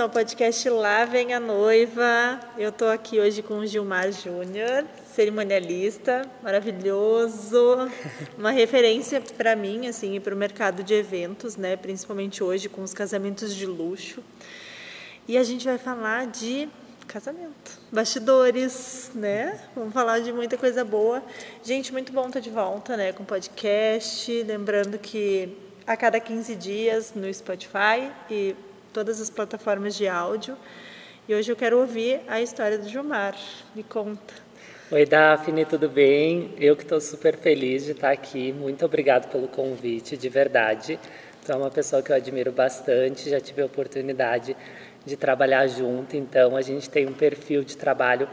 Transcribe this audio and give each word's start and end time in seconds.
ao 0.00 0.08
podcast 0.08 0.66
Lá 0.70 1.04
Vem 1.04 1.34
a 1.34 1.38
Noiva. 1.38 2.40
Eu 2.56 2.70
estou 2.70 2.88
aqui 2.88 3.20
hoje 3.20 3.42
com 3.42 3.58
o 3.58 3.66
Gilmar 3.66 4.10
Júnior, 4.10 4.86
cerimonialista, 5.12 6.22
maravilhoso, 6.42 7.76
uma 8.38 8.50
referência 8.50 9.20
para 9.36 9.54
mim, 9.54 9.88
assim, 9.88 10.16
e 10.16 10.20
para 10.20 10.34
o 10.34 10.38
mercado 10.38 10.82
de 10.82 10.94
eventos, 10.94 11.56
né? 11.58 11.76
Principalmente 11.76 12.42
hoje 12.42 12.66
com 12.66 12.82
os 12.82 12.94
casamentos 12.94 13.54
de 13.54 13.66
luxo. 13.66 14.24
E 15.28 15.36
a 15.36 15.42
gente 15.42 15.66
vai 15.66 15.76
falar 15.76 16.28
de 16.28 16.66
casamento, 17.06 17.78
bastidores, 17.92 19.10
né? 19.14 19.60
Vamos 19.76 19.92
falar 19.92 20.20
de 20.20 20.32
muita 20.32 20.56
coisa 20.56 20.82
boa. 20.82 21.22
Gente, 21.62 21.92
muito 21.92 22.10
bom 22.10 22.26
estar 22.26 22.40
de 22.40 22.48
volta, 22.48 22.96
né? 22.96 23.12
Com 23.12 23.22
podcast. 23.22 24.42
Lembrando 24.44 24.98
que 24.98 25.54
a 25.86 25.94
cada 25.94 26.18
15 26.18 26.54
dias 26.56 27.12
no 27.14 27.32
Spotify 27.34 28.10
e 28.30 28.56
todas 28.92 29.20
as 29.20 29.30
plataformas 29.30 29.94
de 29.94 30.08
áudio. 30.08 30.56
E 31.28 31.34
hoje 31.34 31.50
eu 31.50 31.56
quero 31.56 31.78
ouvir 31.78 32.20
a 32.26 32.40
história 32.40 32.78
do 32.78 32.88
Gilmar. 32.88 33.36
Me 33.74 33.82
conta. 33.82 34.34
Oi, 34.90 35.06
Daphne, 35.06 35.64
tudo 35.64 35.88
bem? 35.88 36.52
Eu 36.58 36.74
que 36.74 36.82
estou 36.82 37.00
super 37.00 37.36
feliz 37.36 37.84
de 37.84 37.92
estar 37.92 38.10
aqui. 38.10 38.52
Muito 38.52 38.84
obrigado 38.84 39.30
pelo 39.30 39.46
convite, 39.46 40.16
de 40.16 40.28
verdade. 40.28 40.98
Tu 41.44 41.52
é 41.52 41.54
uma 41.54 41.70
pessoa 41.70 42.02
que 42.02 42.10
eu 42.10 42.16
admiro 42.16 42.50
bastante, 42.50 43.30
já 43.30 43.40
tive 43.40 43.62
a 43.62 43.66
oportunidade 43.66 44.56
de 45.06 45.16
trabalhar 45.16 45.66
junto, 45.68 46.16
então 46.16 46.56
a 46.56 46.60
gente 46.60 46.90
tem 46.90 47.06
um 47.06 47.12
perfil 47.14 47.64
de 47.64 47.76
trabalho 47.76 48.28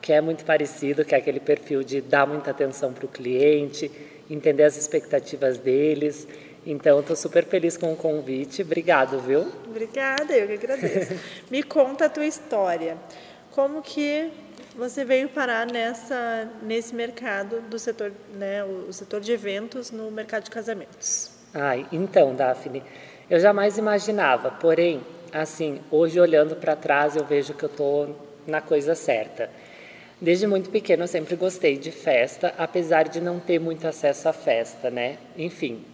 que 0.00 0.12
é 0.12 0.20
muito 0.20 0.44
parecido, 0.44 1.04
que 1.04 1.14
é 1.14 1.18
aquele 1.18 1.40
perfil 1.40 1.82
de 1.82 2.00
dar 2.00 2.26
muita 2.26 2.52
atenção 2.52 2.92
para 2.92 3.04
o 3.04 3.08
cliente, 3.08 3.90
entender 4.30 4.62
as 4.62 4.76
expectativas 4.76 5.58
deles. 5.58 6.26
Então, 6.66 6.98
estou 6.98 7.14
super 7.14 7.44
feliz 7.44 7.76
com 7.76 7.92
o 7.92 7.96
convite. 7.96 8.62
Obrigado, 8.62 9.20
viu? 9.20 9.46
Obrigada, 9.68 10.36
eu 10.36 10.48
que 10.48 10.54
agradeço. 10.54 11.14
Me 11.48 11.62
conta 11.62 12.06
a 12.06 12.08
tua 12.08 12.26
história. 12.26 12.96
Como 13.52 13.80
que 13.80 14.28
você 14.76 15.04
veio 15.04 15.28
parar 15.28 15.64
nessa, 15.64 16.50
nesse 16.60 16.92
mercado 16.92 17.60
do 17.60 17.78
setor, 17.78 18.12
né, 18.34 18.64
o 18.64 18.92
setor 18.92 19.20
de 19.20 19.30
eventos 19.30 19.92
no 19.92 20.10
mercado 20.10 20.42
de 20.42 20.50
casamentos? 20.50 21.30
Ai, 21.54 21.86
então, 21.92 22.34
Daphne, 22.34 22.82
eu 23.30 23.38
jamais 23.38 23.78
imaginava, 23.78 24.50
porém, 24.50 25.00
assim, 25.32 25.80
hoje 25.88 26.18
olhando 26.18 26.56
para 26.56 26.74
trás 26.74 27.14
eu 27.14 27.24
vejo 27.24 27.54
que 27.54 27.64
eu 27.64 27.70
estou 27.70 28.16
na 28.44 28.60
coisa 28.60 28.96
certa. 28.96 29.48
Desde 30.20 30.46
muito 30.46 30.68
pequeno 30.70 31.04
eu 31.04 31.08
sempre 31.08 31.36
gostei 31.36 31.78
de 31.78 31.92
festa, 31.92 32.52
apesar 32.58 33.04
de 33.08 33.20
não 33.20 33.38
ter 33.38 33.60
muito 33.60 33.86
acesso 33.86 34.28
à 34.28 34.32
festa, 34.32 34.90
né? 34.90 35.16
Enfim. 35.38 35.84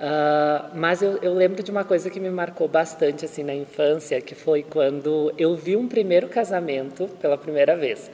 Uh, 0.00 0.70
mas 0.74 1.02
eu, 1.02 1.18
eu, 1.18 1.34
lembro 1.34 1.62
de 1.62 1.70
uma 1.70 1.84
coisa 1.84 2.08
que 2.08 2.18
me 2.18 2.30
marcou 2.30 2.66
bastante 2.66 3.26
assim 3.26 3.42
na 3.42 3.54
infância, 3.54 4.18
que 4.18 4.34
foi 4.34 4.62
quando 4.62 5.30
eu 5.36 5.54
vi 5.54 5.76
um 5.76 5.86
primeiro 5.86 6.26
casamento 6.26 7.06
pela 7.20 7.36
primeira 7.36 7.76
vez. 7.76 8.10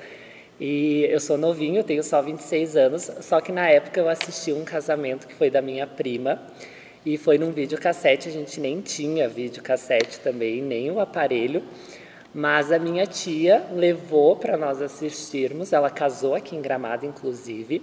E 0.58 1.04
eu 1.04 1.20
sou 1.20 1.38
novinho, 1.38 1.76
eu 1.76 1.84
tenho 1.84 2.02
só 2.02 2.20
26 2.20 2.76
anos, 2.76 3.08
só 3.20 3.40
que 3.40 3.52
na 3.52 3.68
época 3.68 4.00
eu 4.00 4.08
assisti 4.08 4.52
um 4.52 4.64
casamento 4.64 5.28
que 5.28 5.34
foi 5.34 5.48
da 5.48 5.62
minha 5.62 5.86
prima. 5.86 6.42
E 7.04 7.16
foi 7.16 7.38
num 7.38 7.52
videocassete, 7.52 8.28
a 8.28 8.32
gente 8.32 8.58
nem 8.58 8.80
tinha 8.80 9.28
videocassete 9.28 10.18
também, 10.18 10.60
nem 10.60 10.90
o 10.90 10.98
aparelho. 10.98 11.62
Mas 12.34 12.72
a 12.72 12.80
minha 12.80 13.06
tia 13.06 13.64
levou 13.72 14.34
para 14.34 14.56
nós 14.56 14.82
assistirmos, 14.82 15.72
ela 15.72 15.88
casou 15.88 16.34
aqui 16.34 16.56
em 16.56 16.60
Gramado, 16.60 17.06
inclusive, 17.06 17.80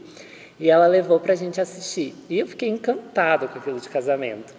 e 0.59 0.69
ela 0.69 0.87
levou 0.87 1.19
para 1.19 1.33
a 1.33 1.35
gente 1.35 1.59
assistir. 1.59 2.13
E 2.29 2.39
eu 2.39 2.47
fiquei 2.47 2.69
encantado 2.69 3.47
com 3.47 3.59
aquilo 3.59 3.79
de 3.79 3.89
casamento. 3.89 4.53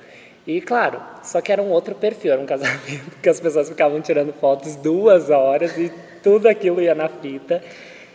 E 0.46 0.60
claro, 0.60 1.00
só 1.22 1.41
que 1.41 1.50
era 1.50 1.62
um 1.62 1.70
outro 1.70 1.94
perfil, 1.94 2.32
era 2.32 2.41
um 2.41 2.46
casamento 2.46 3.16
que 3.22 3.28
as 3.28 3.41
pessoas 3.41 3.69
ficavam 3.69 4.00
tirando 4.00 4.32
fotos 4.32 4.76
duas 4.76 5.30
horas 5.30 5.76
e 5.78 5.91
tudo 6.22 6.48
aquilo 6.48 6.80
ia 6.80 6.94
na 6.94 7.08
fita. 7.08 7.62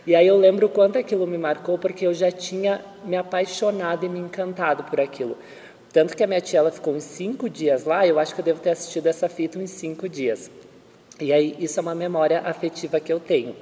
E 0.06 0.14
aí 0.14 0.26
eu 0.26 0.36
lembro 0.36 0.66
o 0.66 0.70
quanto 0.70 0.98
aquilo 0.98 1.26
me 1.26 1.36
marcou, 1.36 1.78
porque 1.78 2.06
eu 2.06 2.14
já 2.14 2.30
tinha 2.30 2.80
me 3.04 3.16
apaixonado 3.16 4.06
e 4.06 4.08
me 4.08 4.18
encantado 4.18 4.84
por 4.84 5.00
aquilo. 5.00 5.36
Tanto 5.92 6.16
que 6.16 6.22
a 6.22 6.26
minha 6.26 6.40
tia 6.40 6.60
ela 6.60 6.70
ficou 6.70 6.94
uns 6.94 7.02
cinco 7.02 7.50
dias 7.50 7.84
lá, 7.84 8.06
eu 8.06 8.18
acho 8.18 8.34
que 8.34 8.40
eu 8.40 8.44
devo 8.44 8.60
ter 8.60 8.70
assistido 8.70 9.06
essa 9.06 9.28
fita 9.28 9.58
uns 9.58 9.70
cinco 9.70 10.08
dias. 10.08 10.50
E 11.20 11.32
aí 11.32 11.54
isso 11.58 11.78
é 11.78 11.82
uma 11.82 11.94
memória 11.94 12.40
afetiva 12.44 13.00
que 13.00 13.12
eu 13.12 13.20
tenho. 13.20 13.54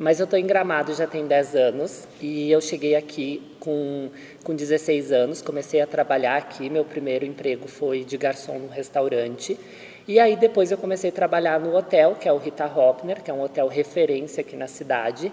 Mas 0.00 0.18
eu 0.18 0.24
estou 0.24 0.38
em 0.38 0.46
Gramado 0.46 0.94
já 0.94 1.06
tem 1.06 1.26
10 1.26 1.54
anos 1.54 2.08
e 2.22 2.50
eu 2.50 2.58
cheguei 2.62 2.94
aqui 2.94 3.42
com, 3.60 4.08
com 4.42 4.54
16 4.54 5.12
anos, 5.12 5.42
comecei 5.42 5.78
a 5.82 5.86
trabalhar 5.86 6.38
aqui. 6.38 6.70
Meu 6.70 6.86
primeiro 6.86 7.26
emprego 7.26 7.68
foi 7.68 8.02
de 8.02 8.16
garçom 8.16 8.60
no 8.60 8.68
restaurante. 8.68 9.60
E 10.08 10.18
aí 10.18 10.36
depois 10.36 10.72
eu 10.72 10.78
comecei 10.78 11.10
a 11.10 11.12
trabalhar 11.12 11.60
no 11.60 11.76
hotel, 11.76 12.16
que 12.18 12.26
é 12.26 12.32
o 12.32 12.38
Rita 12.38 12.64
Hoppner, 12.64 13.22
que 13.22 13.30
é 13.30 13.34
um 13.34 13.42
hotel 13.42 13.68
referência 13.68 14.40
aqui 14.40 14.56
na 14.56 14.66
cidade. 14.66 15.30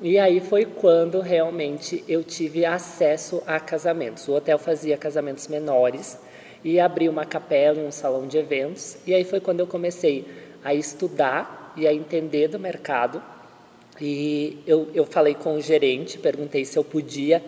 E 0.00 0.20
aí 0.20 0.38
foi 0.38 0.64
quando 0.64 1.18
realmente 1.20 2.04
eu 2.06 2.22
tive 2.22 2.64
acesso 2.64 3.42
a 3.44 3.58
casamentos. 3.58 4.28
O 4.28 4.34
hotel 4.34 4.56
fazia 4.56 4.96
casamentos 4.96 5.48
menores 5.48 6.16
e 6.62 6.78
abriu 6.78 7.10
uma 7.10 7.24
capela 7.24 7.80
e 7.80 7.84
um 7.84 7.90
salão 7.90 8.28
de 8.28 8.38
eventos. 8.38 8.98
E 9.04 9.12
aí 9.12 9.24
foi 9.24 9.40
quando 9.40 9.58
eu 9.58 9.66
comecei 9.66 10.24
a 10.62 10.72
estudar 10.72 11.74
e 11.76 11.88
a 11.88 11.92
entender 11.92 12.46
do 12.46 12.60
mercado. 12.60 13.20
E 14.00 14.58
eu, 14.66 14.88
eu 14.94 15.04
falei 15.04 15.34
com 15.34 15.54
o 15.54 15.60
gerente, 15.60 16.18
perguntei 16.18 16.64
se 16.64 16.76
eu 16.76 16.84
podia 16.84 17.42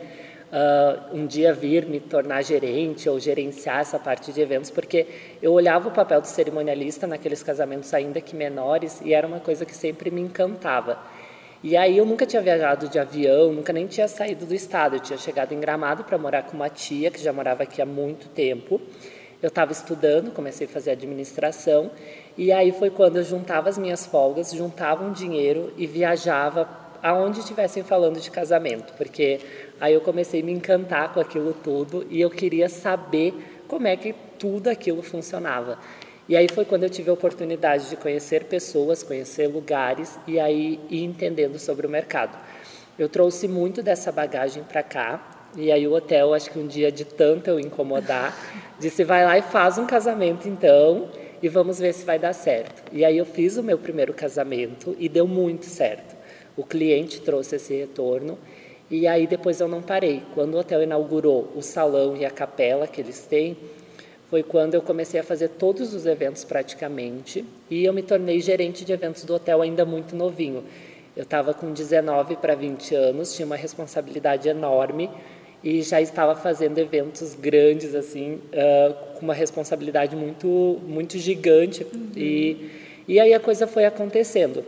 uh, 0.53 1.16
um 1.16 1.26
dia 1.26 1.53
vir 1.53 1.86
me 1.86 2.00
tornar 2.00 2.42
gerente 2.42 3.09
ou 3.09 3.19
gerenciar 3.19 3.81
essa 3.81 3.98
parte 3.98 4.32
de 4.32 4.41
eventos, 4.41 4.70
porque 4.70 5.06
eu 5.42 5.53
olhava 5.53 5.88
o 5.88 5.92
papel 5.92 6.20
do 6.20 6.26
cerimonialista 6.26 7.06
naqueles 7.06 7.42
casamentos 7.42 7.92
ainda 7.92 8.20
que 8.20 8.34
menores 8.34 9.00
e 9.04 9.12
era 9.12 9.26
uma 9.26 9.41
coisa 9.41 9.64
que 9.64 9.75
sempre 9.75 10.10
me 10.10 10.20
encantava. 10.20 10.98
E 11.62 11.76
aí 11.76 11.98
eu 11.98 12.06
nunca 12.06 12.25
tinha 12.25 12.41
viajado 12.41 12.88
de 12.88 13.00
avião, 13.00 13.53
nunca 13.53 13.72
nem 13.72 13.87
tinha 13.87 14.06
saído 14.06 14.47
do 14.47 14.54
estado. 14.54 14.94
Eu 14.94 15.00
tinha 15.00 15.19
chegado 15.19 15.53
em 15.53 15.58
Gramado 15.58 16.04
para 16.04 16.16
morar 16.16 16.44
com 16.44 16.54
uma 16.54 16.69
tia 16.69 17.10
que 17.10 17.20
já 17.20 17.32
morava 17.32 17.64
aqui 17.64 17.82
há 17.82 17.87
muito 17.87 18.28
tempo. 18.28 18.81
Eu 19.42 19.48
estava 19.48 19.72
estudando, 19.72 20.31
comecei 20.31 20.69
a 20.69 20.70
fazer 20.70 20.92
administração 20.92 21.91
e 22.38 22.53
aí 22.53 22.71
foi 22.71 22.88
quando 22.88 23.16
eu 23.16 23.25
juntava 23.25 23.69
as 23.69 23.76
minhas 23.76 24.06
folgas, 24.06 24.53
juntava 24.53 25.04
um 25.04 25.12
dinheiro 25.12 25.72
e 25.76 25.88
viajava 25.88 26.69
aonde 27.03 27.41
estivessem 27.41 27.82
falando 27.82 28.21
de 28.21 28.31
casamento, 28.31 28.93
porque 28.97 29.41
aí 29.81 29.93
eu 29.93 30.00
comecei 30.00 30.41
a 30.41 30.44
me 30.44 30.53
encantar 30.53 31.12
com 31.12 31.19
aquilo 31.19 31.53
tudo 31.53 32.06
e 32.09 32.21
eu 32.21 32.31
queria 32.31 32.69
saber 32.69 33.34
como 33.66 33.88
é 33.88 33.97
que 33.97 34.15
tudo 34.38 34.69
aquilo 34.69 35.03
funcionava. 35.03 35.78
E 36.28 36.37
aí 36.37 36.47
foi 36.49 36.65
quando 36.65 36.84
eu 36.84 36.91
tive 36.91 37.10
a 37.10 37.12
oportunidade 37.12 37.88
de 37.88 37.97
conhecer 37.97 38.44
pessoas, 38.44 39.03
conhecer 39.03 39.49
lugares 39.49 40.16
e 40.25 40.38
aí 40.38 40.78
ir 40.88 41.03
entendendo 41.03 41.59
sobre 41.59 41.88
o 41.88 41.91
mercado. 41.91 42.38
Eu 42.97 43.09
trouxe 43.09 43.49
muito 43.49 43.82
dessa 43.82 44.12
bagagem 44.12 44.62
para 44.62 44.84
cá 44.84 45.49
e 45.56 45.72
aí 45.72 45.88
o 45.88 45.93
hotel, 45.93 46.34
acho 46.34 46.53
que 46.53 46.59
um 46.59 46.69
dia 46.69 46.93
de 46.93 47.05
tanto 47.05 47.50
eu 47.50 47.59
incomodar, 47.59 48.32
disse 48.78 49.03
vai 49.03 49.25
lá 49.25 49.37
e 49.37 49.43
faz 49.43 49.76
um 49.76 49.87
casamento 49.87 50.49
então 50.49 51.09
e 51.43 51.49
vamos 51.49 51.78
ver 51.78 51.93
se 51.93 52.04
vai 52.04 52.19
dar 52.19 52.32
certo. 52.32 52.82
E 52.93 53.04
aí 53.04 53.16
eu 53.19 53.25
fiz 53.25 53.56
o 53.56 53.62
meu 53.62 53.78
primeiro 53.78 54.12
casamento 54.12 54.97
e 54.99 55.09
deu 55.09 55.26
muito 55.26 55.66
certo. 55.66 56.16
O 56.56 56.65
cliente 56.65 57.21
trouxe 57.21 57.56
esse 57.56 57.75
retorno 57.75 58.38
e 58.91 59.06
aí 59.06 59.26
depois 59.26 59.60
eu 59.60 59.69
não 59.69 59.82
parei. 59.82 60.22
Quando 60.34 60.54
o 60.54 60.59
hotel 60.59 60.82
inaugurou 60.82 61.53
o 61.54 61.62
salão 61.62 62.16
e 62.16 62.25
a 62.25 62.31
capela 62.31 62.87
que 62.87 63.00
eles 63.00 63.21
têm, 63.21 63.56
foi 64.28 64.43
quando 64.43 64.75
eu 64.75 64.82
comecei 64.82 65.21
a 65.21 65.25
fazer 65.25 65.49
todos 65.50 65.94
os 65.94 66.04
eventos 66.04 66.44
praticamente 66.44 67.44
e 67.70 67.84
eu 67.84 67.93
me 67.93 68.03
tornei 68.03 68.41
gerente 68.41 68.84
de 68.84 68.93
eventos 68.93 69.25
do 69.25 69.35
hotel 69.35 69.62
ainda 69.62 69.85
muito 69.85 70.14
novinho. 70.14 70.64
Eu 71.17 71.23
estava 71.23 71.55
com 71.55 71.73
19 71.73 72.37
para 72.37 72.55
20 72.55 72.94
anos, 72.94 73.35
tinha 73.35 73.46
uma 73.46 73.56
responsabilidade 73.56 74.49
enorme 74.49 75.11
e 75.69 75.82
já 75.82 76.00
estava 76.00 76.35
fazendo 76.35 76.79
eventos 76.79 77.35
grandes 77.35 77.94
assim, 77.94 78.41
uh, 78.55 78.94
com 79.15 79.20
uma 79.20 79.35
responsabilidade 79.35 80.17
muito 80.17 80.81
muito 80.87 81.19
gigante 81.19 81.85
uhum. 81.85 82.11
e 82.17 82.70
e 83.06 83.19
aí 83.19 83.32
a 83.32 83.41
coisa 83.41 83.67
foi 83.67 83.87
acontecendo. 83.87 84.62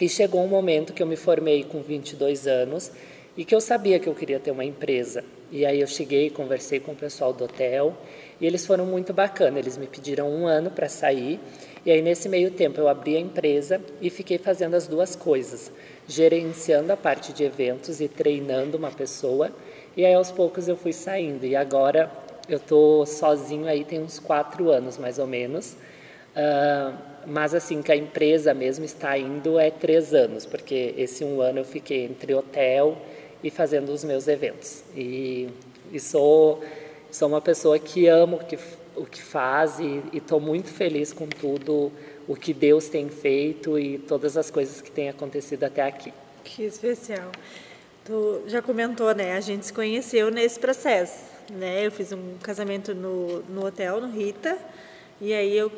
E 0.00 0.08
chegou 0.08 0.42
um 0.42 0.48
momento 0.48 0.92
que 0.92 1.00
eu 1.00 1.06
me 1.06 1.14
formei 1.14 1.62
com 1.62 1.80
22 1.80 2.48
anos 2.48 2.90
e 3.36 3.44
que 3.44 3.54
eu 3.54 3.60
sabia 3.60 4.00
que 4.00 4.08
eu 4.08 4.14
queria 4.14 4.40
ter 4.40 4.50
uma 4.50 4.64
empresa. 4.64 5.22
E 5.52 5.64
aí 5.64 5.80
eu 5.80 5.86
cheguei, 5.86 6.30
conversei 6.30 6.80
com 6.80 6.92
o 6.92 6.96
pessoal 6.96 7.32
do 7.32 7.44
hotel 7.44 7.96
e 8.40 8.46
eles 8.46 8.66
foram 8.66 8.84
muito 8.86 9.12
bacanas. 9.12 9.58
Eles 9.58 9.76
me 9.76 9.86
pediram 9.86 10.28
um 10.28 10.48
ano 10.48 10.70
para 10.70 10.88
sair. 10.88 11.38
E 11.86 11.92
aí, 11.92 12.02
nesse 12.02 12.28
meio 12.28 12.50
tempo, 12.50 12.80
eu 12.80 12.88
abri 12.88 13.16
a 13.16 13.20
empresa 13.20 13.80
e 14.02 14.10
fiquei 14.10 14.36
fazendo 14.36 14.74
as 14.74 14.88
duas 14.88 15.14
coisas: 15.14 15.70
gerenciando 16.08 16.92
a 16.92 16.96
parte 16.96 17.32
de 17.32 17.44
eventos 17.44 18.00
e 18.00 18.08
treinando 18.08 18.76
uma 18.76 18.90
pessoa. 18.90 19.52
E 19.96 20.04
aí, 20.04 20.14
aos 20.14 20.30
poucos, 20.30 20.68
eu 20.68 20.76
fui 20.76 20.92
saindo. 20.92 21.44
E 21.46 21.56
agora, 21.56 22.10
eu 22.48 22.56
estou 22.56 23.04
sozinho 23.06 23.66
aí, 23.66 23.84
tem 23.84 24.00
uns 24.00 24.18
quatro 24.18 24.70
anos 24.70 24.98
mais 24.98 25.18
ou 25.18 25.26
menos. 25.26 25.72
Uh, 26.34 26.96
mas, 27.26 27.54
assim, 27.54 27.82
que 27.82 27.92
a 27.92 27.96
empresa 27.96 28.54
mesmo 28.54 28.84
está 28.84 29.18
indo 29.18 29.58
é 29.58 29.70
três 29.70 30.14
anos, 30.14 30.46
porque 30.46 30.94
esse 30.96 31.24
um 31.24 31.40
ano 31.40 31.58
eu 31.58 31.64
fiquei 31.64 32.04
entre 32.04 32.34
hotel 32.34 32.96
e 33.42 33.50
fazendo 33.50 33.90
os 33.90 34.04
meus 34.04 34.28
eventos. 34.28 34.84
E, 34.96 35.48
e 35.92 35.98
sou 35.98 36.62
Sou 37.10 37.26
uma 37.26 37.40
pessoa 37.40 37.76
que 37.76 38.06
amo 38.06 38.38
que, 38.38 38.56
o 38.94 39.04
que 39.04 39.20
faz 39.20 39.80
e 39.80 40.00
estou 40.12 40.38
muito 40.38 40.68
feliz 40.68 41.12
com 41.12 41.26
tudo 41.26 41.90
o 42.28 42.36
que 42.36 42.54
Deus 42.54 42.88
tem 42.88 43.08
feito 43.08 43.76
e 43.76 43.98
todas 43.98 44.36
as 44.36 44.48
coisas 44.48 44.80
que 44.80 44.92
têm 44.92 45.08
acontecido 45.08 45.64
até 45.64 45.82
aqui. 45.82 46.12
Que 46.44 46.62
especial. 46.62 47.32
Tu 48.04 48.42
já 48.46 48.62
comentou, 48.62 49.14
né? 49.14 49.36
A 49.36 49.40
gente 49.40 49.66
se 49.66 49.72
conheceu 49.72 50.30
nesse 50.30 50.58
processo, 50.58 51.22
né? 51.52 51.86
Eu 51.86 51.92
fiz 51.92 52.12
um 52.12 52.38
casamento 52.42 52.94
no, 52.94 53.40
no 53.42 53.66
hotel, 53.66 54.00
no 54.00 54.10
Rita, 54.10 54.56
e 55.20 55.34
aí 55.34 55.56
eu, 55.56 55.70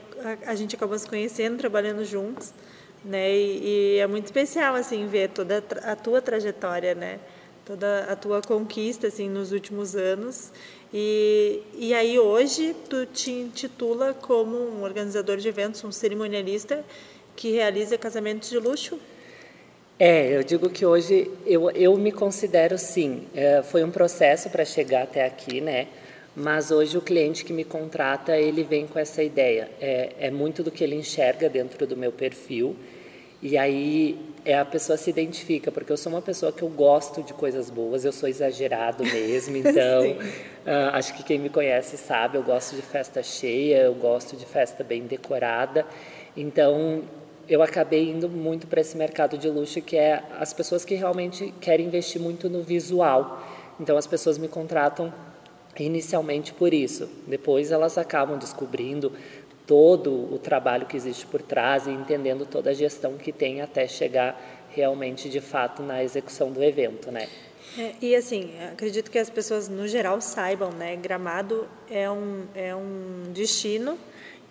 a, 0.47 0.53
a 0.53 0.55
gente 0.55 0.77
acabou 0.77 0.97
se 0.97 1.09
conhecendo, 1.09 1.59
trabalhando 1.59 2.05
juntos, 2.05 2.53
né? 3.05 3.35
E, 3.35 3.97
e, 3.97 3.99
é 3.99 4.07
muito 4.07 4.27
especial, 4.27 4.77
assim, 4.77 5.07
ver 5.07 5.31
toda 5.31 5.65
a 5.83 5.97
tua 5.97 6.23
trajetória, 6.23 6.95
né? 6.95 7.19
Toda 7.65 8.05
a 8.05 8.15
tua 8.15 8.41
conquista, 8.41 9.09
assim, 9.09 9.29
nos 9.29 9.51
últimos 9.51 9.97
anos. 9.97 10.53
E, 10.95 11.61
e 11.75 11.93
aí 11.93 12.19
hoje 12.19 12.77
tu 12.89 13.05
te 13.07 13.33
intitula 13.33 14.15
como 14.15 14.57
um 14.57 14.83
organizador 14.85 15.39
de 15.39 15.49
eventos, 15.49 15.83
um 15.83 15.91
cerimonialista 15.91 16.85
que 17.35 17.51
realiza 17.51 17.99
casamentos 17.99 18.49
de 18.49 18.59
luxo? 18.59 18.99
É, 20.05 20.37
eu 20.37 20.43
digo 20.43 20.69
que 20.69 20.85
hoje 20.85 21.31
eu, 21.47 21.71
eu 21.71 21.97
me 21.97 22.11
considero 22.11 22.77
sim. 22.77 23.23
É, 23.33 23.63
foi 23.63 23.85
um 23.85 23.91
processo 23.93 24.51
para 24.51 24.65
chegar 24.65 25.05
até 25.05 25.25
aqui, 25.25 25.61
né? 25.61 25.87
Mas 26.35 26.73
hoje 26.73 26.99
o 26.99 27.01
cliente 27.01 27.45
que 27.45 27.53
me 27.53 27.63
contrata, 27.63 28.37
ele 28.37 28.65
vem 28.65 28.85
com 28.85 28.99
essa 28.99 29.23
ideia. 29.23 29.71
É, 29.81 30.13
é 30.19 30.29
muito 30.29 30.61
do 30.65 30.73
que 30.73 30.83
ele 30.83 30.97
enxerga 30.97 31.49
dentro 31.49 31.87
do 31.87 31.97
meu 31.97 32.11
perfil. 32.11 32.75
E 33.41 33.57
aí 33.57 34.19
é, 34.45 34.59
a 34.59 34.65
pessoa 34.65 34.99
se 34.99 35.09
identifica, 35.09 35.71
porque 35.71 35.93
eu 35.93 35.97
sou 35.97 36.11
uma 36.11 36.21
pessoa 36.21 36.51
que 36.51 36.63
eu 36.63 36.69
gosto 36.69 37.23
de 37.23 37.33
coisas 37.33 37.71
boas, 37.71 38.05
eu 38.05 38.11
sou 38.13 38.29
exagerado 38.29 39.05
mesmo, 39.05 39.55
então 39.65 40.11
uh, 40.11 40.95
acho 40.95 41.15
que 41.15 41.23
quem 41.23 41.39
me 41.39 41.49
conhece 41.49 41.97
sabe, 41.97 42.39
eu 42.39 42.43
gosto 42.43 42.75
de 42.75 42.83
festa 42.83 43.23
cheia, 43.23 43.83
eu 43.83 43.95
gosto 43.95 44.37
de 44.37 44.47
festa 44.47 44.83
bem 44.83 45.03
decorada. 45.03 45.87
Então 46.37 47.05
eu 47.49 47.63
acabei 47.63 48.11
indo 48.11 48.29
muito 48.29 48.67
para 48.67 48.81
esse 48.81 48.97
mercado 48.97 49.37
de 49.37 49.49
luxo, 49.49 49.81
que 49.83 49.97
é 49.97 50.23
as 50.39 50.53
pessoas 50.53 50.85
que 50.85 50.95
realmente 50.95 51.53
querem 51.61 51.87
investir 51.87 52.21
muito 52.21 52.49
no 52.49 52.63
visual. 52.63 53.43
Então, 53.81 53.97
as 53.97 54.07
pessoas 54.07 54.39
me 54.39 54.49
contratam 54.49 55.13
inicialmente 55.79 56.53
por 56.53 56.73
isso. 56.73 57.09
Depois, 57.27 57.71
elas 57.71 57.99
acabam 57.99 58.39
descobrindo 58.39 59.13
todo 59.67 60.11
o 60.33 60.39
trabalho 60.39 60.87
que 60.87 60.97
existe 60.97 61.27
por 61.27 61.41
trás 61.41 61.87
e 61.87 61.91
entendendo 61.91 62.45
toda 62.45 62.71
a 62.71 62.75
gestão 62.75 63.17
que 63.17 63.33
tem 63.33 63.61
até 63.61 63.87
chegar 63.87 64.69
realmente, 64.71 65.29
de 65.29 65.41
fato, 65.41 65.83
na 65.83 66.03
execução 66.03 66.51
do 66.51 66.63
evento, 66.63 67.11
né? 67.11 67.29
É, 67.79 67.95
e 68.03 68.15
assim, 68.15 68.51
acredito 68.71 69.11
que 69.11 69.19
as 69.19 69.31
pessoas 69.31 69.69
no 69.69 69.89
geral 69.89 70.21
saibam, 70.21 70.71
né? 70.71 70.97
Gramado 70.97 71.67
é 71.91 72.11
um, 72.11 72.45
é 72.55 72.75
um 72.75 73.33
destino 73.33 73.99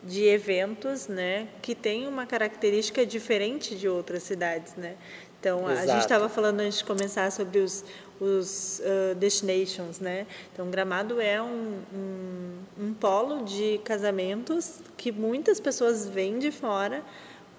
de 0.03 0.25
eventos, 0.25 1.07
né, 1.07 1.47
que 1.61 1.75
tem 1.75 2.07
uma 2.07 2.25
característica 2.25 3.05
diferente 3.05 3.75
de 3.75 3.87
outras 3.87 4.23
cidades, 4.23 4.75
né? 4.75 4.95
Então 5.39 5.69
Exato. 5.71 5.89
a 5.89 5.93
gente 5.93 6.01
estava 6.03 6.29
falando 6.29 6.59
antes 6.59 6.79
de 6.79 6.85
começar 6.85 7.31
sobre 7.31 7.59
os, 7.59 7.83
os 8.19 8.79
uh, 8.79 9.15
destinations, 9.15 9.99
né? 9.99 10.27
Então 10.53 10.69
Gramado 10.69 11.19
é 11.19 11.41
um, 11.41 11.79
um, 11.91 12.57
um 12.79 12.93
polo 12.93 13.43
de 13.43 13.79
casamentos 13.83 14.79
que 14.95 15.11
muitas 15.11 15.59
pessoas 15.59 16.07
vêm 16.07 16.37
de 16.37 16.51
fora 16.51 17.03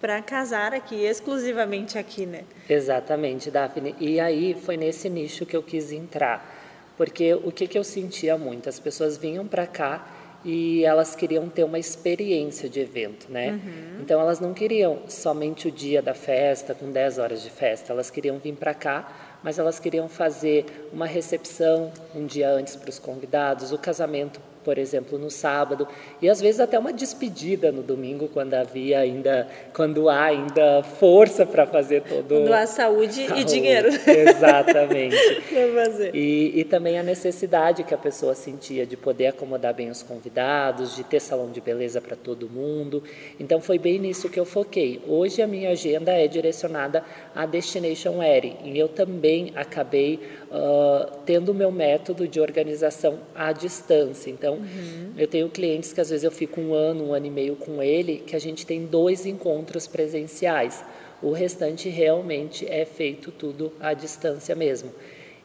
para 0.00 0.20
casar 0.22 0.72
aqui, 0.72 0.96
exclusivamente 1.04 1.98
aqui, 1.98 2.24
né? 2.26 2.44
Exatamente, 2.68 3.50
Daphne. 3.50 3.94
E 4.00 4.18
aí 4.18 4.54
foi 4.54 4.76
nesse 4.76 5.08
nicho 5.08 5.44
que 5.44 5.56
eu 5.56 5.62
quis 5.62 5.90
entrar, 5.90 6.92
porque 6.96 7.34
o 7.34 7.50
que, 7.50 7.66
que 7.66 7.78
eu 7.78 7.84
sentia 7.84 8.38
muito, 8.38 8.68
as 8.68 8.78
pessoas 8.78 9.16
vinham 9.16 9.46
para 9.46 9.66
cá 9.66 10.21
e 10.44 10.84
elas 10.84 11.14
queriam 11.14 11.48
ter 11.48 11.64
uma 11.64 11.78
experiência 11.78 12.68
de 12.68 12.80
evento, 12.80 13.30
né? 13.30 13.52
Uhum. 13.52 14.00
Então 14.00 14.20
elas 14.20 14.40
não 14.40 14.52
queriam 14.52 15.00
somente 15.08 15.68
o 15.68 15.70
dia 15.70 16.02
da 16.02 16.14
festa, 16.14 16.74
com 16.74 16.90
10 16.90 17.18
horas 17.18 17.42
de 17.42 17.50
festa, 17.50 17.92
elas 17.92 18.10
queriam 18.10 18.38
vir 18.38 18.54
para 18.54 18.74
cá, 18.74 19.38
mas 19.42 19.58
elas 19.58 19.78
queriam 19.78 20.08
fazer 20.08 20.88
uma 20.92 21.06
recepção 21.06 21.92
um 22.14 22.26
dia 22.26 22.50
antes 22.50 22.76
para 22.76 22.90
os 22.90 22.98
convidados, 22.98 23.72
o 23.72 23.78
casamento 23.78 24.40
por 24.64 24.78
exemplo, 24.78 25.18
no 25.18 25.30
sábado, 25.30 25.86
e 26.20 26.28
às 26.28 26.40
vezes 26.40 26.60
até 26.60 26.78
uma 26.78 26.92
despedida 26.92 27.72
no 27.72 27.82
domingo, 27.82 28.28
quando 28.28 28.54
havia 28.54 29.00
ainda, 29.00 29.48
quando 29.74 30.08
há 30.08 30.24
ainda 30.24 30.82
força 30.82 31.44
para 31.44 31.66
fazer 31.66 32.02
todo. 32.02 32.28
Quando 32.28 32.52
há 32.52 32.66
saúde, 32.66 33.26
saúde. 33.26 33.40
e 33.40 33.44
dinheiro. 33.44 33.88
Exatamente. 33.88 35.16
e, 36.14 36.52
e 36.60 36.64
também 36.64 36.98
a 36.98 37.02
necessidade 37.02 37.84
que 37.84 37.94
a 37.94 37.98
pessoa 37.98 38.34
sentia 38.34 38.86
de 38.86 38.96
poder 38.96 39.28
acomodar 39.28 39.74
bem 39.74 39.90
os 39.90 40.02
convidados, 40.02 40.94
de 40.94 41.04
ter 41.04 41.20
salão 41.20 41.50
de 41.50 41.60
beleza 41.60 42.00
para 42.00 42.16
todo 42.16 42.48
mundo. 42.48 43.02
Então 43.38 43.60
foi 43.60 43.78
bem 43.78 43.98
nisso 43.98 44.28
que 44.28 44.38
eu 44.38 44.44
foquei. 44.44 45.00
Hoje 45.06 45.42
a 45.42 45.46
minha 45.46 45.70
agenda 45.70 46.12
é 46.12 46.26
direcionada 46.26 47.04
à 47.34 47.46
Destination 47.46 48.18
Wedding, 48.18 48.56
e 48.64 48.78
eu 48.78 48.88
também 48.88 49.52
acabei 49.54 50.20
uh, 50.50 51.10
tendo 51.24 51.50
o 51.50 51.54
meu 51.54 51.70
método 51.70 52.28
de 52.28 52.40
organização 52.40 53.18
à 53.34 53.52
distância. 53.52 54.30
Então, 54.30 54.51
uhum. 54.54 55.12
eu 55.16 55.26
tenho 55.26 55.48
clientes 55.48 55.92
que 55.92 56.00
às 56.00 56.10
vezes 56.10 56.24
eu 56.24 56.30
fico 56.30 56.60
um 56.60 56.74
ano, 56.74 57.08
um 57.08 57.14
ano 57.14 57.26
e 57.26 57.30
meio 57.30 57.56
com 57.56 57.82
ele, 57.82 58.18
que 58.26 58.36
a 58.36 58.38
gente 58.38 58.66
tem 58.66 58.86
dois 58.86 59.26
encontros 59.26 59.86
presenciais. 59.86 60.84
O 61.22 61.30
restante 61.32 61.88
realmente 61.88 62.66
é 62.68 62.84
feito 62.84 63.30
tudo 63.30 63.72
à 63.80 63.94
distância 63.94 64.54
mesmo. 64.54 64.92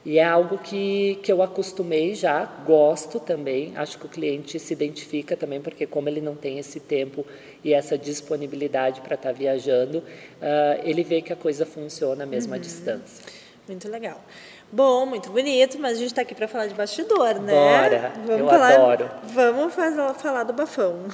E 0.07 0.19
é 0.19 0.23
algo 0.23 0.57
que, 0.57 1.19
que 1.21 1.29
eu 1.29 1.41
acostumei 1.41 2.15
já, 2.15 2.45
gosto 2.65 3.19
também. 3.19 3.73
Acho 3.75 3.99
que 3.99 4.05
o 4.05 4.09
cliente 4.09 4.57
se 4.57 4.71
identifica 4.71 5.35
também, 5.35 5.59
porque 5.59 5.85
como 5.85 6.07
ele 6.07 6.21
não 6.21 6.33
tem 6.33 6.59
esse 6.59 6.79
tempo 6.79 7.25
e 7.61 7.73
essa 7.73 7.97
disponibilidade 7.97 9.01
para 9.01 9.15
estar 9.15 9.33
tá 9.33 9.37
viajando, 9.37 9.97
uh, 9.97 10.81
ele 10.83 11.03
vê 11.03 11.21
que 11.21 11.33
a 11.33 11.35
coisa 11.35 11.65
funciona 11.65 12.25
mesmo 12.25 12.53
uhum. 12.53 12.57
à 12.57 12.61
distância. 12.61 13.25
Muito 13.67 13.89
legal. 13.89 14.23
Bom, 14.71 15.05
muito 15.05 15.29
bonito, 15.29 15.79
mas 15.79 15.93
a 15.93 15.99
gente 15.99 16.09
está 16.09 16.23
aqui 16.23 16.35
para 16.35 16.47
falar 16.47 16.67
de 16.67 16.73
bastidor, 16.73 17.39
né? 17.39 17.53
Bora, 17.53 18.11
vamos 18.25 18.39
eu 18.41 18.47
falar, 18.47 18.73
adoro. 18.73 19.09
Vamos 19.23 19.73
fazer, 19.73 20.13
falar 20.15 20.43
do 20.43 20.51
bafão. 20.51 21.05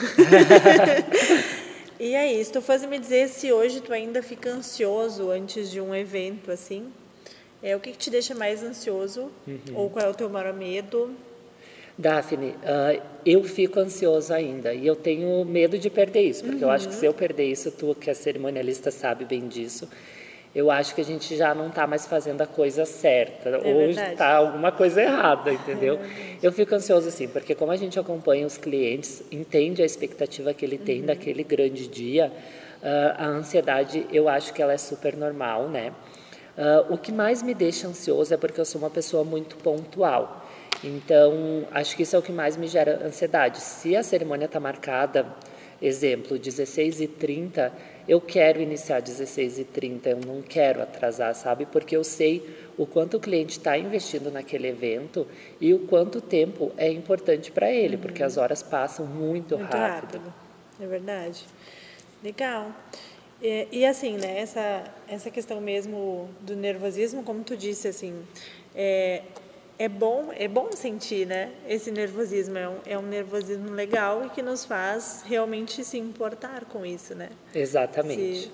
e 1.99 2.15
aí, 2.15 2.43
se 2.43 2.51
tu 2.51 2.61
fosse 2.61 2.87
me 2.87 2.97
dizer 2.97 3.29
se 3.29 3.51
hoje 3.51 3.79
tu 3.79 3.93
ainda 3.93 4.23
fica 4.23 4.49
ansioso 4.49 5.29
antes 5.29 5.69
de 5.69 5.79
um 5.79 5.93
evento 5.93 6.51
assim, 6.51 6.91
é 7.61 7.75
o 7.75 7.79
que, 7.79 7.91
que 7.91 7.97
te 7.97 8.09
deixa 8.09 8.33
mais 8.33 8.63
ansioso? 8.63 9.31
Uhum. 9.47 9.59
Ou 9.75 9.89
qual 9.89 10.07
é 10.07 10.09
o 10.09 10.15
teu 10.15 10.29
maior 10.29 10.51
medo? 10.51 11.11
Daphne, 11.95 12.49
uh, 12.49 13.01
eu 13.23 13.43
fico 13.43 13.79
ansioso 13.79 14.33
ainda 14.33 14.73
e 14.73 14.87
eu 14.87 14.95
tenho 14.95 15.45
medo 15.45 15.77
de 15.77 15.91
perder 15.91 16.23
isso, 16.23 16.43
porque 16.43 16.57
uhum. 16.57 16.71
eu 16.71 16.71
acho 16.71 16.87
que 16.89 16.95
se 16.95 17.05
eu 17.05 17.13
perder 17.13 17.45
isso, 17.45 17.69
tu 17.69 17.93
que 17.93 18.09
é 18.09 18.15
cerimonialista 18.15 18.89
sabe 18.89 19.25
bem 19.25 19.47
disso, 19.47 19.87
eu 20.55 20.69
acho 20.69 20.93
que 20.93 21.01
a 21.01 21.03
gente 21.03 21.35
já 21.35 21.55
não 21.55 21.69
está 21.69 21.87
mais 21.87 22.05
fazendo 22.05 22.41
a 22.41 22.45
coisa 22.45 22.85
certa. 22.85 23.49
É 23.49 23.73
ou 23.73 23.89
está 23.89 24.35
alguma 24.35 24.71
coisa 24.71 25.01
errada, 25.01 25.51
entendeu? 25.51 25.99
É 25.99 26.37
eu 26.43 26.51
fico 26.51 26.75
ansioso 26.75 27.07
assim, 27.07 27.27
porque 27.27 27.55
como 27.55 27.71
a 27.71 27.75
gente 27.75 27.99
acompanha 27.99 28.45
os 28.45 28.57
clientes, 28.57 29.23
entende 29.31 29.81
a 29.81 29.85
expectativa 29.85 30.53
que 30.53 30.63
ele 30.63 30.77
tem 30.77 30.99
uhum. 31.01 31.07
daquele 31.07 31.43
grande 31.43 31.87
dia, 31.87 32.31
uh, 32.81 33.15
a 33.17 33.25
ansiedade 33.25 34.05
eu 34.11 34.29
acho 34.29 34.53
que 34.53 34.61
ela 34.61 34.73
é 34.73 34.77
super 34.77 35.15
normal, 35.17 35.67
né? 35.69 35.91
Uh, 36.55 36.93
o 36.93 36.97
que 36.99 37.11
mais 37.11 37.41
me 37.41 37.55
deixa 37.55 37.87
ansioso 37.87 38.31
é 38.31 38.37
porque 38.37 38.61
eu 38.61 38.65
sou 38.65 38.79
uma 38.79 38.91
pessoa 38.91 39.23
muito 39.23 39.55
pontual. 39.57 40.45
Então, 40.83 41.65
acho 41.71 41.95
que 41.95 42.03
isso 42.03 42.15
é 42.15 42.19
o 42.19 42.21
que 42.21 42.31
mais 42.31 42.57
me 42.57 42.67
gera 42.67 43.03
ansiedade. 43.03 43.59
Se 43.59 43.95
a 43.95 44.03
cerimônia 44.03 44.45
está 44.45 44.59
marcada, 44.59 45.25
exemplo, 45.83 46.39
16 46.39 47.01
e 47.01 47.07
30 47.07 47.93
eu 48.07 48.19
quero 48.19 48.61
iniciar 48.61 48.99
16 48.99 49.59
e 49.59 49.63
30, 49.63 50.09
eu 50.09 50.19
não 50.25 50.41
quero 50.41 50.81
atrasar, 50.81 51.33
sabe? 51.35 51.65
Porque 51.65 51.95
eu 51.95 52.03
sei 52.03 52.43
o 52.77 52.85
quanto 52.85 53.17
o 53.17 53.19
cliente 53.19 53.57
está 53.57 53.77
investindo 53.77 54.29
naquele 54.29 54.67
evento 54.67 55.25
e 55.59 55.73
o 55.73 55.79
quanto 55.79 56.19
tempo 56.19 56.71
é 56.77 56.91
importante 56.91 57.51
para 57.51 57.71
ele, 57.71 57.95
uhum. 57.95 58.01
porque 58.01 58.21
as 58.21 58.35
horas 58.35 58.61
passam 58.61 59.05
muito, 59.05 59.57
muito 59.57 59.71
rápido. 59.71 60.17
rápido. 60.17 60.33
É 60.81 60.85
verdade. 60.85 61.45
Legal. 62.21 62.71
E, 63.41 63.67
e, 63.71 63.85
assim, 63.85 64.17
né, 64.17 64.39
essa, 64.39 64.83
essa 65.07 65.29
questão 65.29 65.61
mesmo 65.61 66.29
do 66.41 66.55
nervosismo, 66.55 67.23
como 67.23 67.43
tu 67.43 67.55
disse, 67.55 67.87
assim, 67.87 68.13
é, 68.75 69.21
é 69.77 69.89
bom, 69.89 70.29
é 70.35 70.47
bom 70.47 70.71
sentir, 70.71 71.25
né? 71.25 71.51
Esse 71.67 71.91
nervosismo 71.91 72.57
é 72.57 72.69
um, 72.69 72.77
é 72.85 72.97
um 72.97 73.01
nervosismo 73.01 73.71
legal 73.71 74.25
e 74.25 74.29
que 74.29 74.41
nos 74.41 74.65
faz 74.65 75.23
realmente 75.25 75.83
se 75.83 75.97
importar 75.97 76.65
com 76.65 76.85
isso, 76.85 77.15
né? 77.15 77.29
Exatamente. 77.53 78.43
Se... 78.43 78.51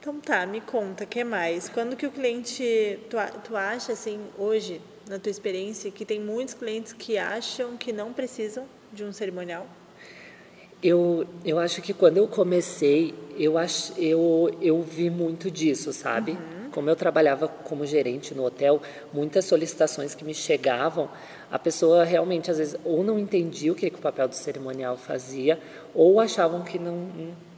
Então 0.00 0.20
tá, 0.20 0.46
me 0.46 0.60
conta, 0.60 1.04
que 1.04 1.24
mais? 1.24 1.68
Quando 1.68 1.96
que 1.96 2.06
o 2.06 2.10
cliente, 2.10 2.98
tu, 3.10 3.16
tu 3.44 3.56
acha 3.56 3.92
assim, 3.92 4.20
hoje, 4.38 4.80
na 5.08 5.18
tua 5.18 5.30
experiência, 5.30 5.90
que 5.90 6.04
tem 6.04 6.20
muitos 6.20 6.54
clientes 6.54 6.92
que 6.92 7.18
acham 7.18 7.76
que 7.76 7.92
não 7.92 8.12
precisam 8.12 8.64
de 8.92 9.04
um 9.04 9.12
cerimonial? 9.12 9.66
Eu, 10.80 11.26
eu 11.44 11.58
acho 11.58 11.82
que 11.82 11.92
quando 11.92 12.18
eu 12.18 12.28
comecei, 12.28 13.12
eu, 13.36 13.58
ach, 13.58 13.92
eu, 13.98 14.56
eu 14.62 14.80
vi 14.80 15.10
muito 15.10 15.50
disso, 15.50 15.92
sabe? 15.92 16.32
Uhum 16.32 16.57
Como 16.68 16.88
eu 16.88 16.96
trabalhava 16.96 17.48
como 17.48 17.84
gerente 17.86 18.34
no 18.34 18.44
hotel, 18.44 18.80
muitas 19.12 19.44
solicitações 19.44 20.14
que 20.14 20.24
me 20.24 20.34
chegavam, 20.34 21.08
a 21.50 21.58
pessoa 21.58 22.04
realmente 22.04 22.50
às 22.50 22.58
vezes 22.58 22.76
ou 22.84 23.02
não 23.02 23.18
entendia 23.18 23.72
o 23.72 23.74
que, 23.74 23.88
que 23.88 23.98
o 23.98 24.02
papel 24.02 24.28
do 24.28 24.34
cerimonial 24.34 24.96
fazia, 24.96 25.58
ou 25.94 26.20
achavam 26.20 26.62
que 26.62 26.78
não, 26.78 27.08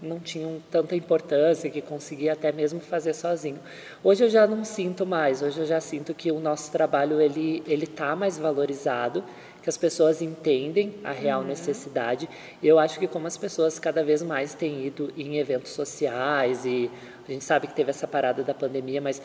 não 0.00 0.21
tinham 0.21 0.62
tanta 0.71 0.95
importância, 0.95 1.69
que 1.69 1.83
conseguia 1.83 2.33
até 2.33 2.52
mesmo 2.52 2.81
fazer 2.81 3.14
sozinho. 3.14 3.59
Hoje 4.02 4.25
eu 4.25 4.31
já 4.31 4.47
não 4.47 4.64
sinto 4.64 5.05
mais, 5.05 5.43
hoje 5.43 5.59
eu 5.59 5.67
já 5.67 5.81
sinto 5.81 6.14
que 6.14 6.31
o 6.31 6.38
nosso 6.38 6.71
trabalho 6.71 7.21
ele 7.21 7.62
ele 7.67 7.85
está 7.85 8.14
mais 8.14 8.38
valorizado 8.38 9.25
que 9.62 9.69
as 9.69 9.76
pessoas 9.76 10.23
entendem 10.23 10.95
a 11.05 11.12
real 11.12 11.40
uhum. 11.40 11.47
necessidade. 11.47 12.29
E 12.62 12.67
eu 12.67 12.79
acho 12.79 12.99
que 12.99 13.07
como 13.07 13.26
as 13.26 13.37
pessoas 13.37 13.79
cada 13.79 14.02
vez 14.02 14.23
mais 14.23 14.55
têm 14.55 14.87
ido 14.87 15.12
em 15.17 15.38
eventos 15.38 15.73
sociais 15.73 16.64
e 16.64 16.90
a 17.33 17.35
gente 17.35 17.45
sabe 17.45 17.67
que 17.67 17.75
teve 17.75 17.91
essa 17.91 18.07
parada 18.07 18.43
da 18.43 18.55
pandemia, 18.55 19.01
mas 19.01 19.21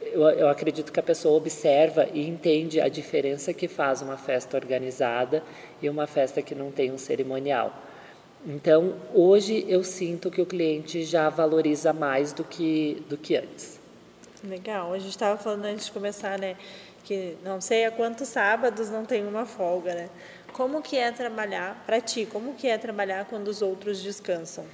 eu, 0.00 0.22
eu 0.30 0.48
acredito 0.48 0.92
que 0.92 1.00
a 1.00 1.02
pessoa 1.02 1.36
observa 1.36 2.08
e 2.12 2.26
entende 2.26 2.80
a 2.80 2.88
diferença 2.88 3.52
que 3.52 3.68
faz 3.68 4.02
uma 4.02 4.16
festa 4.16 4.56
organizada 4.56 5.42
e 5.82 5.88
uma 5.88 6.06
festa 6.06 6.42
que 6.42 6.54
não 6.54 6.70
tem 6.70 6.92
um 6.92 6.98
cerimonial. 6.98 7.72
Então, 8.46 8.94
hoje 9.12 9.64
eu 9.68 9.82
sinto 9.82 10.30
que 10.30 10.40
o 10.40 10.46
cliente 10.46 11.04
já 11.04 11.28
valoriza 11.28 11.92
mais 11.92 12.32
do 12.32 12.44
que, 12.44 13.02
do 13.08 13.16
que 13.16 13.36
antes. 13.36 13.80
Legal. 14.44 14.92
A 14.92 14.98
gente 14.98 15.10
estava 15.10 15.36
falando 15.36 15.64
antes 15.64 15.86
de 15.86 15.92
começar, 15.92 16.38
né? 16.38 16.56
que 17.08 17.38
não 17.42 17.58
sei 17.58 17.86
há 17.86 17.90
quantos 17.90 18.28
sábados 18.28 18.90
não 18.90 19.02
tem 19.02 19.26
uma 19.26 19.46
folga, 19.46 19.94
né? 19.94 20.10
Como 20.52 20.82
que 20.82 20.98
é 20.98 21.10
trabalhar 21.10 21.82
para 21.86 22.02
ti? 22.02 22.26
Como 22.30 22.52
que 22.52 22.68
é 22.68 22.76
trabalhar 22.76 23.24
quando 23.24 23.48
os 23.48 23.62
outros 23.62 24.02
descansam? 24.02 24.66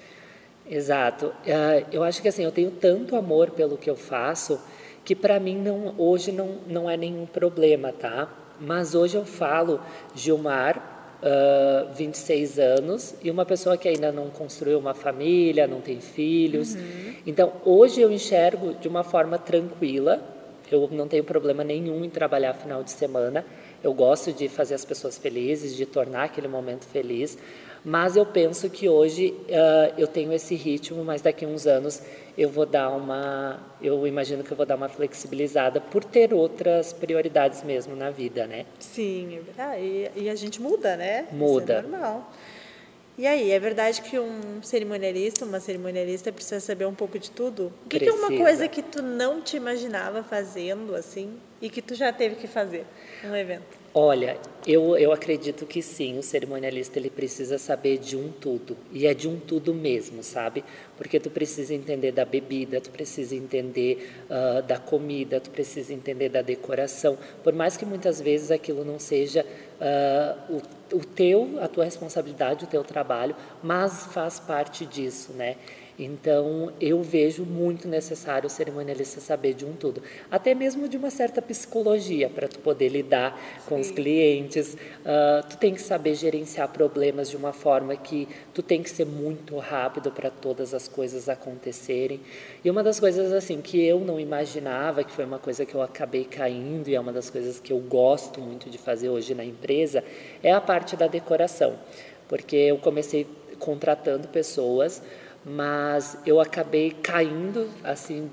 Exato. 0.68 1.26
Uh, 1.26 1.86
eu 1.92 2.02
acho 2.02 2.22
que 2.22 2.28
assim 2.28 2.44
eu 2.44 2.52
tenho 2.52 2.70
tanto 2.70 3.16
amor 3.16 3.50
pelo 3.50 3.76
que 3.76 3.88
eu 3.88 3.96
faço 3.96 4.60
que 5.04 5.14
para 5.14 5.38
mim 5.38 5.58
não 5.58 5.94
hoje 5.98 6.32
não 6.32 6.58
não 6.66 6.88
é 6.88 6.96
nenhum 6.96 7.26
problema, 7.26 7.92
tá? 7.92 8.32
Mas 8.58 8.94
hoje 8.94 9.16
eu 9.16 9.24
falo 9.24 9.80
Gilmar, 10.14 10.78
uh, 11.22 11.90
ah, 11.90 11.92
26 11.94 12.58
anos 12.58 13.14
e 13.22 13.30
uma 13.30 13.44
pessoa 13.44 13.76
que 13.76 13.88
ainda 13.88 14.10
não 14.10 14.30
construiu 14.30 14.78
uma 14.78 14.94
família, 14.94 15.66
não 15.66 15.80
tem 15.80 16.00
filhos. 16.00 16.74
Uhum. 16.74 17.14
Então 17.26 17.52
hoje 17.64 18.00
eu 18.00 18.10
enxergo 18.10 18.74
de 18.74 18.88
uma 18.88 19.04
forma 19.04 19.38
tranquila 19.38 20.34
eu 20.70 20.88
não 20.90 21.06
tenho 21.06 21.24
problema 21.24 21.62
nenhum 21.62 22.04
em 22.04 22.10
trabalhar 22.10 22.54
final 22.54 22.82
de 22.82 22.90
semana. 22.90 23.44
Eu 23.82 23.92
gosto 23.92 24.32
de 24.32 24.48
fazer 24.48 24.74
as 24.74 24.84
pessoas 24.84 25.18
felizes, 25.18 25.76
de 25.76 25.84
tornar 25.84 26.24
aquele 26.24 26.48
momento 26.48 26.84
feliz. 26.86 27.36
Mas 27.84 28.16
eu 28.16 28.24
penso 28.24 28.70
que 28.70 28.88
hoje 28.88 29.34
uh, 29.42 29.94
eu 29.98 30.06
tenho 30.06 30.32
esse 30.32 30.54
ritmo, 30.54 31.04
mas 31.04 31.20
daqui 31.20 31.44
a 31.44 31.48
uns 31.48 31.66
anos 31.66 32.00
eu 32.36 32.48
vou 32.48 32.64
dar 32.64 32.88
uma, 32.88 33.60
eu 33.80 34.06
imagino 34.06 34.42
que 34.42 34.50
eu 34.50 34.56
vou 34.56 34.64
dar 34.64 34.74
uma 34.74 34.88
flexibilizada 34.88 35.80
por 35.80 36.02
ter 36.02 36.32
outras 36.32 36.92
prioridades 36.92 37.62
mesmo 37.62 37.94
na 37.94 38.10
vida, 38.10 38.46
né? 38.46 38.64
Sim, 38.80 39.36
é 39.36 39.40
verdade. 39.40 39.82
E, 39.82 40.10
e 40.16 40.30
a 40.30 40.34
gente 40.34 40.60
muda, 40.62 40.96
né? 40.96 41.26
Muda. 41.30 41.80
Isso 41.80 41.86
é 41.86 41.90
normal. 41.90 42.32
E 43.16 43.28
aí, 43.28 43.52
é 43.52 43.60
verdade 43.60 44.02
que 44.02 44.18
um 44.18 44.60
cerimonialista, 44.60 45.44
uma 45.44 45.60
cerimonialista 45.60 46.32
precisa 46.32 46.58
saber 46.58 46.86
um 46.86 46.94
pouco 46.94 47.16
de 47.16 47.30
tudo? 47.30 47.72
O 47.84 47.88
que, 47.88 48.00
que, 48.00 48.08
é 48.08 48.12
uma 48.12 48.36
coisa 48.36 48.66
que 48.66 48.82
tu 48.82 49.02
não 49.02 49.40
te 49.40 49.56
imaginava 49.56 50.24
fazendo 50.24 50.96
assim 50.96 51.38
e 51.62 51.70
que 51.70 51.80
tu 51.80 51.94
já 51.94 52.12
teve 52.12 52.34
que 52.34 52.48
fazer 52.48 52.84
no 53.22 53.36
evento? 53.36 53.83
Olha, 53.96 54.36
eu, 54.66 54.98
eu 54.98 55.12
acredito 55.12 55.64
que 55.64 55.80
sim, 55.80 56.18
o 56.18 56.22
cerimonialista 56.22 56.98
ele 56.98 57.08
precisa 57.08 57.58
saber 57.58 57.96
de 57.98 58.16
um 58.16 58.28
tudo, 58.28 58.76
e 58.90 59.06
é 59.06 59.14
de 59.14 59.28
um 59.28 59.38
tudo 59.38 59.72
mesmo, 59.72 60.20
sabe? 60.20 60.64
Porque 60.96 61.20
tu 61.20 61.30
precisa 61.30 61.72
entender 61.72 62.10
da 62.10 62.24
bebida, 62.24 62.80
tu 62.80 62.90
precisa 62.90 63.36
entender 63.36 64.10
uh, 64.28 64.60
da 64.64 64.78
comida, 64.78 65.38
tu 65.38 65.48
precisa 65.48 65.94
entender 65.94 66.28
da 66.28 66.42
decoração, 66.42 67.16
por 67.44 67.52
mais 67.52 67.76
que 67.76 67.86
muitas 67.86 68.20
vezes 68.20 68.50
aquilo 68.50 68.84
não 68.84 68.98
seja 68.98 69.46
uh, 69.80 70.54
o, 70.92 70.96
o 70.96 71.04
teu, 71.04 71.60
a 71.60 71.68
tua 71.68 71.84
responsabilidade, 71.84 72.64
o 72.64 72.66
teu 72.66 72.82
trabalho, 72.82 73.36
mas 73.62 74.06
faz 74.06 74.40
parte 74.40 74.84
disso, 74.84 75.32
né? 75.34 75.54
Então, 75.98 76.72
eu 76.80 77.02
vejo 77.02 77.44
muito 77.44 77.86
necessário 77.86 78.48
o 78.48 78.50
cerimonialista 78.50 79.20
saber 79.20 79.54
de 79.54 79.64
um 79.64 79.72
tudo, 79.74 80.02
até 80.28 80.52
mesmo 80.54 80.88
de 80.88 80.96
uma 80.96 81.10
certa 81.10 81.40
psicologia 81.40 82.28
para 82.28 82.48
tu 82.48 82.58
poder 82.58 82.88
lidar 82.88 83.38
com 83.66 83.76
Sim. 83.76 83.80
os 83.80 83.90
clientes. 83.92 84.74
Uh, 84.74 85.46
tu 85.48 85.56
tem 85.56 85.72
que 85.72 85.80
saber 85.80 86.16
gerenciar 86.16 86.68
problemas 86.68 87.30
de 87.30 87.36
uma 87.36 87.52
forma 87.52 87.94
que 87.94 88.28
tu 88.52 88.62
tem 88.62 88.82
que 88.82 88.90
ser 88.90 89.06
muito 89.06 89.56
rápido 89.58 90.10
para 90.10 90.30
todas 90.30 90.74
as 90.74 90.88
coisas 90.88 91.28
acontecerem. 91.28 92.20
E 92.64 92.70
uma 92.70 92.82
das 92.82 92.98
coisas 92.98 93.32
assim 93.32 93.60
que 93.60 93.80
eu 93.84 94.00
não 94.00 94.18
imaginava, 94.18 95.04
que 95.04 95.12
foi 95.12 95.24
uma 95.24 95.38
coisa 95.38 95.64
que 95.64 95.74
eu 95.74 95.82
acabei 95.82 96.24
caindo 96.24 96.88
e 96.88 96.94
é 96.96 97.00
uma 97.00 97.12
das 97.12 97.30
coisas 97.30 97.60
que 97.60 97.72
eu 97.72 97.78
gosto 97.78 98.40
muito 98.40 98.68
de 98.68 98.78
fazer 98.78 99.08
hoje 99.08 99.32
na 99.34 99.44
empresa, 99.44 100.02
é 100.42 100.50
a 100.52 100.60
parte 100.60 100.96
da 100.96 101.06
decoração, 101.06 101.78
porque 102.28 102.56
eu 102.56 102.78
comecei 102.78 103.26
contratando 103.58 104.26
pessoas 104.28 105.00
mas 105.44 106.16
eu 106.24 106.40
acabei 106.40 106.90
caindo 106.90 107.68
assim 107.82 108.30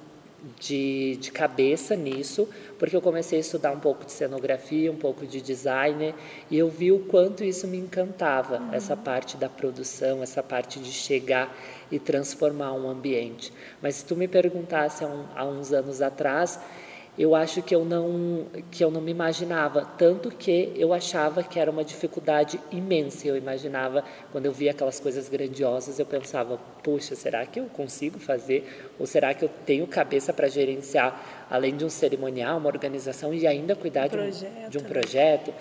de, 0.59 1.17
de 1.17 1.31
cabeça 1.31 1.95
nisso, 1.95 2.49
porque 2.79 2.95
eu 2.95 3.01
comecei 3.01 3.37
a 3.37 3.41
estudar 3.41 3.71
um 3.71 3.79
pouco 3.79 4.05
de 4.05 4.11
cenografia, 4.11 4.91
um 4.91 4.95
pouco 4.95 5.25
de 5.25 5.39
design, 5.41 6.15
e 6.49 6.57
eu 6.57 6.69
vi 6.69 6.91
o 6.91 6.99
quanto 6.99 7.43
isso 7.43 7.67
me 7.67 7.77
encantava, 7.77 8.57
uhum. 8.57 8.73
essa 8.73 8.97
parte 8.97 9.37
da 9.37 9.47
produção, 9.47 10.23
essa 10.23 10.41
parte 10.41 10.79
de 10.79 10.91
chegar 10.91 11.55
e 11.91 11.99
transformar 11.99 12.73
um 12.73 12.89
ambiente. 12.89 13.53
Mas 13.81 13.95
se 13.95 14.05
tu 14.05 14.15
me 14.15 14.27
perguntasse 14.27 15.03
há, 15.03 15.07
um, 15.07 15.25
há 15.35 15.45
uns 15.45 15.71
anos 15.71 16.01
atrás, 16.01 16.59
eu 17.17 17.35
acho 17.35 17.61
que 17.61 17.75
eu 17.75 17.83
não 17.83 18.45
que 18.71 18.83
eu 18.83 18.89
não 18.89 19.01
me 19.01 19.11
imaginava. 19.11 19.85
Tanto 19.97 20.29
que 20.31 20.71
eu 20.75 20.93
achava 20.93 21.43
que 21.43 21.59
era 21.59 21.69
uma 21.69 21.83
dificuldade 21.83 22.59
imensa. 22.71 23.27
Eu 23.27 23.35
imaginava 23.35 24.03
quando 24.31 24.45
eu 24.45 24.51
via 24.51 24.71
aquelas 24.71 24.99
coisas 24.99 25.27
grandiosas 25.27 25.99
eu 25.99 26.05
pensava 26.05 26.57
puxa 26.81 27.15
será 27.15 27.45
que 27.45 27.59
eu 27.59 27.65
consigo 27.65 28.17
fazer? 28.17 28.93
Ou 28.97 29.05
será 29.05 29.33
que 29.33 29.43
eu 29.43 29.49
tenho 29.65 29.85
cabeça 29.87 30.31
para 30.31 30.47
gerenciar 30.47 31.45
além 31.49 31.75
de 31.75 31.83
um 31.83 31.89
cerimonial 31.89 32.57
uma 32.57 32.67
organização 32.67 33.33
e 33.33 33.45
ainda 33.45 33.75
cuidar 33.75 34.07
de 34.07 34.17
um, 34.17 34.69
de 34.69 34.77
um, 34.77 34.83
projeto 34.83 35.53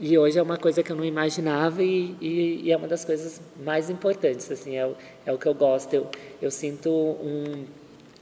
e 0.00 0.18
hoje 0.18 0.38
é 0.38 0.42
uma 0.42 0.56
coisa 0.56 0.82
que 0.82 0.90
eu 0.90 0.96
não 0.96 1.04
imaginava 1.04 1.82
e, 1.82 2.16
e, 2.20 2.62
e 2.64 2.72
é 2.72 2.76
uma 2.76 2.88
das 2.88 3.04
coisas 3.04 3.40
mais 3.64 3.88
importantes 3.88 4.50
assim 4.50 4.76
é, 4.76 4.90
é 5.24 5.32
o 5.32 5.38
que 5.38 5.46
eu 5.46 5.54
gosto. 5.54 5.94
Eu, 5.94 6.08
eu 6.40 6.50
sinto 6.50 6.90
um 6.90 7.64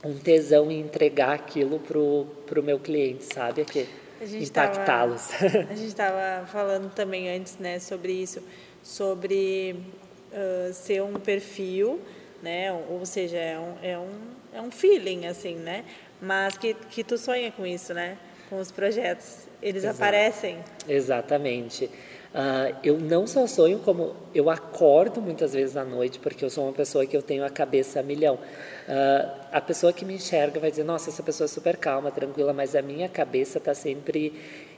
um 0.05 0.15
tesão 0.19 0.71
em 0.71 0.81
entregar 0.81 1.33
aquilo 1.33 1.79
pro 1.79 2.27
pro 2.47 2.63
meu 2.63 2.79
cliente, 2.79 3.25
sabe? 3.33 3.63
Aqui, 3.63 3.87
impactá-los. 4.21 5.31
A 5.43 5.75
gente 5.75 5.87
estava 5.87 6.47
falando 6.47 6.93
também 6.93 7.31
antes, 7.31 7.59
né, 7.59 7.79
sobre 7.79 8.13
isso, 8.13 8.43
sobre 8.83 9.77
uh, 10.33 10.73
ser 10.73 11.03
um 11.03 11.15
perfil, 11.15 12.01
né? 12.43 12.73
Ou 12.73 13.05
seja, 13.07 13.37
é 13.37 13.59
um, 13.59 13.75
é 13.83 13.99
um, 13.99 14.11
é 14.55 14.61
um 14.61 14.71
feeling, 14.71 15.27
assim, 15.27 15.55
né? 15.55 15.85
Mas 16.21 16.57
que, 16.59 16.75
que 16.75 17.05
tu 17.05 17.17
sonha 17.17 17.51
com 17.53 17.65
isso, 17.67 17.95
né? 17.95 18.19
Com 18.49 18.59
os 18.59 18.71
projetos. 18.71 19.47
Eles 19.63 19.85
Exato. 19.85 20.03
aparecem. 20.03 20.59
Exatamente. 20.89 21.91
Uh, 22.33 22.77
eu 22.85 22.97
não 22.97 23.27
só 23.27 23.45
sonho, 23.49 23.81
como 23.81 24.15
eu 24.33 24.49
acordo 24.49 25.21
muitas 25.21 25.53
vezes 25.53 25.77
à 25.77 25.85
noite, 25.85 26.21
porque 26.21 26.45
eu 26.45 26.51
sou 26.51 26.65
uma 26.65 26.73
pessoa 26.73 27.05
que 27.05 27.17
eu 27.17 27.23
tenho 27.23 27.45
a 27.45 27.51
cabeça 27.51 27.99
a 27.99 28.03
milhão. 28.05 28.37
Uh, 28.37 29.31
a 29.51 29.61
pessoa 29.61 29.93
que 29.93 30.05
me 30.05 30.15
enxerga 30.15 30.61
vai 30.61 30.71
dizer, 30.71 30.85
nossa, 30.85 31.11
essa 31.11 31.25
pessoa 31.25 31.47
é 31.47 31.49
super 31.49 31.77
calma, 31.77 32.11
tranquila, 32.11 32.53
mas 32.53 32.77
a 32.77 32.83
minha 32.83 33.09
cabeça 33.09 33.59
está 33.59 33.75
sempre 33.75 34.33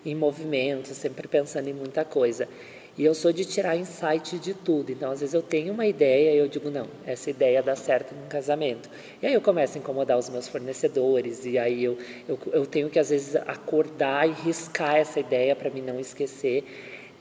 em 0.04 0.14
movimento, 0.14 0.88
sempre 0.94 1.28
pensando 1.28 1.68
em 1.68 1.74
muita 1.74 2.06
coisa. 2.06 2.48
E 2.96 3.04
eu 3.04 3.14
sou 3.14 3.32
de 3.32 3.44
tirar 3.44 3.74
insight 3.76 4.38
de 4.38 4.52
tudo. 4.52 4.92
Então, 4.92 5.10
às 5.10 5.20
vezes 5.20 5.34
eu 5.34 5.40
tenho 5.40 5.72
uma 5.72 5.86
ideia 5.86 6.32
e 6.34 6.38
eu 6.38 6.48
digo, 6.48 6.70
não, 6.70 6.86
essa 7.06 7.30
ideia 7.30 7.62
dá 7.62 7.74
certo 7.74 8.14
num 8.14 8.28
casamento. 8.28 8.88
E 9.22 9.26
aí 9.26 9.32
eu 9.32 9.40
começo 9.40 9.76
a 9.76 9.80
incomodar 9.80 10.18
os 10.18 10.28
meus 10.28 10.46
fornecedores, 10.48 11.44
e 11.46 11.58
aí 11.58 11.84
eu, 11.84 11.96
eu, 12.28 12.38
eu 12.52 12.66
tenho 12.66 12.90
que, 12.90 12.98
às 12.98 13.08
vezes, 13.08 13.36
acordar 13.36 14.28
e 14.28 14.32
riscar 14.32 14.96
essa 14.96 15.20
ideia 15.20 15.56
para 15.56 15.70
mim 15.70 15.80
não 15.80 15.98
esquecer. 15.98 16.64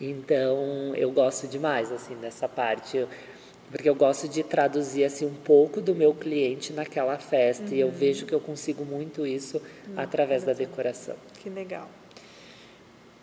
Então, 0.01 0.95
eu 0.95 1.11
gosto 1.11 1.47
demais, 1.47 1.91
assim, 1.91 2.15
dessa 2.15 2.49
parte, 2.49 3.07
porque 3.69 3.87
eu 3.87 3.93
gosto 3.93 4.27
de 4.27 4.41
traduzir, 4.41 5.03
assim, 5.03 5.25
um 5.25 5.33
pouco 5.33 5.79
do 5.79 5.93
meu 5.93 6.13
cliente 6.13 6.73
naquela 6.73 7.17
festa, 7.19 7.65
uhum. 7.65 7.73
e 7.73 7.79
eu 7.79 7.87
uhum. 7.87 7.93
vejo 7.93 8.25
que 8.25 8.33
eu 8.33 8.39
consigo 8.39 8.83
muito 8.83 9.27
isso 9.27 9.57
uhum. 9.57 9.93
através 9.95 10.43
da 10.43 10.53
decoração. 10.53 11.15
Que 11.39 11.49
legal. 11.49 11.87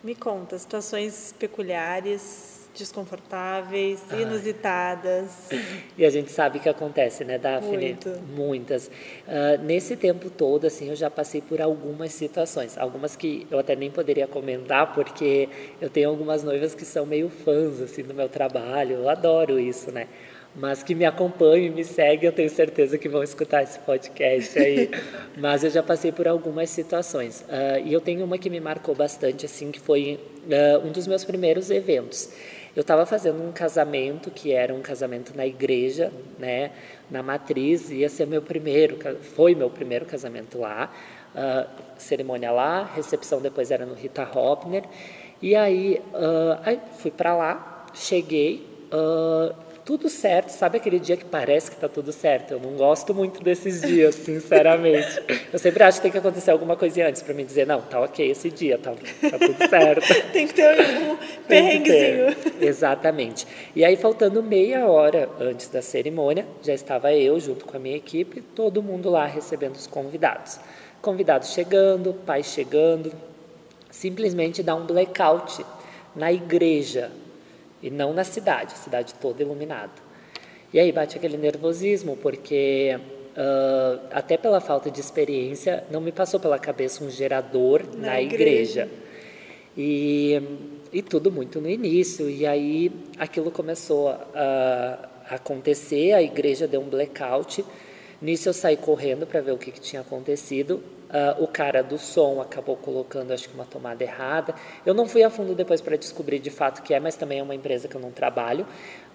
Me 0.01 0.15
conta, 0.15 0.57
situações 0.57 1.35
peculiares 1.37 2.58
desconfortáveis, 2.75 4.01
inusitadas. 4.11 5.49
E 5.97 6.05
a 6.05 6.09
gente 6.09 6.31
sabe 6.31 6.59
que 6.59 6.69
acontece, 6.69 7.23
né, 7.23 7.37
Daphne? 7.37 7.77
Muito. 7.77 8.09
Muitas. 8.35 8.87
Uh, 8.87 9.61
nesse 9.63 9.95
tempo 9.95 10.29
todo, 10.29 10.67
assim, 10.67 10.89
eu 10.89 10.95
já 10.95 11.09
passei 11.09 11.41
por 11.41 11.61
algumas 11.61 12.13
situações, 12.13 12.77
algumas 12.77 13.15
que 13.15 13.45
eu 13.49 13.59
até 13.59 13.75
nem 13.75 13.91
poderia 13.91 14.27
comentar, 14.27 14.93
porque 14.93 15.49
eu 15.81 15.89
tenho 15.89 16.09
algumas 16.09 16.43
noivas 16.43 16.73
que 16.73 16.85
são 16.85 17.05
meio 17.05 17.29
fãs, 17.29 17.81
assim, 17.81 18.03
do 18.03 18.13
meu 18.13 18.29
trabalho, 18.29 18.97
eu 18.97 19.09
adoro 19.09 19.59
isso, 19.59 19.91
né? 19.91 20.07
mas 20.55 20.81
que 20.81 20.95
me 20.95 21.05
acompanham 21.05 21.67
e 21.67 21.69
me 21.69 21.85
seguem, 21.85 22.25
eu 22.25 22.31
tenho 22.31 22.49
certeza 22.49 22.97
que 22.97 23.07
vão 23.07 23.23
escutar 23.23 23.63
esse 23.63 23.79
podcast 23.79 24.57
aí. 24.57 24.89
mas 25.37 25.63
eu 25.63 25.69
já 25.69 25.83
passei 25.83 26.11
por 26.11 26.27
algumas 26.27 26.69
situações. 26.69 27.41
Uh, 27.41 27.85
e 27.85 27.93
eu 27.93 28.01
tenho 28.01 28.25
uma 28.25 28.37
que 28.37 28.49
me 28.49 28.59
marcou 28.59 28.95
bastante, 28.95 29.45
assim, 29.45 29.71
que 29.71 29.79
foi 29.79 30.19
uh, 30.45 30.85
um 30.85 30.91
dos 30.91 31.07
meus 31.07 31.23
primeiros 31.23 31.69
eventos. 31.69 32.29
Eu 32.79 32.81
estava 32.81 33.05
fazendo 33.05 33.43
um 33.43 33.51
casamento 33.51 34.31
que 34.31 34.53
era 34.53 34.73
um 34.73 34.79
casamento 34.81 35.35
na 35.35 35.45
igreja, 35.45 36.13
né, 36.37 36.71
na 37.11 37.21
matriz, 37.21 37.89
ia 37.91 38.07
ser 38.07 38.25
meu 38.25 38.41
primeiro, 38.41 38.97
foi 39.35 39.53
meu 39.53 39.69
primeiro 39.69 40.05
casamento 40.05 40.57
lá, 40.57 40.89
uh, 41.35 41.69
cerimônia 41.97 42.53
lá, 42.53 42.89
recepção 42.95 43.41
depois 43.41 43.69
era 43.69 43.85
no 43.85 43.93
Rita 43.93 44.23
Hopner, 44.23 44.85
e 45.41 45.57
aí, 45.57 46.01
uh, 46.13 46.61
aí 46.63 46.79
fui 46.99 47.11
para 47.11 47.35
lá, 47.35 47.85
cheguei, 47.93 48.65
uh, 48.93 49.53
tudo 49.89 50.07
certo, 50.07 50.49
sabe 50.49 50.77
aquele 50.77 50.99
dia 50.99 51.17
que 51.17 51.25
parece 51.25 51.71
que 51.71 51.75
está 51.75 51.89
tudo 51.89 52.11
certo? 52.11 52.51
Eu 52.51 52.59
não 52.59 52.73
gosto 52.73 53.11
muito 53.11 53.43
desses 53.43 53.81
dias, 53.81 54.13
sinceramente. 54.13 55.19
Eu 55.51 55.57
sempre 55.57 55.81
acho 55.81 55.97
que 55.97 56.03
tem 56.03 56.11
que 56.11 56.17
acontecer 56.19 56.51
alguma 56.51 56.75
coisa 56.75 57.07
antes 57.07 57.23
para 57.23 57.33
me 57.33 57.43
dizer, 57.43 57.65
não, 57.65 57.81
tá 57.81 57.99
ok 57.99 58.29
esse 58.29 58.51
dia, 58.51 58.77
tá, 58.77 58.91
tá 58.91 59.39
tudo 59.39 59.67
certo. 59.67 60.05
tem 60.31 60.45
que 60.45 60.53
ter 60.53 60.79
um 60.79 61.17
perrenguezinho. 61.47 62.35
Exatamente. 62.61 63.47
E 63.75 63.83
aí, 63.83 63.95
faltando 63.95 64.43
meia 64.43 64.85
hora 64.85 65.27
antes 65.39 65.69
da 65.69 65.81
cerimônia, 65.81 66.45
já 66.61 66.75
estava 66.75 67.11
eu 67.11 67.39
junto 67.39 67.65
com 67.65 67.75
a 67.75 67.79
minha 67.79 67.97
equipe, 67.97 68.41
todo 68.41 68.83
mundo 68.83 69.09
lá 69.09 69.25
recebendo 69.25 69.73
os 69.73 69.87
convidados. 69.87 70.59
Convidados 71.01 71.49
chegando, 71.49 72.13
pais 72.13 72.45
chegando, 72.45 73.11
simplesmente 73.89 74.61
dá 74.61 74.75
um 74.75 74.85
blackout 74.85 75.65
na 76.15 76.31
igreja 76.31 77.09
e 77.81 77.89
não 77.89 78.13
na 78.13 78.23
cidade, 78.23 78.73
a 78.73 78.77
cidade 78.77 79.13
toda 79.15 79.41
iluminada. 79.41 79.91
E 80.73 80.79
aí 80.79 80.91
bate 80.91 81.17
aquele 81.17 81.37
nervosismo, 81.37 82.15
porque 82.17 82.99
uh, 83.35 84.07
até 84.11 84.37
pela 84.37 84.59
falta 84.59 84.91
de 84.91 84.99
experiência, 84.99 85.83
não 85.89 85.99
me 85.99 86.11
passou 86.11 86.39
pela 86.39 86.59
cabeça 86.59 87.03
um 87.03 87.09
gerador 87.09 87.83
na, 87.95 88.07
na 88.07 88.21
igreja. 88.21 88.81
igreja. 88.81 88.89
E, 89.77 90.41
e 90.91 91.01
tudo 91.01 91.31
muito 91.31 91.61
no 91.61 91.69
início, 91.69 92.29
e 92.29 92.45
aí 92.45 92.91
aquilo 93.17 93.49
começou 93.49 94.09
a, 94.09 95.09
acontecer, 95.29 96.11
a 96.13 96.21
igreja 96.21 96.67
deu 96.67 96.81
um 96.81 96.89
blackout. 96.89 97.63
Nisso 98.21 98.49
eu 98.49 98.53
saí 98.53 98.75
correndo 98.75 99.25
para 99.25 99.39
ver 99.41 99.51
o 99.53 99.57
que, 99.57 99.71
que 99.71 99.79
tinha 99.79 100.01
acontecido. 100.01 100.83
Uh, 101.09 101.43
o 101.43 101.47
cara 101.47 101.81
do 101.81 101.97
som 101.97 102.39
acabou 102.39 102.77
colocando, 102.77 103.31
acho 103.31 103.49
que 103.49 103.55
uma 103.55 103.65
tomada 103.65 104.03
errada. 104.03 104.53
Eu 104.85 104.93
não 104.93 105.07
fui 105.07 105.23
a 105.23 105.29
fundo 105.31 105.55
depois 105.55 105.81
para 105.81 105.97
descobrir 105.97 106.37
de 106.37 106.51
fato 106.51 106.83
que 106.83 106.93
é, 106.93 106.99
mas 106.99 107.15
também 107.15 107.39
é 107.39 107.43
uma 107.43 107.55
empresa 107.55 107.87
que 107.87 107.95
eu 107.95 108.01
não 108.01 108.11
trabalho. 108.11 108.63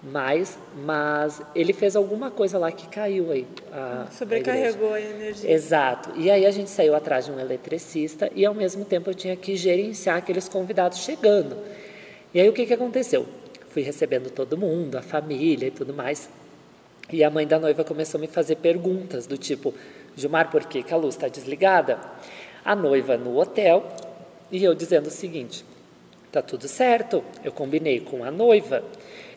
Mas, 0.03 0.57
mas 0.75 1.41
ele 1.55 1.71
fez 1.71 1.95
alguma 1.95 2.29
coisa 2.29 2.57
lá 2.57 2.69
que 2.69 2.85
caiu 2.89 3.31
aí. 3.31 3.47
A, 3.71 4.07
Sobrecarregou 4.11 4.91
a, 4.91 4.95
a 4.95 5.01
energia. 5.01 5.49
Exato. 5.49 6.11
E 6.17 6.29
aí 6.29 6.45
a 6.45 6.51
gente 6.51 6.69
saiu 6.69 6.93
atrás 6.93 7.27
de 7.27 7.31
um 7.31 7.39
eletricista 7.39 8.29
e 8.35 8.45
ao 8.45 8.53
mesmo 8.53 8.83
tempo 8.83 9.09
eu 9.09 9.15
tinha 9.15 9.35
que 9.37 9.55
gerenciar 9.55 10.17
aqueles 10.17 10.49
convidados 10.49 10.99
chegando. 10.99 11.55
E 12.33 12.41
aí 12.41 12.49
o 12.49 12.53
que, 12.53 12.65
que 12.65 12.73
aconteceu? 12.73 13.25
Fui 13.69 13.81
recebendo 13.81 14.29
todo 14.29 14.57
mundo, 14.57 14.97
a 14.97 15.01
família 15.01 15.67
e 15.67 15.71
tudo 15.71 15.93
mais. 15.93 16.29
E 17.11 17.23
a 17.23 17.29
mãe 17.29 17.45
da 17.45 17.59
noiva 17.59 17.83
começou 17.83 18.17
a 18.17 18.21
me 18.21 18.27
fazer 18.27 18.55
perguntas 18.55 19.27
do 19.27 19.37
tipo 19.37 19.73
Gilmar, 20.15 20.49
por 20.49 20.63
que, 20.65 20.81
que 20.81 20.93
a 20.93 20.97
luz 20.97 21.15
está 21.15 21.27
desligada? 21.27 21.99
A 22.63 22.75
noiva 22.75 23.17
no 23.17 23.37
hotel 23.37 23.85
e 24.51 24.63
eu 24.63 24.73
dizendo 24.73 25.07
o 25.07 25.11
seguinte: 25.11 25.65
tá 26.31 26.41
tudo 26.41 26.67
certo, 26.67 27.23
eu 27.43 27.51
combinei 27.51 27.99
com 27.99 28.23
a 28.23 28.31
noiva. 28.31 28.83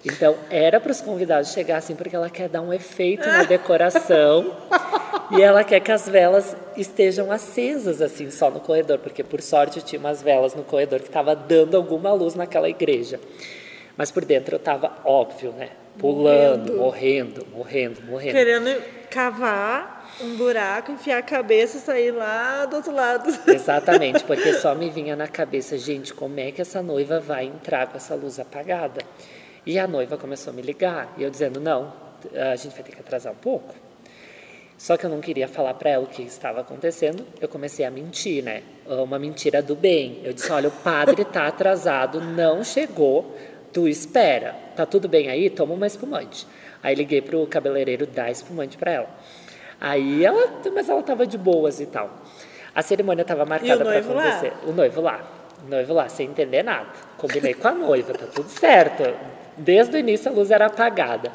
Então, 0.05 0.37
era 0.49 0.79
para 0.79 0.93
os 0.93 1.01
convidados 1.01 1.53
chegassem 1.53 1.97
porque 1.97 2.15
ela 2.15 2.31
quer 2.31 2.49
dar 2.49 2.63
um 2.63 2.73
efeito 2.73 3.27
na 3.27 3.43
decoração 3.43 4.57
e 5.37 5.43
ela 5.43 5.65
quer 5.65 5.81
que 5.81 5.91
as 5.91 6.09
velas 6.09 6.57
estejam 6.77 7.33
acesas, 7.33 8.01
assim, 8.01 8.31
só 8.31 8.49
no 8.49 8.61
corredor, 8.61 8.99
porque 8.99 9.25
por 9.25 9.43
sorte 9.43 9.79
eu 9.79 9.83
tinha 9.83 9.99
umas 9.99 10.23
velas 10.23 10.55
no 10.55 10.63
corredor 10.63 11.01
que 11.01 11.09
estava 11.09 11.35
dando 11.35 11.77
alguma 11.77 12.13
luz 12.13 12.37
naquela 12.37 12.69
igreja. 12.69 13.19
Mas 13.97 14.13
por 14.13 14.25
dentro 14.25 14.55
eu 14.55 14.59
estava 14.59 14.93
óbvio, 15.05 15.51
né? 15.51 15.71
Pulando, 15.99 16.77
morrendo, 16.77 17.47
morrendo, 17.53 18.03
morrendo. 18.03 18.33
Querendo 18.33 18.83
cavar 19.11 19.99
um 20.21 20.37
buraco, 20.37 20.93
enfiar 20.93 21.19
a 21.19 21.23
cabeça 21.23 21.79
e 21.79 21.81
sair 21.81 22.11
lá 22.11 22.65
do 22.67 22.77
outro 22.77 22.93
lado. 22.93 23.29
Exatamente, 23.51 24.25
porque 24.25 24.55
só 24.55 24.75
me 24.75 24.91
vinha 24.91 25.15
na 25.17 25.29
cabeça, 25.29 25.77
gente, 25.77 26.13
como 26.13 26.39
é 26.41 26.51
que 26.53 26.61
essa 26.61 26.83
noiva 26.83 27.21
vai 27.21 27.47
entrar 27.47 27.87
com 27.87 27.97
essa 27.97 28.15
luz 28.15 28.39
apagada? 28.39 29.01
E 29.67 29.79
a 29.79 29.87
noiva 29.87 30.17
começou 30.17 30.53
a 30.53 30.57
me 30.57 30.63
ligar, 30.63 31.13
e 31.17 31.23
eu 31.23 31.31
dizendo, 31.31 31.61
não, 31.61 31.93
a 32.35 32.57
gente 32.57 32.75
vai 32.75 32.83
ter 32.83 32.93
que 32.93 33.01
atrasar 33.01 33.33
um 33.33 33.37
pouco. 33.37 33.75
Só 34.77 34.97
que 34.97 35.05
eu 35.05 35.11
não 35.11 35.21
queria 35.21 35.49
falar 35.49 35.75
para 35.75 35.91
ela 35.91 36.05
o 36.05 36.07
que 36.07 36.23
estava 36.23 36.61
acontecendo, 36.61 37.27
eu 37.41 37.49
comecei 37.49 37.85
a 37.85 37.91
mentir, 37.91 38.45
né? 38.45 38.63
Uma 38.87 39.19
mentira 39.19 39.61
do 39.61 39.75
bem. 39.75 40.21
Eu 40.23 40.33
disse, 40.33 40.53
olha, 40.53 40.69
o 40.69 40.73
padre 40.73 41.23
está 41.23 41.49
atrasado, 41.49 42.21
não 42.21 42.63
chegou, 42.63 43.37
tu 43.73 43.89
espera. 43.89 44.55
Tá 44.79 44.87
tudo 44.87 45.09
bem 45.09 45.29
aí? 45.29 45.51
Toma 45.51 45.75
uma 45.75 45.89
espumante. 45.89 46.47
Aí 46.81 46.95
liguei 46.95 47.21
pro 47.21 47.45
cabeleireiro 47.49 48.07
dar 48.07 48.31
espumante 48.31 48.79
para 48.79 48.93
ela. 48.93 49.11
Aí 49.81 50.25
ela, 50.25 50.63
mas 50.73 50.89
ela 50.89 51.01
estava 51.01 51.27
de 51.27 51.37
boas 51.37 51.81
e 51.81 51.87
tal. 51.87 52.09
A 52.73 52.81
cerimônia 52.81 53.23
estava 53.23 53.45
marcada 53.45 53.85
para 53.85 53.99
acontecer. 53.99 54.51
Lá? 54.51 54.69
O 54.69 54.73
noivo 54.73 55.01
lá. 55.01 55.21
O 55.67 55.69
noivo 55.69 55.93
lá, 55.93 56.09
sem 56.09 56.29
entender 56.29 56.63
nada. 56.63 56.87
Combinei 57.17 57.55
com 57.55 57.67
a 57.67 57.73
noiva, 57.73 58.13
tá 58.13 58.27
tudo 58.27 58.49
certo. 58.49 59.03
Desde 59.57 59.97
o 59.97 59.99
início 59.99 60.31
a 60.31 60.33
luz 60.33 60.49
era 60.53 60.67
apagada. 60.67 61.33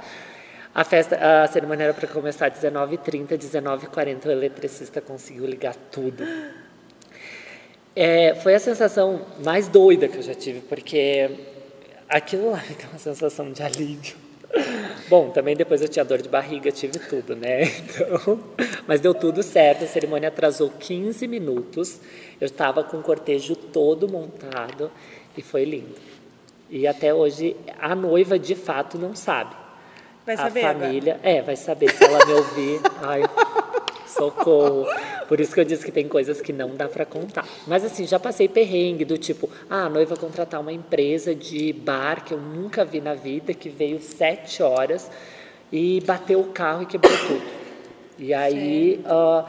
A 0.74 0.86
festa, 0.86 1.44
a 1.44 1.46
cerimônia 1.50 1.84
era 1.84 1.94
para 1.94 2.08
começar 2.08 2.48
às 2.48 2.54
19h30, 2.54 3.38
19h40 3.38 4.26
o 4.26 4.32
eletricista 4.32 5.02
conseguiu 5.02 5.46
ligar 5.46 5.76
tudo. 5.92 6.26
É, 7.94 8.36
foi 8.36 8.56
a 8.56 8.60
sensação 8.60 9.26
mais 9.44 9.68
doida 9.68 10.08
que 10.08 10.16
eu 10.16 10.24
já 10.24 10.34
tive, 10.34 10.62
porque 10.62 11.53
aquilo 12.14 12.52
lá 12.52 12.64
me 12.70 12.76
deu 12.76 12.90
uma 12.90 13.00
sensação 13.00 13.52
de 13.52 13.64
alívio. 13.64 14.16
Bom, 15.10 15.32
também 15.32 15.56
depois 15.56 15.82
eu 15.82 15.88
tinha 15.88 16.06
dor 16.06 16.22
de 16.22 16.30
barriga, 16.30 16.72
tive 16.72 17.00
tudo, 17.00 17.36
né? 17.36 17.64
Então, 17.84 18.40
mas 18.88 19.02
deu 19.02 19.14
tudo 19.14 19.42
certo, 19.42 19.84
a 19.84 19.88
cerimônia 19.88 20.30
atrasou 20.30 20.70
15 20.70 21.28
minutos. 21.28 22.00
Eu 22.40 22.46
estava 22.46 22.84
com 22.84 22.98
o 22.98 23.02
cortejo 23.02 23.56
todo 23.56 24.08
montado 24.08 24.92
e 25.36 25.42
foi 25.42 25.66
lindo. 25.66 25.96
E 26.70 26.88
até 26.88 27.14
hoje 27.14 27.56
a 27.80 27.96
noiva 27.96 28.38
de 28.38 28.56
fato 28.56 28.98
não 28.98 29.16
sabe. 29.16 29.56
Vai 30.26 30.38
saber. 30.38 30.66
A 30.66 30.74
família, 30.74 31.16
agora. 31.16 31.30
é, 31.30 31.42
vai 31.42 31.56
saber 31.56 31.92
se 31.92 32.04
ela 32.04 32.26
me 32.26 32.34
ouvir. 32.34 32.82
Ai, 33.02 33.22
socorro. 34.08 34.86
Por 35.34 35.42
isso 35.42 35.52
que 35.52 35.60
eu 35.60 35.66
disse 35.66 35.84
que 35.84 35.92
tem 35.92 36.08
coisas 36.08 36.40
que 36.40 36.54
não 36.54 36.76
dá 36.76 36.88
para 36.88 37.08
contar. 37.08 37.44
Mas 37.66 37.84
assim, 37.84 38.06
já 38.06 38.20
passei 38.20 38.48
perrengue 38.48 39.04
do 39.04 39.18
tipo, 39.18 39.50
ah, 39.68 39.86
a 39.86 39.90
noiva 39.90 40.16
contratar 40.16 40.62
uma 40.62 40.72
empresa 40.72 41.34
de 41.34 41.74
bar 41.74 42.24
que 42.24 42.36
eu 42.36 42.38
nunca 42.38 42.86
vi 42.86 43.02
na 43.02 43.16
vida, 43.16 43.52
que 43.52 43.68
veio 43.68 44.00
sete 44.00 44.62
horas 44.62 45.10
e 45.72 46.02
bateu 46.02 46.40
o 46.40 46.52
carro 46.52 46.84
e 46.84 46.86
quebrou 46.86 47.18
tudo. 47.18 47.42
E 48.20 48.32
aí 48.32 49.04
uh, 49.08 49.44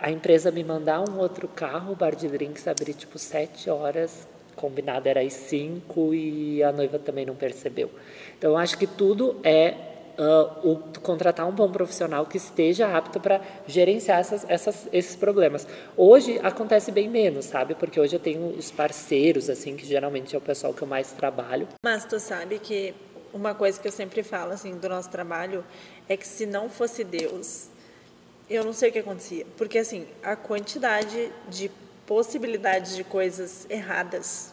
a 0.00 0.10
empresa 0.10 0.50
me 0.50 0.64
mandar 0.64 1.08
um 1.08 1.16
outro 1.20 1.46
carro, 1.46 1.92
o 1.92 1.94
bar 1.94 2.16
de 2.16 2.26
drinks 2.26 2.66
abrir 2.66 2.92
tipo 2.92 3.16
sete 3.16 3.70
horas, 3.70 4.26
combinado 4.56 5.08
era 5.08 5.20
às 5.20 5.34
cinco 5.34 6.12
e 6.12 6.64
a 6.64 6.72
noiva 6.72 6.98
também 6.98 7.24
não 7.24 7.36
percebeu. 7.36 7.92
Então 8.36 8.50
eu 8.50 8.56
acho 8.56 8.76
que 8.76 8.88
tudo 8.88 9.36
é 9.44 9.91
uh, 10.18 10.68
o, 10.68 10.76
contratar 11.00 11.46
um 11.46 11.52
bom 11.52 11.70
profissional 11.70 12.26
que 12.26 12.36
esteja 12.36 12.96
apto 12.96 13.20
para 13.20 13.40
gerenciar 13.66 14.20
essas, 14.20 14.44
essas, 14.48 14.88
esses 14.92 15.16
problemas. 15.16 15.66
Hoje 15.96 16.38
acontece 16.42 16.90
bem 16.90 17.08
menos, 17.08 17.46
sabe? 17.46 17.74
Porque 17.74 17.98
hoje 17.98 18.16
eu 18.16 18.20
tenho 18.20 18.46
os 18.56 18.70
parceiros, 18.70 19.48
assim, 19.48 19.76
que 19.76 19.86
geralmente 19.86 20.34
é 20.34 20.38
o 20.38 20.40
pessoal 20.40 20.72
que 20.72 20.82
eu 20.82 20.88
mais 20.88 21.12
trabalho. 21.12 21.68
Mas 21.84 22.04
tu 22.04 22.18
sabe 22.18 22.58
que 22.58 22.94
uma 23.32 23.54
coisa 23.54 23.80
que 23.80 23.88
eu 23.88 23.92
sempre 23.92 24.22
falo, 24.22 24.52
assim, 24.52 24.76
do 24.76 24.88
nosso 24.88 25.10
trabalho 25.10 25.64
é 26.08 26.16
que 26.16 26.26
se 26.26 26.46
não 26.46 26.68
fosse 26.68 27.04
Deus, 27.04 27.68
eu 28.48 28.64
não 28.64 28.72
sei 28.72 28.90
o 28.90 28.92
que 28.92 28.98
acontecia. 28.98 29.46
Porque, 29.56 29.78
assim, 29.78 30.06
a 30.22 30.36
quantidade 30.36 31.32
de 31.48 31.70
possibilidades 32.06 32.94
de 32.96 33.04
coisas 33.04 33.66
erradas 33.70 34.52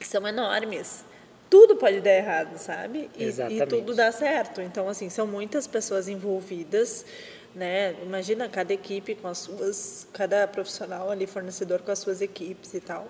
são 0.00 0.26
enormes 0.26 1.04
tudo 1.50 1.76
pode 1.76 2.00
dar 2.00 2.12
errado, 2.12 2.56
sabe? 2.58 3.10
E, 3.16 3.24
e, 3.24 3.66
tudo 3.66 3.94
dá 3.94 4.12
certo. 4.12 4.60
Então, 4.60 4.88
assim, 4.88 5.08
são 5.08 5.26
muitas 5.26 5.66
pessoas 5.66 6.08
envolvidas, 6.08 7.04
né? 7.54 7.94
Imagina 8.02 8.48
cada 8.48 8.72
equipe 8.72 9.14
com 9.14 9.28
as 9.28 9.38
suas, 9.38 10.06
cada 10.12 10.46
profissional 10.46 11.10
ali, 11.10 11.26
fornecedor 11.26 11.80
com 11.80 11.90
as 11.90 11.98
suas 11.98 12.20
equipes 12.20 12.74
e 12.74 12.80
tal. 12.80 13.08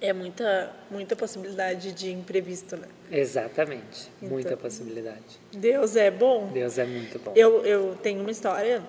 É 0.00 0.12
muita, 0.12 0.72
muita 0.90 1.16
possibilidade 1.16 1.92
de 1.92 2.10
imprevisto, 2.10 2.76
né? 2.76 2.88
Exatamente, 3.10 4.10
então, 4.18 4.28
muita 4.28 4.56
possibilidade. 4.56 5.40
Deus 5.52 5.96
é 5.96 6.10
bom. 6.10 6.48
Deus 6.52 6.76
é 6.76 6.84
muito 6.84 7.18
bom. 7.18 7.32
Eu, 7.34 7.64
eu 7.64 7.96
tenho 8.02 8.20
uma 8.20 8.30
história 8.30 8.82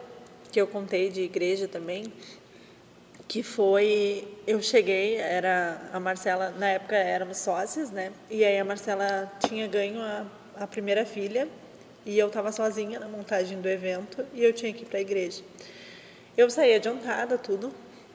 que 0.51 0.60
eu 0.60 0.67
contei 0.67 1.10
de 1.10 1.21
igreja 1.21 1.67
também, 1.67 2.12
que 3.38 3.43
foi 3.43 4.28
eu 4.47 4.60
cheguei 4.63 5.17
era 5.17 5.80
a 5.93 6.00
Marcela 6.00 6.50
na 6.58 6.69
época 6.69 6.95
éramos 6.95 7.38
sócias 7.38 7.91
né 7.91 8.12
e 8.32 8.43
aí 8.43 8.58
a 8.58 8.65
Marcela 8.65 9.32
tinha 9.47 9.67
ganho 9.67 10.02
a, 10.02 10.26
a 10.56 10.65
primeira 10.65 11.06
filha 11.06 11.47
e 12.04 12.17
eu 12.17 12.30
estava 12.30 12.52
sozinha 12.52 13.00
na 13.00 13.08
montagem 13.08 13.62
do 13.62 13.69
evento 13.69 14.26
e 14.34 14.43
eu 14.43 14.52
tinha 14.54 14.73
que 14.73 14.82
ir 14.82 14.86
para 14.88 14.97
a 14.97 15.02
igreja. 15.02 15.43
Eu 16.36 16.50
saí 16.50 16.73
adiantada, 16.73 17.38
tudo, 17.38 17.71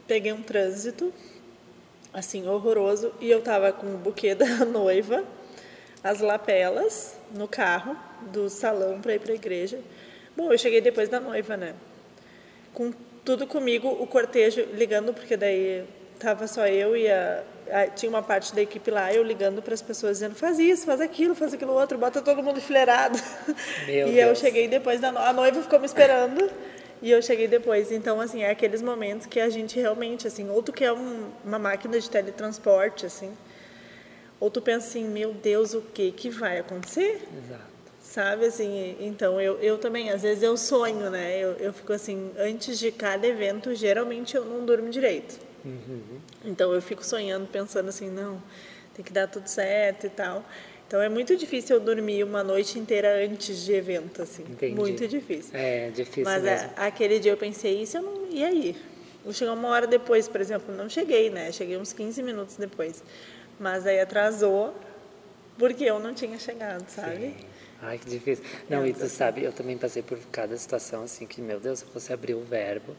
peguei 0.08 0.32
um 0.32 0.42
trânsito, 0.42 1.12
assim, 2.12 2.48
horroroso, 2.48 3.12
e 3.20 3.30
eu 3.30 3.38
estava 3.40 3.72
com 3.72 3.94
o 3.94 3.98
buquê 3.98 4.34
da 4.34 4.64
noiva, 4.64 5.22
as 6.02 6.20
lapelas 6.20 7.16
no 7.32 7.46
carro 7.46 7.96
do 8.32 8.48
salão 8.48 9.00
para 9.00 9.14
ir 9.14 9.20
para 9.20 9.32
a 9.32 9.36
igreja. 9.36 9.78
Bom, 10.36 10.50
eu 10.50 10.58
cheguei 10.58 10.80
depois 10.80 11.08
da 11.08 11.20
noiva, 11.20 11.56
né? 11.56 11.74
Com 12.72 12.92
tudo 13.24 13.46
comigo, 13.46 13.88
o 13.88 14.06
cortejo 14.06 14.66
ligando, 14.72 15.12
porque 15.12 15.36
daí 15.36 15.84
tava 16.18 16.46
só 16.46 16.66
eu 16.66 16.96
e 16.96 17.08
a, 17.10 17.42
a 17.70 17.86
tinha 17.86 18.08
uma 18.08 18.22
parte 18.22 18.54
da 18.54 18.62
equipe 18.62 18.90
lá, 18.90 19.12
eu 19.12 19.22
ligando 19.22 19.60
para 19.62 19.74
as 19.74 19.82
pessoas 19.82 20.18
dizendo 20.18 20.34
faz 20.34 20.58
isso, 20.58 20.86
faz 20.86 21.00
aquilo, 21.00 21.34
faz 21.34 21.52
aquilo 21.54 21.72
outro, 21.72 21.98
bota 21.98 22.20
todo 22.22 22.42
mundo 22.42 22.58
enfileirado. 22.58 23.18
Meu 23.86 24.06
e 24.08 24.12
Deus. 24.12 24.28
eu 24.28 24.36
cheguei 24.36 24.68
depois 24.68 25.00
da 25.00 25.10
noiva, 25.10 25.28
a 25.28 25.32
noiva 25.32 25.62
ficou 25.62 25.78
me 25.78 25.86
esperando. 25.86 26.50
E 27.00 27.10
eu 27.10 27.20
cheguei 27.20 27.48
depois, 27.48 27.90
então 27.90 28.20
assim, 28.20 28.44
é 28.44 28.50
aqueles 28.50 28.80
momentos 28.80 29.26
que 29.26 29.40
a 29.40 29.50
gente 29.50 29.78
realmente 29.80 30.28
assim, 30.28 30.48
ou 30.48 30.62
tu 30.62 30.72
quer 30.72 30.92
um, 30.92 31.30
uma 31.44 31.58
máquina 31.58 31.98
de 31.98 32.08
teletransporte 32.08 33.04
assim, 33.04 33.36
ou 34.38 34.48
tu 34.48 34.62
pensa 34.62 34.86
assim, 34.86 35.08
meu 35.08 35.34
Deus, 35.34 35.74
o 35.74 35.80
que 35.80 36.12
que 36.12 36.30
vai 36.30 36.60
acontecer? 36.60 37.26
Exato. 37.36 37.71
Sabe, 38.12 38.44
assim, 38.44 38.94
então 39.00 39.40
eu, 39.40 39.58
eu 39.60 39.78
também, 39.78 40.10
às 40.10 40.20
vezes 40.20 40.42
eu 40.42 40.54
sonho, 40.54 41.08
né? 41.08 41.38
Eu, 41.42 41.52
eu 41.52 41.72
fico 41.72 41.94
assim, 41.94 42.30
antes 42.36 42.78
de 42.78 42.92
cada 42.92 43.26
evento, 43.26 43.74
geralmente 43.74 44.36
eu 44.36 44.44
não 44.44 44.66
durmo 44.66 44.90
direito. 44.90 45.38
Então 46.44 46.74
eu 46.74 46.82
fico 46.82 47.02
sonhando, 47.02 47.46
pensando 47.46 47.88
assim, 47.88 48.10
não, 48.10 48.42
tem 48.94 49.02
que 49.02 49.10
dar 49.14 49.28
tudo 49.28 49.46
certo 49.46 50.04
e 50.06 50.10
tal. 50.10 50.44
Então 50.86 51.00
é 51.00 51.08
muito 51.08 51.34
difícil 51.34 51.76
eu 51.76 51.80
dormir 51.80 52.22
uma 52.22 52.44
noite 52.44 52.78
inteira 52.78 53.24
antes 53.24 53.64
de 53.64 53.72
evento, 53.72 54.20
assim. 54.20 54.42
Entendi. 54.42 54.74
Muito 54.74 55.08
difícil. 55.08 55.52
É 55.54 55.88
difícil 55.88 56.24
Mas 56.24 56.42
mesmo. 56.42 56.68
a- 56.76 56.88
aquele 56.88 57.18
dia 57.18 57.32
eu 57.32 57.36
pensei 57.38 57.80
isso, 57.80 57.96
eu 57.96 58.02
não, 58.02 58.28
e 58.30 58.44
aí? 58.44 58.76
Vou 59.24 59.32
chegar 59.32 59.54
uma 59.54 59.68
hora 59.68 59.86
depois, 59.86 60.28
por 60.28 60.38
exemplo, 60.38 60.74
não 60.74 60.86
cheguei, 60.86 61.30
né? 61.30 61.50
Cheguei 61.50 61.78
uns 61.78 61.94
15 61.94 62.22
minutos 62.22 62.56
depois. 62.56 63.02
Mas 63.58 63.86
aí 63.86 63.98
atrasou 64.00 64.74
porque 65.56 65.84
eu 65.84 65.98
não 65.98 66.12
tinha 66.12 66.38
chegado, 66.38 66.86
sabe? 66.90 67.28
Sim. 67.28 67.51
Ai, 67.82 67.98
que 67.98 68.08
difícil. 68.08 68.44
Não, 68.70 68.86
e 68.86 68.92
tu 68.92 69.08
sabe, 69.08 69.42
eu 69.42 69.52
também 69.52 69.76
passei 69.76 70.02
por 70.02 70.16
cada 70.30 70.56
situação 70.56 71.02
assim 71.02 71.26
que, 71.26 71.40
meu 71.42 71.58
Deus, 71.58 71.80
se 71.80 71.84
eu 71.84 71.90
fosse 71.90 72.12
abrir 72.12 72.34
o 72.34 72.40
verbo, 72.44 72.94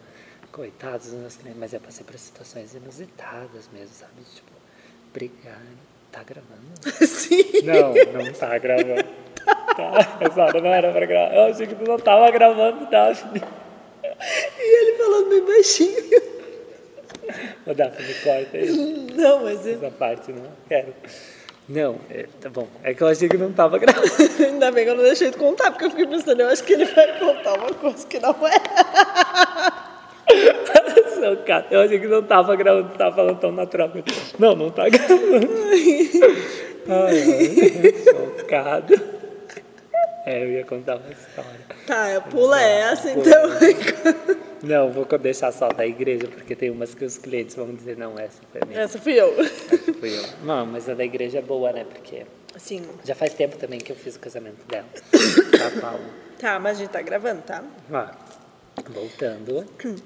coitados 0.52 1.08
dos 1.12 1.20
meus 1.20 1.36
clientes, 1.38 1.60
mas 1.60 1.74
eu 1.74 1.80
passei 1.80 2.06
por 2.06 2.18
situações 2.20 2.76
inusitadas 2.76 3.70
mesmo, 3.74 3.96
sabe? 3.96 4.12
Tipo, 4.36 4.52
brigar. 5.14 5.62
Tá 6.12 6.22
gravando? 6.22 6.62
Sim. 7.08 7.64
Não, 7.64 7.94
não 8.24 8.34
tá 8.34 8.56
gravando. 8.60 9.04
Tá, 9.76 10.20
exato, 10.30 10.62
não 10.62 10.72
era 10.72 10.92
pra 10.92 11.06
gravar. 11.08 11.34
Eu 11.36 11.44
achei 11.52 11.66
que 11.66 11.74
tu 11.76 11.84
não 11.86 11.98
tava 11.98 12.30
gravando, 12.30 12.86
Daphne. 12.90 13.42
E 14.04 14.62
ele 14.90 14.98
falando 14.98 15.30
bem 15.30 15.44
baixinho. 15.46 16.22
Ô, 17.66 17.74
Daphne, 17.74 18.14
corta 18.24 18.58
aí. 18.58 18.70
Não, 19.16 19.44
mas 19.44 19.66
eu- 19.66 19.74
essa 19.76 19.90
parte, 19.90 20.32
não 20.32 20.52
quero. 20.68 20.94
Não, 21.68 21.98
é, 22.10 22.26
tá 22.42 22.50
bom. 22.50 22.68
É 22.84 22.94
que 22.94 23.02
eu 23.02 23.08
achei 23.08 23.30
que 23.30 23.38
não 23.38 23.54
tava 23.54 23.78
gravando. 23.78 24.08
ainda 24.44 24.72
bem 24.72 24.84
que 24.84 24.92
eu 24.92 24.96
não 24.96 25.04
deixei 25.04 25.32
de 25.32 25.38
contar, 25.38 25.72
porque 25.72 25.86
eu 25.86 25.90
fiquei 25.92 26.08
pensando, 26.08 26.42
eu 26.42 26.50
acho 26.50 26.64
que 26.64 26.74
ele 26.74 26.86
vai 26.86 27.18
contar 27.20 27.54
uma 27.54 27.74
coisa 27.74 28.06
que 28.06 28.20
não 28.20 28.36
é. 28.48 28.62
Chocado. 31.24 31.68
Eu 31.72 31.82
achei 31.82 32.00
que 32.00 32.08
não 32.08 32.22
tava 32.24 32.56
gravando, 32.56 32.98
tava 32.98 33.16
falando 33.16 33.40
tão 33.40 33.52
natural. 33.52 33.92
Não, 34.38 34.56
não 34.56 34.70
tá 34.70 34.90
gravando. 34.90 35.50
Ai, 36.86 37.18
ai, 37.18 37.94
chocado. 38.04 38.94
É, 40.26 40.44
eu 40.44 40.52
ia 40.52 40.66
contar 40.66 40.98
uma 40.98 41.12
história. 41.12 41.62
Tá, 41.88 42.22
pula 42.30 42.62
essa, 42.62 43.10
então. 43.10 43.50
Não, 44.64 44.90
vou 44.94 45.06
deixar 45.20 45.52
só 45.52 45.68
da 45.68 45.86
igreja, 45.86 46.26
porque 46.26 46.56
tem 46.56 46.72
umas 46.72 46.96
que 46.96 47.04
os 47.04 47.18
clientes 47.18 47.54
vão 47.54 47.76
dizer, 47.76 47.98
não, 47.98 48.18
essa 48.18 48.42
foi 48.50 48.62
a 48.62 48.66
minha. 48.66 48.80
Essa 48.80 48.98
fui 48.98 49.14
eu. 49.20 49.38
Essa 49.38 49.94
fui 49.94 50.18
eu. 50.18 50.24
Não, 50.46 50.66
mas 50.66 50.88
a 50.88 50.94
da 50.94 51.04
igreja 51.04 51.40
é 51.40 51.42
boa, 51.42 51.74
né? 51.74 51.84
Porque 51.84 52.26
Sim. 52.58 52.82
já 53.04 53.14
faz 53.14 53.34
tempo 53.34 53.58
também 53.58 53.78
que 53.78 53.92
eu 53.92 53.96
fiz 53.96 54.16
o 54.16 54.20
casamento 54.20 54.66
dela. 54.66 54.88
Tá, 55.54 55.82
Paulo? 55.82 56.04
Tá, 56.40 56.60
mas 56.60 56.78
a 56.78 56.80
gente 56.82 56.92
tá 56.92 57.02
gravando, 57.02 57.42
tá? 57.42 57.64
Ó, 57.92 58.08
voltando. 58.90 59.66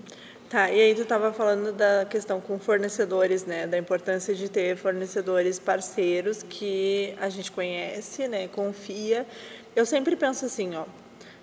Tá, 0.49 0.71
e 0.71 0.79
aí 0.79 0.95
tu 0.95 1.03
tava 1.03 1.33
falando 1.33 1.73
da 1.73 2.05
questão 2.05 2.39
com 2.39 2.57
fornecedores, 2.57 3.45
né? 3.45 3.67
Da 3.67 3.77
importância 3.77 4.33
de 4.33 4.47
ter 4.47 4.77
fornecedores 4.77 5.59
parceiros 5.59 6.41
que 6.41 7.13
a 7.19 7.27
gente 7.27 7.51
conhece, 7.51 8.29
né? 8.29 8.47
Confia. 8.47 9.25
Eu 9.75 9.85
sempre 9.85 10.15
penso 10.15 10.45
assim, 10.45 10.73
ó, 10.73 10.85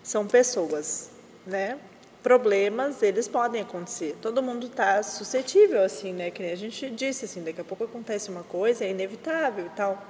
são 0.02 0.26
pessoas, 0.26 1.10
né? 1.46 1.78
Problemas, 2.24 3.02
eles 3.02 3.28
podem 3.28 3.60
acontecer. 3.60 4.16
Todo 4.20 4.42
mundo 4.42 4.68
tá 4.68 5.02
suscetível, 5.02 5.82
assim, 5.84 6.12
né? 6.12 6.30
Que 6.30 6.42
nem 6.42 6.52
a 6.52 6.56
gente 6.56 6.90
disse, 6.90 7.26
assim, 7.26 7.44
daqui 7.44 7.60
a 7.60 7.64
pouco 7.64 7.84
acontece 7.84 8.30
uma 8.30 8.42
coisa, 8.42 8.84
é 8.84 8.90
inevitável 8.90 9.66
e 9.66 9.70
tal. 9.76 10.02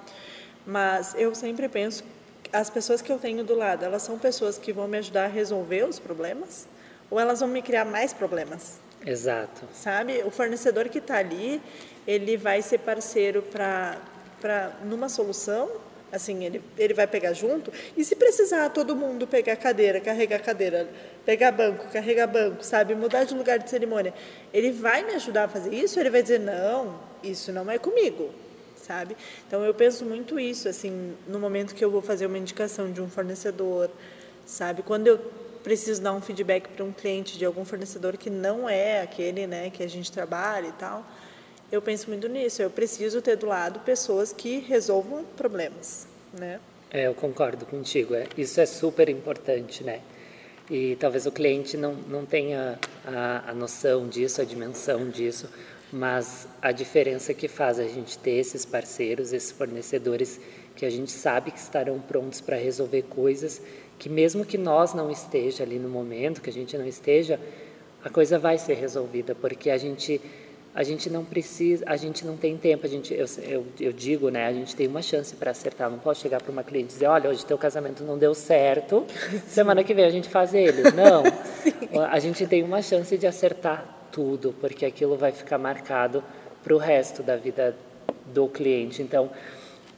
Mas 0.64 1.14
eu 1.16 1.34
sempre 1.34 1.68
penso, 1.68 2.04
as 2.52 2.70
pessoas 2.70 3.02
que 3.02 3.10
eu 3.10 3.18
tenho 3.18 3.42
do 3.44 3.54
lado, 3.54 3.84
elas 3.84 4.02
são 4.02 4.18
pessoas 4.18 4.56
que 4.56 4.72
vão 4.72 4.88
me 4.88 4.96
ajudar 4.96 5.24
a 5.24 5.28
resolver 5.28 5.84
os 5.86 5.98
problemas? 5.98 6.66
Ou 7.10 7.18
elas 7.20 7.40
vão 7.40 7.48
me 7.48 7.60
criar 7.60 7.84
mais 7.84 8.12
problemas? 8.14 8.78
Exato. 9.04 9.66
sabe? 9.74 10.22
O 10.24 10.30
fornecedor 10.30 10.88
que 10.88 10.98
está 10.98 11.18
ali, 11.18 11.60
ele 12.06 12.38
vai 12.38 12.62
ser 12.62 12.78
parceiro 12.78 13.42
para 13.42 13.98
para 14.40 14.72
numa 14.84 15.08
solução, 15.08 15.70
assim, 16.14 16.44
ele, 16.44 16.62
ele 16.78 16.94
vai 16.94 17.06
pegar 17.06 17.32
junto, 17.32 17.72
e 17.96 18.04
se 18.04 18.14
precisar 18.14 18.68
todo 18.70 18.94
mundo 18.94 19.26
pegar 19.26 19.56
cadeira, 19.56 20.00
carregar 20.00 20.40
cadeira, 20.40 20.88
pegar 21.26 21.50
banco, 21.50 21.88
carregar 21.92 22.28
banco, 22.28 22.64
sabe? 22.64 22.94
Mudar 22.94 23.24
de 23.24 23.34
lugar 23.34 23.58
de 23.58 23.68
cerimônia, 23.68 24.14
ele 24.52 24.70
vai 24.70 25.02
me 25.02 25.12
ajudar 25.14 25.44
a 25.44 25.48
fazer 25.48 25.74
isso, 25.74 25.98
ele 25.98 26.10
vai 26.10 26.22
dizer, 26.22 26.38
não, 26.38 27.00
isso 27.22 27.52
não 27.52 27.68
é 27.68 27.78
comigo, 27.78 28.30
sabe? 28.76 29.16
Então 29.46 29.64
eu 29.64 29.74
penso 29.74 30.04
muito 30.04 30.38
isso, 30.38 30.68
assim, 30.68 31.16
no 31.26 31.40
momento 31.40 31.74
que 31.74 31.84
eu 31.84 31.90
vou 31.90 32.00
fazer 32.00 32.26
uma 32.26 32.38
indicação 32.38 32.92
de 32.92 33.02
um 33.02 33.08
fornecedor, 33.10 33.90
sabe? 34.46 34.82
Quando 34.82 35.08
eu 35.08 35.18
preciso 35.64 36.00
dar 36.00 36.12
um 36.12 36.20
feedback 36.20 36.68
para 36.68 36.84
um 36.84 36.92
cliente 36.92 37.36
de 37.38 37.44
algum 37.44 37.64
fornecedor 37.64 38.16
que 38.16 38.30
não 38.30 38.68
é 38.68 39.00
aquele, 39.00 39.46
né, 39.46 39.70
que 39.70 39.82
a 39.82 39.88
gente 39.88 40.12
trabalha 40.12 40.68
e 40.68 40.72
tal, 40.72 41.04
eu 41.74 41.82
penso 41.82 42.08
muito 42.08 42.28
nisso. 42.28 42.62
Eu 42.62 42.70
preciso 42.70 43.20
ter 43.20 43.36
do 43.36 43.46
lado 43.46 43.80
pessoas 43.80 44.32
que 44.32 44.58
resolvam 44.60 45.24
problemas, 45.36 46.06
né? 46.32 46.60
É, 46.90 47.06
eu 47.06 47.14
concordo 47.14 47.66
contigo. 47.66 48.14
É, 48.14 48.26
isso 48.36 48.60
é 48.60 48.66
super 48.66 49.08
importante, 49.08 49.82
né? 49.82 50.00
E 50.70 50.96
talvez 50.96 51.26
o 51.26 51.32
cliente 51.32 51.76
não, 51.76 51.94
não 51.94 52.24
tenha 52.24 52.78
a, 53.04 53.50
a 53.50 53.54
noção 53.54 54.08
disso, 54.08 54.40
a 54.40 54.44
dimensão 54.44 55.10
disso, 55.10 55.48
mas 55.92 56.48
a 56.62 56.72
diferença 56.72 57.34
que 57.34 57.48
faz 57.48 57.78
a 57.78 57.84
gente 57.84 58.16
ter 58.18 58.32
esses 58.32 58.64
parceiros, 58.64 59.32
esses 59.32 59.52
fornecedores 59.52 60.40
que 60.74 60.86
a 60.86 60.90
gente 60.90 61.12
sabe 61.12 61.50
que 61.50 61.58
estarão 61.58 62.00
prontos 62.00 62.40
para 62.40 62.56
resolver 62.56 63.02
coisas 63.02 63.60
que 63.98 64.08
mesmo 64.08 64.44
que 64.44 64.58
nós 64.58 64.92
não 64.92 65.10
esteja 65.10 65.62
ali 65.62 65.78
no 65.78 65.88
momento, 65.88 66.40
que 66.40 66.50
a 66.50 66.52
gente 66.52 66.76
não 66.76 66.86
esteja, 66.86 67.38
a 68.02 68.10
coisa 68.10 68.38
vai 68.38 68.58
ser 68.58 68.74
resolvida, 68.74 69.34
porque 69.34 69.70
a 69.70 69.78
gente 69.78 70.20
a 70.74 70.82
gente 70.82 71.08
não 71.08 71.24
precisa, 71.24 71.84
a 71.86 71.96
gente 71.96 72.26
não 72.26 72.36
tem 72.36 72.56
tempo, 72.56 72.84
a 72.84 72.88
gente, 72.88 73.14
eu, 73.14 73.26
eu, 73.42 73.66
eu 73.78 73.92
digo, 73.92 74.28
né, 74.28 74.46
a 74.46 74.52
gente 74.52 74.74
tem 74.74 74.88
uma 74.88 75.00
chance 75.00 75.36
para 75.36 75.52
acertar, 75.52 75.88
não 75.88 75.98
posso 75.98 76.20
chegar 76.20 76.42
para 76.42 76.50
uma 76.50 76.64
cliente 76.64 76.86
e 76.86 76.94
dizer, 76.94 77.06
olha, 77.06 77.30
hoje 77.30 77.46
teu 77.46 77.56
casamento 77.56 78.02
não 78.02 78.18
deu 78.18 78.34
certo, 78.34 79.06
semana 79.46 79.84
que 79.84 79.94
vem 79.94 80.04
a 80.04 80.10
gente 80.10 80.28
faz 80.28 80.52
ele. 80.52 80.82
Não, 80.90 81.22
a 82.10 82.18
gente 82.18 82.44
tem 82.46 82.64
uma 82.64 82.82
chance 82.82 83.16
de 83.16 83.24
acertar 83.24 84.08
tudo, 84.10 84.52
porque 84.60 84.84
aquilo 84.84 85.16
vai 85.16 85.30
ficar 85.30 85.58
marcado 85.58 86.24
para 86.62 86.74
o 86.74 86.78
resto 86.78 87.22
da 87.22 87.36
vida 87.36 87.76
do 88.32 88.48
cliente. 88.48 89.00
Então, 89.00 89.30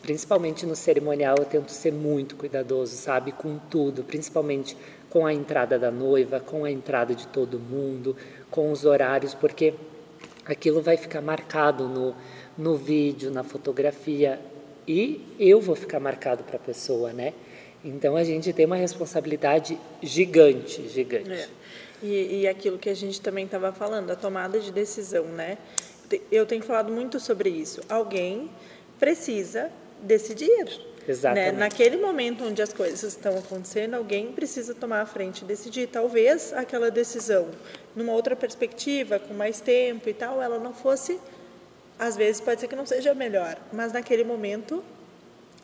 principalmente 0.03 0.67
no 0.67 0.77
cerimonial, 0.77 1.37
eu 1.39 1.47
tento 1.47 1.71
ser 1.71 1.93
muito 1.93 2.37
cuidadoso, 2.37 2.97
sabe, 2.97 3.33
com 3.33 3.59
tudo, 3.71 4.05
principalmente 4.05 4.77
com 5.09 5.25
a 5.25 5.33
entrada 5.33 5.79
da 5.79 5.91
noiva, 5.91 6.39
com 6.39 6.67
a 6.67 6.71
entrada 6.71 7.15
de 7.15 7.27
todo 7.29 7.59
mundo, 7.59 8.15
com 8.51 8.71
os 8.71 8.85
horários, 8.85 9.33
porque 9.33 9.73
aquilo 10.47 10.81
vai 10.81 10.97
ficar 10.97 11.21
marcado 11.21 11.89
no, 11.89 12.15
no 12.57 12.77
vídeo, 12.77 13.31
na 13.31 13.43
fotografia, 13.43 14.41
e 14.87 15.35
eu 15.39 15.61
vou 15.61 15.75
ficar 15.75 15.99
marcado 15.99 16.45
para 16.45 16.57
a 16.57 16.61
pessoa, 16.61 17.13
né? 17.13 17.35
Então 17.85 18.17
a 18.17 18.25
gente 18.25 18.53
tem 18.53 18.67
uma 18.67 18.77
responsabilidade 18.77 19.79
gigante, 20.03 20.89
gigante. 20.89 21.31
É. 21.31 21.49
E, 22.03 22.41
e 22.41 22.49
aquilo 22.49 22.79
que 22.79 22.89
a 22.89 22.95
gente 22.95 23.21
também 23.21 23.45
estava 23.45 23.73
falando, 23.73 24.11
a 24.11 24.17
tomada 24.17 24.61
de 24.61 24.71
decisão, 24.71 25.25
né? 25.25 25.59
Eu 26.31 26.47
tenho 26.47 26.63
falado 26.63 26.93
muito 26.93 27.19
sobre 27.19 27.49
isso. 27.49 27.81
Alguém 27.89 28.51
precisa 28.99 29.71
decidir. 30.03 30.81
Exatamente. 31.09 31.53
Né? 31.53 31.59
Naquele 31.59 31.97
momento 31.97 32.45
onde 32.45 32.61
as 32.61 32.73
coisas 32.73 33.03
estão 33.03 33.39
acontecendo, 33.39 33.95
alguém 33.95 34.33
precisa 34.33 34.75
tomar 34.75 35.03
a 35.03 35.07
frente 35.07 35.43
e 35.43 35.45
decidir. 35.45 35.89
Talvez 35.89 36.53
aquela 36.53 36.91
decisão, 36.91 37.49
numa 37.95 38.13
outra 38.13 38.35
perspectiva, 38.35 39.19
com 39.19 39.35
mais 39.35 39.61
tempo 39.61 40.09
e 40.09 40.15
tal, 40.15 40.43
ela 40.43 40.59
não 40.59 40.75
fosse, 40.75 41.21
às 41.99 42.17
vezes 42.17 42.41
pode 42.41 42.61
ser 42.61 42.69
que 42.69 42.77
não 42.77 42.87
seja 42.87 43.15
melhor, 43.15 43.57
mas 43.73 43.93
naquele 43.93 44.25
momento 44.25 44.83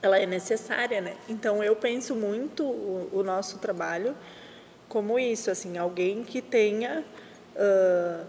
ela 0.01 0.19
é 0.19 0.27
necessária, 0.27 1.01
né? 1.01 1.17
Então 1.29 1.63
eu 1.63 1.77
penso 1.77 2.15
muito 2.15 2.65
o, 2.65 3.09
o 3.13 3.23
nosso 3.23 3.59
trabalho 3.59 4.17
como 4.89 5.19
isso, 5.19 5.51
assim, 5.51 5.79
alguém 5.79 6.23
que 6.23 6.43
tenha 6.43 7.03
uh, 7.57 8.27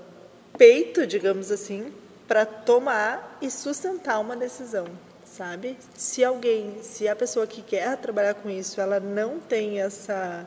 peito, 0.57 1.05
digamos 1.05 1.51
assim, 1.51 1.91
para 2.25 2.45
tomar 2.45 3.37
e 3.41 3.51
sustentar 3.51 4.19
uma 4.19 4.35
decisão, 4.35 4.87
sabe? 5.25 5.77
Se 5.95 6.23
alguém, 6.23 6.81
se 6.81 7.07
a 7.07 7.15
pessoa 7.15 7.47
que 7.47 7.61
quer 7.61 7.97
trabalhar 7.97 8.33
com 8.35 8.49
isso, 8.49 8.79
ela 8.79 8.99
não 8.99 9.39
tem 9.39 9.79
essa 9.81 10.45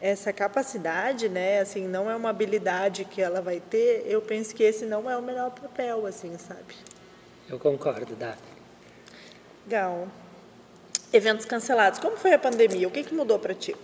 essa 0.00 0.32
capacidade, 0.32 1.28
né? 1.28 1.60
Assim, 1.60 1.86
não 1.86 2.10
é 2.10 2.14
uma 2.14 2.30
habilidade 2.30 3.04
que 3.04 3.20
ela 3.20 3.40
vai 3.40 3.60
ter. 3.60 4.04
Eu 4.06 4.22
penso 4.22 4.54
que 4.54 4.62
esse 4.62 4.84
não 4.84 5.10
é 5.10 5.16
o 5.16 5.22
melhor 5.22 5.50
papel, 5.50 6.06
assim, 6.06 6.36
sabe? 6.38 6.74
Eu 7.48 7.58
concordo, 7.58 8.14
Daphne. 8.14 8.46
Gal, 9.66 10.08
eventos 11.12 11.44
cancelados. 11.44 11.98
Como 11.98 12.16
foi 12.16 12.32
a 12.32 12.38
pandemia? 12.38 12.86
O 12.86 12.90
que, 12.90 13.02
que 13.02 13.14
mudou 13.14 13.38
para 13.38 13.54
ti? 13.54 13.74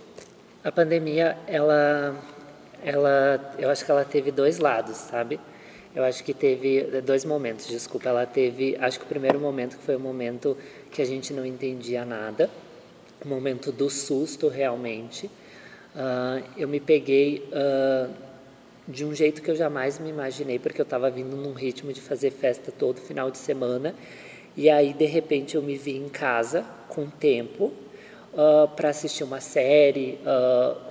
A 0.63 0.71
pandemia, 0.71 1.37
ela, 1.47 2.15
ela, 2.83 3.53
eu 3.59 3.69
acho 3.69 3.83
que 3.83 3.91
ela 3.91 4.05
teve 4.05 4.31
dois 4.31 4.57
lados, 4.57 4.95
sabe? 4.97 5.39
Eu 5.95 6.03
acho 6.03 6.25
que 6.25 6.33
teve 6.33 7.01
dois 7.01 7.23
momentos, 7.23 7.67
desculpa. 7.67 8.09
Ela 8.09 8.25
teve, 8.25 8.75
acho 8.81 8.99
que 8.99 9.05
o 9.05 9.07
primeiro 9.07 9.39
momento 9.39 9.77
que 9.77 9.83
foi 9.83 9.95
o 9.95 9.99
momento 9.99 10.57
que 10.91 11.01
a 11.01 11.05
gente 11.05 11.31
não 11.31 11.45
entendia 11.45 12.03
nada, 12.03 12.49
o 13.23 13.27
momento 13.27 13.71
do 13.71 13.89
susto 13.89 14.49
realmente. 14.49 15.27
Uh, 15.95 16.43
eu 16.57 16.67
me 16.67 16.81
peguei 16.81 17.47
uh, 17.47 18.13
de 18.85 19.05
um 19.05 19.15
jeito 19.15 19.41
que 19.41 19.49
eu 19.49 19.55
jamais 19.55 19.97
me 19.97 20.09
imaginei, 20.09 20.59
porque 20.59 20.81
eu 20.81 20.83
estava 20.83 21.09
vindo 21.09 21.37
num 21.37 21.53
ritmo 21.53 21.93
de 21.93 22.01
fazer 22.01 22.31
festa 22.31 22.73
todo 22.73 22.99
final 22.99 23.31
de 23.31 23.37
semana. 23.37 23.95
E 24.57 24.69
aí, 24.69 24.93
de 24.93 25.05
repente, 25.05 25.55
eu 25.55 25.61
me 25.61 25.77
vi 25.77 25.95
em 25.95 26.09
casa 26.09 26.65
com 26.89 27.07
tempo 27.07 27.71
uh, 28.33 28.63
ah, 28.63 28.67
para 28.67 28.89
assistir 28.89 29.23
uma 29.23 29.39
série, 29.39 30.19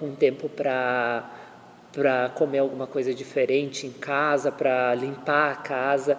com 0.00 0.14
tempo 0.14 0.48
para 0.48 1.30
para 1.94 2.28
comer 2.30 2.58
alguma 2.58 2.86
coisa 2.86 3.14
diferente 3.14 3.86
em 3.86 3.92
casa, 3.92 4.50
para 4.50 4.94
limpar 4.94 5.52
a 5.52 5.56
casa, 5.56 6.18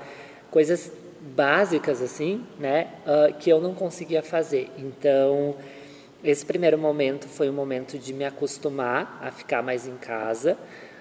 coisas 0.50 0.92
básicas 1.22 2.02
assim, 2.02 2.46
né, 2.60 2.88
uh, 3.06 3.34
que 3.36 3.50
eu 3.50 3.60
não 3.60 3.74
conseguia 3.74 4.22
fazer. 4.24 4.70
Então, 4.78 5.56
esse 6.24 6.46
primeiro 6.46 6.78
momento 6.78 7.28
foi 7.28 7.50
um 7.50 7.54
momento 7.54 7.98
de 7.98 8.14
me 8.14 8.26
acostumar 8.26 9.20
a 9.22 9.32
ficar 9.32 9.62
mais 9.62 9.88
em 9.88 9.96
casa, 9.96 10.58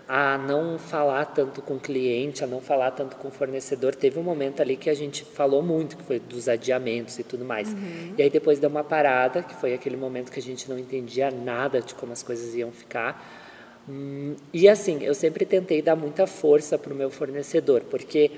a 0.07 0.37
não 0.37 0.79
falar 0.79 1.25
tanto 1.27 1.63
com 1.63 1.75
o 1.75 1.81
cliente, 1.81 2.45
a 2.45 2.47
não 2.47 2.61
falar 2.61 2.91
tanto 2.91 3.17
com 3.17 3.29
o 3.29 3.31
fornecedor. 3.31 3.95
Teve 3.95 4.19
um 4.19 4.23
momento 4.23 4.61
ali 4.61 4.77
que 4.77 4.91
a 4.91 4.95
gente 4.95 5.25
falou 5.25 5.63
muito, 5.63 5.97
que 5.97 6.03
foi 6.03 6.19
dos 6.19 6.49
adiamentos 6.49 7.19
e 7.19 7.23
tudo 7.23 7.45
mais. 7.45 7.73
Uhum. 7.73 8.15
E 8.19 8.23
aí 8.23 8.29
depois 8.29 8.59
deu 8.59 8.69
uma 8.69 8.85
parada, 8.85 9.43
que 9.43 9.55
foi 9.55 9.73
aquele 9.73 9.97
momento 9.97 10.31
que 10.31 10.39
a 10.39 10.43
gente 10.43 10.69
não 10.69 10.79
entendia 10.79 11.31
nada 11.31 11.81
de 11.81 11.95
como 11.95 12.13
as 12.13 12.23
coisas 12.23 12.55
iam 12.55 12.71
ficar. 12.71 13.44
Hum, 13.89 14.35
e 14.53 14.69
assim, 14.69 15.03
eu 15.03 15.15
sempre 15.15 15.45
tentei 15.45 15.83
dar 15.83 15.97
muita 15.97 16.27
força 16.27 16.79
para 16.79 16.93
o 16.93 16.97
meu 16.97 17.11
fornecedor, 17.11 17.83
porque 17.91 18.31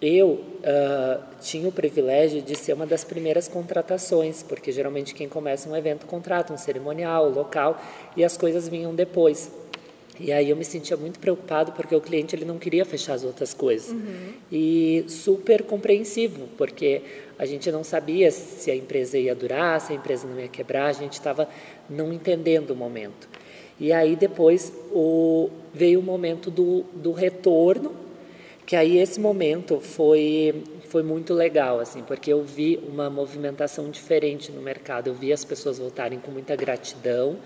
eu 0.00 0.28
uh, 0.28 1.22
tinha 1.40 1.66
o 1.66 1.72
privilégio 1.72 2.42
de 2.42 2.54
ser 2.54 2.74
uma 2.74 2.86
das 2.86 3.04
primeiras 3.04 3.48
contratações, 3.48 4.42
porque 4.42 4.70
geralmente 4.70 5.14
quem 5.14 5.28
começa 5.28 5.68
um 5.68 5.74
evento 5.74 6.04
contrata 6.06 6.52
um 6.52 6.58
cerimonial, 6.58 7.30
local, 7.30 7.80
e 8.16 8.22
as 8.22 8.36
coisas 8.36 8.68
vinham 8.68 8.94
depois. 8.94 9.50
E 10.20 10.30
aí 10.30 10.50
eu 10.50 10.56
me 10.56 10.64
sentia 10.64 10.96
muito 10.96 11.18
preocupado 11.18 11.72
porque 11.72 11.94
o 11.94 12.00
cliente 12.00 12.36
ele 12.36 12.44
não 12.44 12.58
queria 12.58 12.84
fechar 12.84 13.14
as 13.14 13.24
outras 13.24 13.52
coisas. 13.52 13.90
Uhum. 13.90 14.32
E 14.52 15.04
super 15.08 15.64
compreensivo, 15.64 16.48
porque 16.56 17.02
a 17.36 17.44
gente 17.44 17.70
não 17.72 17.82
sabia 17.82 18.30
se 18.30 18.70
a 18.70 18.76
empresa 18.76 19.18
ia 19.18 19.34
durar, 19.34 19.80
se 19.80 19.92
a 19.92 19.96
empresa 19.96 20.28
não 20.28 20.38
ia 20.38 20.48
quebrar, 20.48 20.86
a 20.86 20.92
gente 20.92 21.14
estava 21.14 21.48
não 21.90 22.12
entendendo 22.12 22.70
o 22.70 22.76
momento. 22.76 23.28
E 23.78 23.92
aí 23.92 24.16
depois 24.16 24.72
o, 24.92 25.50
veio 25.72 26.00
o 26.00 26.02
momento 26.02 26.50
do, 26.50 26.84
do 26.94 27.12
retorno, 27.12 27.92
que 28.66 28.76
aí 28.76 28.98
esse 28.98 29.20
momento 29.20 29.80
foi 29.80 30.62
foi 30.88 31.02
muito 31.02 31.34
legal 31.34 31.80
assim, 31.80 32.02
porque 32.02 32.32
eu 32.32 32.44
vi 32.44 32.78
uma 32.88 33.10
movimentação 33.10 33.90
diferente 33.90 34.52
no 34.52 34.62
mercado. 34.62 35.08
Eu 35.08 35.14
vi 35.14 35.32
as 35.32 35.44
pessoas 35.44 35.78
voltarem 35.78 36.20
com 36.20 36.30
muita 36.30 36.54
gratidão 36.54 37.36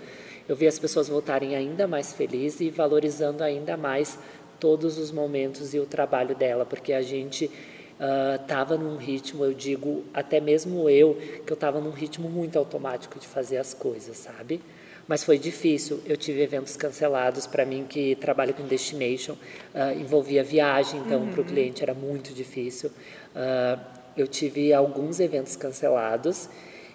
eu 0.49 0.55
vi 0.55 0.65
as 0.65 0.79
pessoas 0.79 1.07
voltarem 1.07 1.55
ainda 1.55 1.87
mais 1.87 2.11
felizes 2.11 2.59
e 2.59 2.71
valorizando 2.71 3.43
ainda 3.43 3.77
mais 3.77 4.17
todos 4.59 4.97
os 4.97 5.11
momentos 5.11 5.75
e 5.75 5.79
o 5.79 5.85
trabalho 5.85 6.35
dela, 6.35 6.65
porque 6.65 6.91
a 6.91 7.03
gente 7.03 7.51
estava 7.99 8.75
uh, 8.75 8.77
num 8.77 8.95
ritmo, 8.95 9.43
eu 9.43 9.53
digo, 9.53 10.05
até 10.13 10.39
mesmo 10.39 10.89
eu, 10.89 11.15
que 11.45 11.51
eu 11.51 11.55
estava 11.55 11.81
num 11.81 11.91
ritmo 11.91 12.29
muito 12.29 12.57
automático 12.57 13.19
de 13.19 13.27
fazer 13.27 13.57
as 13.57 13.73
coisas, 13.73 14.17
sabe? 14.17 14.61
Mas 15.05 15.23
foi 15.23 15.37
difícil. 15.37 15.99
Eu 16.05 16.15
tive 16.15 16.41
eventos 16.41 16.77
cancelados 16.77 17.45
para 17.45 17.65
mim 17.65 17.85
que 17.89 18.15
trabalho 18.15 18.53
com 18.53 18.63
destination, 18.63 19.33
uh, 19.33 19.99
envolvia 19.99 20.43
viagem, 20.43 21.01
então 21.01 21.21
uhum. 21.21 21.31
para 21.31 21.41
o 21.41 21.43
cliente 21.43 21.83
era 21.83 21.93
muito 21.93 22.33
difícil. 22.33 22.89
Uh, 23.35 23.79
eu 24.15 24.27
tive 24.27 24.73
alguns 24.73 25.19
eventos 25.19 25.55
cancelados 25.55 26.49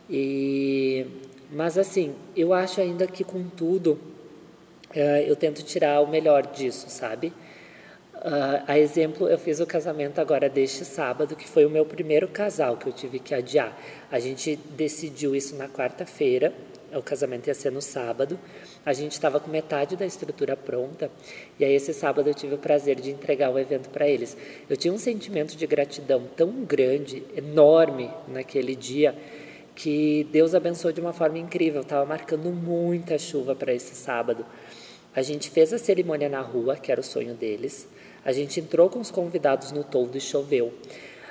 e 0.08 1.06
mas 1.50 1.78
assim, 1.78 2.14
eu 2.36 2.52
acho 2.52 2.80
ainda 2.80 3.06
que 3.06 3.22
com 3.22 3.44
tudo 3.44 3.98
eu 5.26 5.34
tento 5.34 5.62
tirar 5.62 6.00
o 6.00 6.06
melhor 6.06 6.46
disso, 6.46 6.86
sabe? 6.88 7.32
Uh, 8.24 8.64
a 8.66 8.78
exemplo, 8.78 9.28
eu 9.28 9.36
fiz 9.36 9.60
o 9.60 9.66
casamento 9.66 10.18
agora 10.18 10.48
deste 10.48 10.82
sábado, 10.82 11.36
que 11.36 11.46
foi 11.46 11.66
o 11.66 11.68
meu 11.68 11.84
primeiro 11.84 12.26
casal 12.26 12.74
que 12.78 12.86
eu 12.86 12.92
tive 12.92 13.18
que 13.18 13.34
adiar. 13.34 13.78
A 14.10 14.18
gente 14.18 14.56
decidiu 14.56 15.36
isso 15.36 15.54
na 15.56 15.68
quarta-feira, 15.68 16.50
o 16.94 17.02
casamento 17.02 17.48
ia 17.48 17.54
ser 17.54 17.70
no 17.70 17.82
sábado. 17.82 18.40
A 18.86 18.94
gente 18.94 19.12
estava 19.12 19.38
com 19.38 19.50
metade 19.50 19.94
da 19.94 20.06
estrutura 20.06 20.56
pronta 20.56 21.10
e 21.60 21.66
aí 21.66 21.74
esse 21.74 21.92
sábado 21.92 22.30
eu 22.30 22.32
tive 22.32 22.54
o 22.54 22.58
prazer 22.58 22.98
de 22.98 23.10
entregar 23.10 23.50
o 23.50 23.58
evento 23.58 23.90
para 23.90 24.08
eles. 24.08 24.34
Eu 24.70 24.76
tinha 24.78 24.94
um 24.94 24.98
sentimento 24.98 25.54
de 25.54 25.66
gratidão 25.66 26.22
tão 26.34 26.50
grande, 26.64 27.22
enorme 27.36 28.10
naquele 28.26 28.74
dia 28.74 29.14
que 29.74 30.26
Deus 30.32 30.54
abençoou 30.54 30.94
de 30.94 31.00
uma 31.00 31.12
forma 31.12 31.36
incrível. 31.36 31.82
Estava 31.82 32.06
marcando 32.06 32.50
muita 32.50 33.18
chuva 33.18 33.54
para 33.54 33.74
esse 33.74 33.94
sábado. 33.94 34.46
A 35.14 35.20
gente 35.20 35.50
fez 35.50 35.74
a 35.74 35.78
cerimônia 35.78 36.28
na 36.28 36.40
rua, 36.40 36.76
que 36.76 36.90
era 36.90 37.00
o 37.00 37.04
sonho 37.04 37.34
deles. 37.34 37.86
A 38.24 38.32
gente 38.32 38.60
entrou 38.60 38.88
com 38.88 39.00
os 39.00 39.10
convidados 39.10 39.70
no 39.72 39.84
toldo 39.84 40.16
e 40.16 40.20
choveu. 40.20 40.72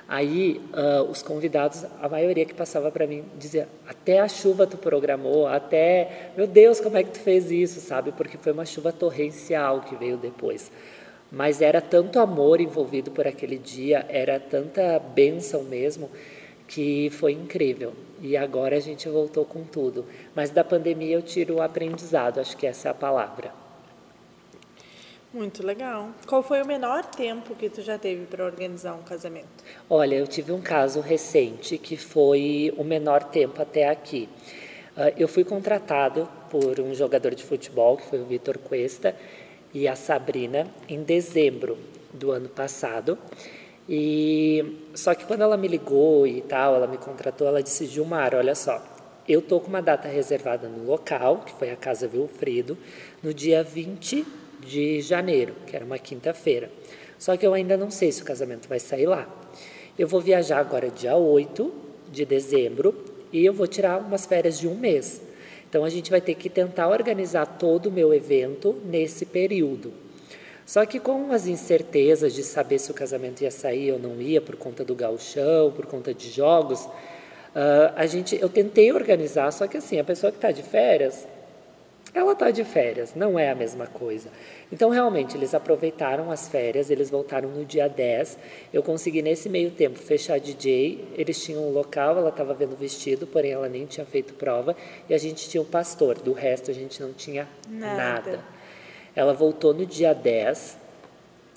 Aí 0.08 0.62
uh, 0.74 1.10
os 1.10 1.24
convidados, 1.24 1.86
a 2.02 2.10
maioria 2.10 2.46
que 2.46 2.54
passava 2.54 2.92
para 2.92 3.08
mim, 3.08 3.24
dizia: 3.38 3.68
até 3.88 4.20
a 4.20 4.28
chuva 4.28 4.68
tu 4.68 4.78
programou, 4.78 5.48
até 5.48 6.32
meu 6.36 6.46
Deus, 6.46 6.80
como 6.80 6.98
é 6.98 7.04
que 7.04 7.12
tu 7.12 7.20
fez 7.20 7.50
isso, 7.50 7.80
sabe? 7.80 8.12
Porque 8.12 8.38
foi 8.38 8.52
uma 8.52 8.66
chuva 8.66 8.92
torrencial 8.92 9.82
que 9.82 9.96
veio 9.96 10.18
depois. 10.18 10.72
Mas 11.32 11.62
era 11.62 11.82
tanto 11.82 12.20
amor 12.20 12.62
envolvido 12.62 13.10
por 13.10 13.26
aquele 13.26 13.58
dia, 13.58 14.06
era 14.08 14.40
tanta 14.40 15.00
bênção 15.00 15.64
mesmo, 15.64 16.12
que 16.68 17.10
foi 17.10 17.32
incrível. 17.32 17.94
E 18.22 18.38
agora 18.38 18.76
a 18.76 18.80
gente 18.80 19.10
voltou 19.10 19.44
com 19.46 19.64
tudo. 19.64 20.06
Mas 20.36 20.52
da 20.52 20.64
pandemia 20.64 21.16
eu 21.16 21.24
tiro 21.24 21.56
o 21.56 21.62
aprendizado, 21.62 22.40
acho 22.40 22.56
que 22.56 22.68
essa 22.68 22.90
é 22.90 22.92
a 22.92 22.94
palavra. 22.94 23.63
Muito 25.34 25.66
legal. 25.66 26.12
Qual 26.28 26.44
foi 26.44 26.62
o 26.62 26.68
menor 26.68 27.04
tempo 27.04 27.56
que 27.56 27.68
tu 27.68 27.82
já 27.82 27.98
teve 27.98 28.28
para 28.28 28.46
organizar 28.46 28.94
um 28.94 29.02
casamento? 29.02 29.48
Olha, 29.90 30.14
eu 30.14 30.28
tive 30.28 30.52
um 30.52 30.62
caso 30.62 31.00
recente 31.00 31.76
que 31.80 31.98
foi 31.98 32.72
o 32.78 32.84
menor 32.84 33.24
tempo 33.24 33.60
até 33.60 33.90
aqui. 33.90 34.30
Ah, 34.96 35.12
eu 35.18 35.28
fui 35.28 35.44
contratado 35.44 36.30
por 36.52 36.80
um 36.80 36.94
jogador 36.94 37.34
de 37.34 37.44
futebol, 37.44 37.98
que 37.98 38.06
foi 38.06 38.22
o 38.22 38.26
Vitor 38.26 38.60
Cuesta, 38.60 39.16
e 39.74 39.88
a 39.88 39.96
Sabrina, 39.96 40.68
em 40.88 41.02
dezembro 41.02 41.80
do 42.14 42.30
ano 42.30 42.48
passado. 42.48 43.18
E 43.90 44.78
só 44.94 45.16
que 45.16 45.26
quando 45.26 45.42
ela 45.42 45.58
me 45.58 45.68
ligou 45.68 46.28
e 46.28 46.42
tal, 46.42 46.76
ela 46.76 46.86
me 46.86 47.00
contratou, 47.00 47.48
ela 47.48 47.64
disse: 47.64 47.88
Gilmar, 47.88 48.36
olha 48.36 48.54
só, 48.54 48.84
eu 49.28 49.42
tô 49.42 49.60
com 49.60 49.68
uma 49.68 49.82
data 49.82 50.08
reservada 50.08 50.68
no 50.68 50.86
local, 50.86 51.40
que 51.40 51.54
foi 51.54 51.72
a 51.72 51.76
Casa 51.76 52.08
Wilfredo, 52.14 52.78
no 53.24 53.34
dia 53.34 53.64
20 53.64 54.43
de 54.64 55.02
janeiro, 55.02 55.54
que 55.68 55.76
era 55.76 55.86
uma 55.86 55.98
quinta-feira. 56.00 56.70
Só 57.20 57.38
que 57.38 57.46
eu 57.46 57.54
ainda 57.54 57.78
não 57.78 57.90
sei 57.90 58.12
se 58.12 58.22
o 58.22 58.26
casamento 58.26 58.68
vai 58.68 58.80
sair 58.80 59.06
lá. 59.06 59.28
Eu 59.98 60.08
vou 60.08 60.20
viajar 60.20 60.60
agora 60.60 60.90
dia 60.90 61.16
8 61.16 61.74
de 62.12 62.26
dezembro 62.26 62.96
e 63.32 63.46
eu 63.46 63.54
vou 63.54 63.68
tirar 63.68 64.00
umas 64.00 64.26
férias 64.26 64.60
de 64.60 64.68
um 64.68 64.76
mês. 64.76 65.22
Então 65.70 65.84
a 65.84 65.90
gente 65.90 66.12
vai 66.12 66.22
ter 66.22 66.36
que 66.36 66.50
tentar 66.50 66.88
organizar 66.88 67.46
todo 67.46 67.88
o 67.88 67.92
meu 67.92 68.14
evento 68.14 68.76
nesse 68.86 69.26
período. 69.26 69.94
Só 70.66 70.86
que 70.86 71.00
com 71.00 71.32
as 71.32 71.48
incertezas 71.48 72.34
de 72.34 72.44
saber 72.44 72.80
se 72.80 72.92
o 72.92 72.94
casamento 72.94 73.42
ia 73.42 73.52
sair 73.52 73.92
ou 73.92 74.00
não 74.00 74.22
ia 74.22 74.40
por 74.40 74.56
conta 74.56 74.86
do 74.86 74.96
gauchão, 74.96 75.72
por 75.72 75.86
conta 75.86 76.14
de 76.14 76.30
jogos, 76.30 76.86
uh, 76.86 77.92
a 77.96 78.06
gente, 78.06 78.38
eu 78.40 78.48
tentei 78.48 78.92
organizar, 78.92 79.52
só 79.52 79.68
que 79.68 79.78
assim, 79.78 80.00
a 80.00 80.04
pessoa 80.04 80.32
que 80.32 80.38
está 80.38 80.52
de 80.52 80.64
férias, 80.64 81.28
ela 82.14 82.36
tá 82.36 82.52
de 82.52 82.64
férias, 82.64 83.16
não 83.16 83.40
é 83.40 83.50
a 83.50 83.56
mesma 83.56 83.88
coisa. 83.88 84.30
Então, 84.72 84.92
realmente, 84.92 85.36
eles 85.36 85.56
aproveitaram 85.56 86.30
as 86.30 86.48
férias, 86.48 86.92
eles 86.92 87.10
voltaram 87.10 87.50
no 87.50 87.66
dia 87.66 87.88
10. 87.88 88.38
Eu 88.72 88.84
consegui, 88.84 89.24
nesse 89.24 89.50
meio 89.50 89.72
tempo, 89.72 89.98
fechar 89.98 90.36
a 90.36 90.38
DJ. 90.38 91.08
Eles 91.16 91.44
tinham 91.44 91.68
um 91.68 91.72
local, 91.72 92.16
ela 92.18 92.30
estava 92.30 92.54
vendo 92.54 92.76
vestido, 92.76 93.26
porém 93.26 93.52
ela 93.52 93.68
nem 93.68 93.88
tinha 93.88 94.06
feito 94.06 94.36
prova. 94.36 94.76
E 95.10 95.14
a 95.14 95.18
gente 95.18 95.50
tinha 95.50 95.62
o 95.62 95.66
um 95.66 95.70
pastor, 95.70 96.20
do 96.20 96.34
resto 96.34 96.70
a 96.70 96.74
gente 96.74 97.02
não 97.02 97.14
tinha 97.14 97.48
nada. 97.68 97.98
nada. 97.98 98.46
Ela 99.16 99.34
voltou 99.34 99.74
no 99.74 99.86
dia 99.86 100.14
10, 100.14 100.78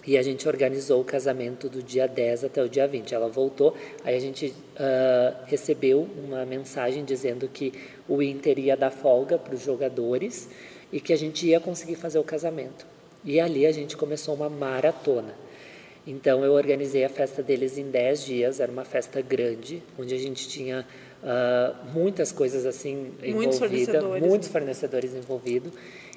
e 0.06 0.16
a 0.16 0.22
gente 0.22 0.46
organizou 0.46 1.00
o 1.00 1.04
casamento 1.04 1.68
do 1.68 1.82
dia 1.82 2.06
10 2.06 2.44
até 2.44 2.62
o 2.62 2.68
dia 2.68 2.86
20. 2.86 3.12
Ela 3.12 3.28
voltou, 3.28 3.76
aí 4.04 4.14
a 4.14 4.20
gente 4.20 4.46
uh, 4.46 5.44
recebeu 5.46 6.08
uma 6.24 6.46
mensagem 6.46 7.04
dizendo 7.04 7.48
que 7.48 7.72
o 8.08 8.22
Inter 8.22 8.58
ia 8.58 8.76
dar 8.76 8.90
folga 8.90 9.36
para 9.36 9.54
os 9.54 9.62
jogadores 9.62 10.48
e 10.92 11.00
que 11.00 11.12
a 11.12 11.16
gente 11.16 11.46
ia 11.46 11.58
conseguir 11.58 11.96
fazer 11.96 12.20
o 12.20 12.24
casamento. 12.24 12.86
E 13.24 13.40
ali 13.40 13.66
a 13.66 13.72
gente 13.72 13.96
começou 13.96 14.34
uma 14.34 14.48
maratona. 14.48 15.34
Então 16.06 16.44
eu 16.44 16.52
organizei 16.52 17.04
a 17.04 17.08
festa 17.08 17.42
deles 17.42 17.76
em 17.76 17.90
10 17.90 18.24
dias, 18.24 18.60
era 18.60 18.70
uma 18.70 18.84
festa 18.84 19.20
grande, 19.20 19.82
onde 19.98 20.14
a 20.14 20.18
gente 20.18 20.48
tinha 20.48 20.86
uh, 21.20 21.90
muitas 21.92 22.30
coisas 22.30 22.64
assim 22.64 23.12
muitos 23.24 23.56
envolvidas, 23.56 23.58
fornecedores, 23.58 24.22
muitos 24.22 24.48
fornecedores 24.48 25.14
envolvidos 25.14 25.72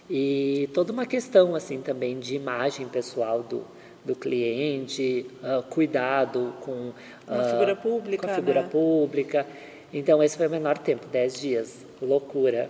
e 0.07 0.69
toda 0.75 0.93
uma 0.93 1.07
questão 1.07 1.55
assim 1.55 1.81
também 1.81 2.19
de 2.19 2.35
imagem 2.35 2.87
pessoal 2.87 3.41
do, 3.41 3.65
do 4.03 4.15
cliente, 4.15 5.25
uh, 5.43 5.63
cuidado 5.63 6.53
com, 6.61 6.89
uh, 7.27 7.49
figura 7.49 7.75
pública, 7.75 8.27
com 8.27 8.33
a 8.33 8.35
figura 8.35 8.61
né? 8.63 8.69
pública. 8.69 9.45
Então, 9.93 10.21
esse 10.21 10.37
foi 10.37 10.47
o 10.47 10.49
menor 10.49 10.77
tempo, 10.77 11.05
10 11.07 11.39
dias. 11.39 11.85
Loucura. 12.01 12.69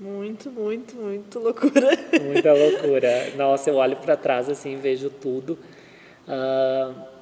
Muito, 0.00 0.50
muito, 0.50 0.94
muito 0.96 1.38
loucura. 1.38 1.90
Muita 2.22 2.52
loucura. 2.52 3.32
Nossa, 3.36 3.70
eu 3.70 3.76
olho 3.76 3.96
para 3.96 4.16
trás 4.16 4.48
assim, 4.48 4.76
vejo 4.76 5.10
tudo. 5.10 5.58
Uh, 6.26 7.17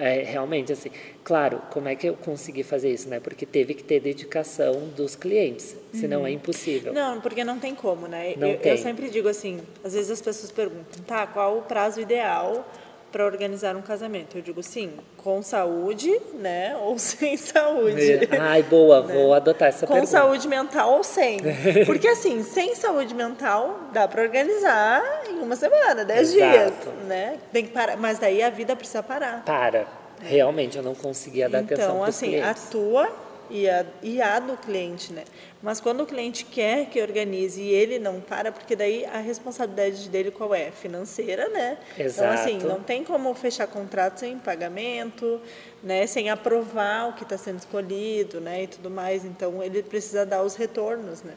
é, 0.00 0.22
realmente, 0.22 0.72
assim, 0.72 0.90
claro, 1.22 1.60
como 1.70 1.88
é 1.88 1.94
que 1.94 2.08
eu 2.08 2.14
consegui 2.14 2.62
fazer 2.62 2.90
isso, 2.90 3.08
né? 3.08 3.20
Porque 3.20 3.44
teve 3.44 3.74
que 3.74 3.84
ter 3.84 4.00
dedicação 4.00 4.88
dos 4.96 5.14
clientes, 5.14 5.76
senão 5.92 6.20
uhum. 6.20 6.26
é 6.26 6.30
impossível. 6.30 6.92
Não, 6.92 7.20
porque 7.20 7.44
não 7.44 7.58
tem 7.58 7.74
como, 7.74 8.08
né? 8.08 8.34
Não 8.36 8.48
eu, 8.48 8.58
tem. 8.58 8.72
eu 8.72 8.78
sempre 8.78 9.10
digo 9.10 9.28
assim, 9.28 9.60
às 9.84 9.92
vezes 9.92 10.10
as 10.10 10.22
pessoas 10.22 10.50
perguntam, 10.50 11.02
tá, 11.06 11.26
qual 11.26 11.58
o 11.58 11.62
prazo 11.62 12.00
ideal 12.00 12.66
para 13.10 13.24
organizar 13.24 13.76
um 13.76 13.82
casamento? 13.82 14.36
Eu 14.36 14.42
digo 14.42 14.62
sim, 14.62 14.92
com 15.16 15.42
saúde, 15.42 16.10
né? 16.34 16.76
Ou 16.82 16.98
sem 16.98 17.36
saúde. 17.36 18.24
É. 18.24 18.38
Ai, 18.38 18.62
boa, 18.62 19.02
né? 19.02 19.14
vou 19.14 19.34
adotar 19.34 19.68
essa 19.68 19.86
com 19.86 19.94
pergunta. 19.94 20.12
Com 20.12 20.18
saúde 20.18 20.48
mental 20.48 20.92
ou 20.92 21.04
sem. 21.04 21.38
Porque 21.86 22.08
assim, 22.08 22.42
sem 22.42 22.74
saúde 22.74 23.14
mental 23.14 23.78
dá 23.92 24.06
para 24.08 24.22
organizar 24.22 25.02
em 25.28 25.40
uma 25.40 25.56
semana, 25.56 26.04
dez 26.04 26.34
Exato. 26.34 26.50
dias, 26.50 26.72
né? 27.06 27.38
Tem 27.52 27.64
que 27.64 27.72
parar, 27.72 27.96
mas 27.96 28.18
daí 28.18 28.42
a 28.42 28.50
vida 28.50 28.74
precisa 28.74 29.02
parar. 29.02 29.42
Para. 29.44 29.86
Realmente 30.22 30.76
eu 30.76 30.82
não 30.82 30.94
conseguia 30.94 31.48
dar 31.48 31.62
então, 31.62 31.76
atenção 31.76 31.98
para 31.98 32.08
assim, 32.08 32.26
clientes. 32.28 32.66
a 32.66 32.70
tua 32.70 33.29
e 33.50 33.68
a, 33.68 33.84
e 34.02 34.22
a 34.22 34.38
do 34.38 34.56
cliente, 34.56 35.12
né? 35.12 35.24
Mas 35.62 35.80
quando 35.80 36.02
o 36.02 36.06
cliente 36.06 36.44
quer 36.44 36.86
que 36.86 37.02
organize 37.02 37.60
e 37.60 37.68
ele 37.68 37.98
não 37.98 38.20
para, 38.20 38.50
porque 38.50 38.74
daí 38.74 39.04
a 39.04 39.18
responsabilidade 39.18 40.08
dele 40.08 40.30
qual 40.30 40.54
é? 40.54 40.70
Financeira, 40.70 41.48
né? 41.48 41.78
Exato. 41.98 42.32
Então, 42.32 42.32
assim, 42.32 42.66
não 42.66 42.80
tem 42.80 43.04
como 43.04 43.34
fechar 43.34 43.66
contrato 43.66 44.20
sem 44.20 44.38
pagamento, 44.38 45.40
né? 45.82 46.06
Sem 46.06 46.30
aprovar 46.30 47.10
o 47.10 47.12
que 47.12 47.24
está 47.24 47.36
sendo 47.36 47.58
escolhido, 47.58 48.40
né? 48.40 48.62
E 48.62 48.66
tudo 48.68 48.90
mais. 48.90 49.24
Então, 49.24 49.62
ele 49.62 49.82
precisa 49.82 50.24
dar 50.24 50.42
os 50.42 50.54
retornos, 50.54 51.22
né? 51.22 51.34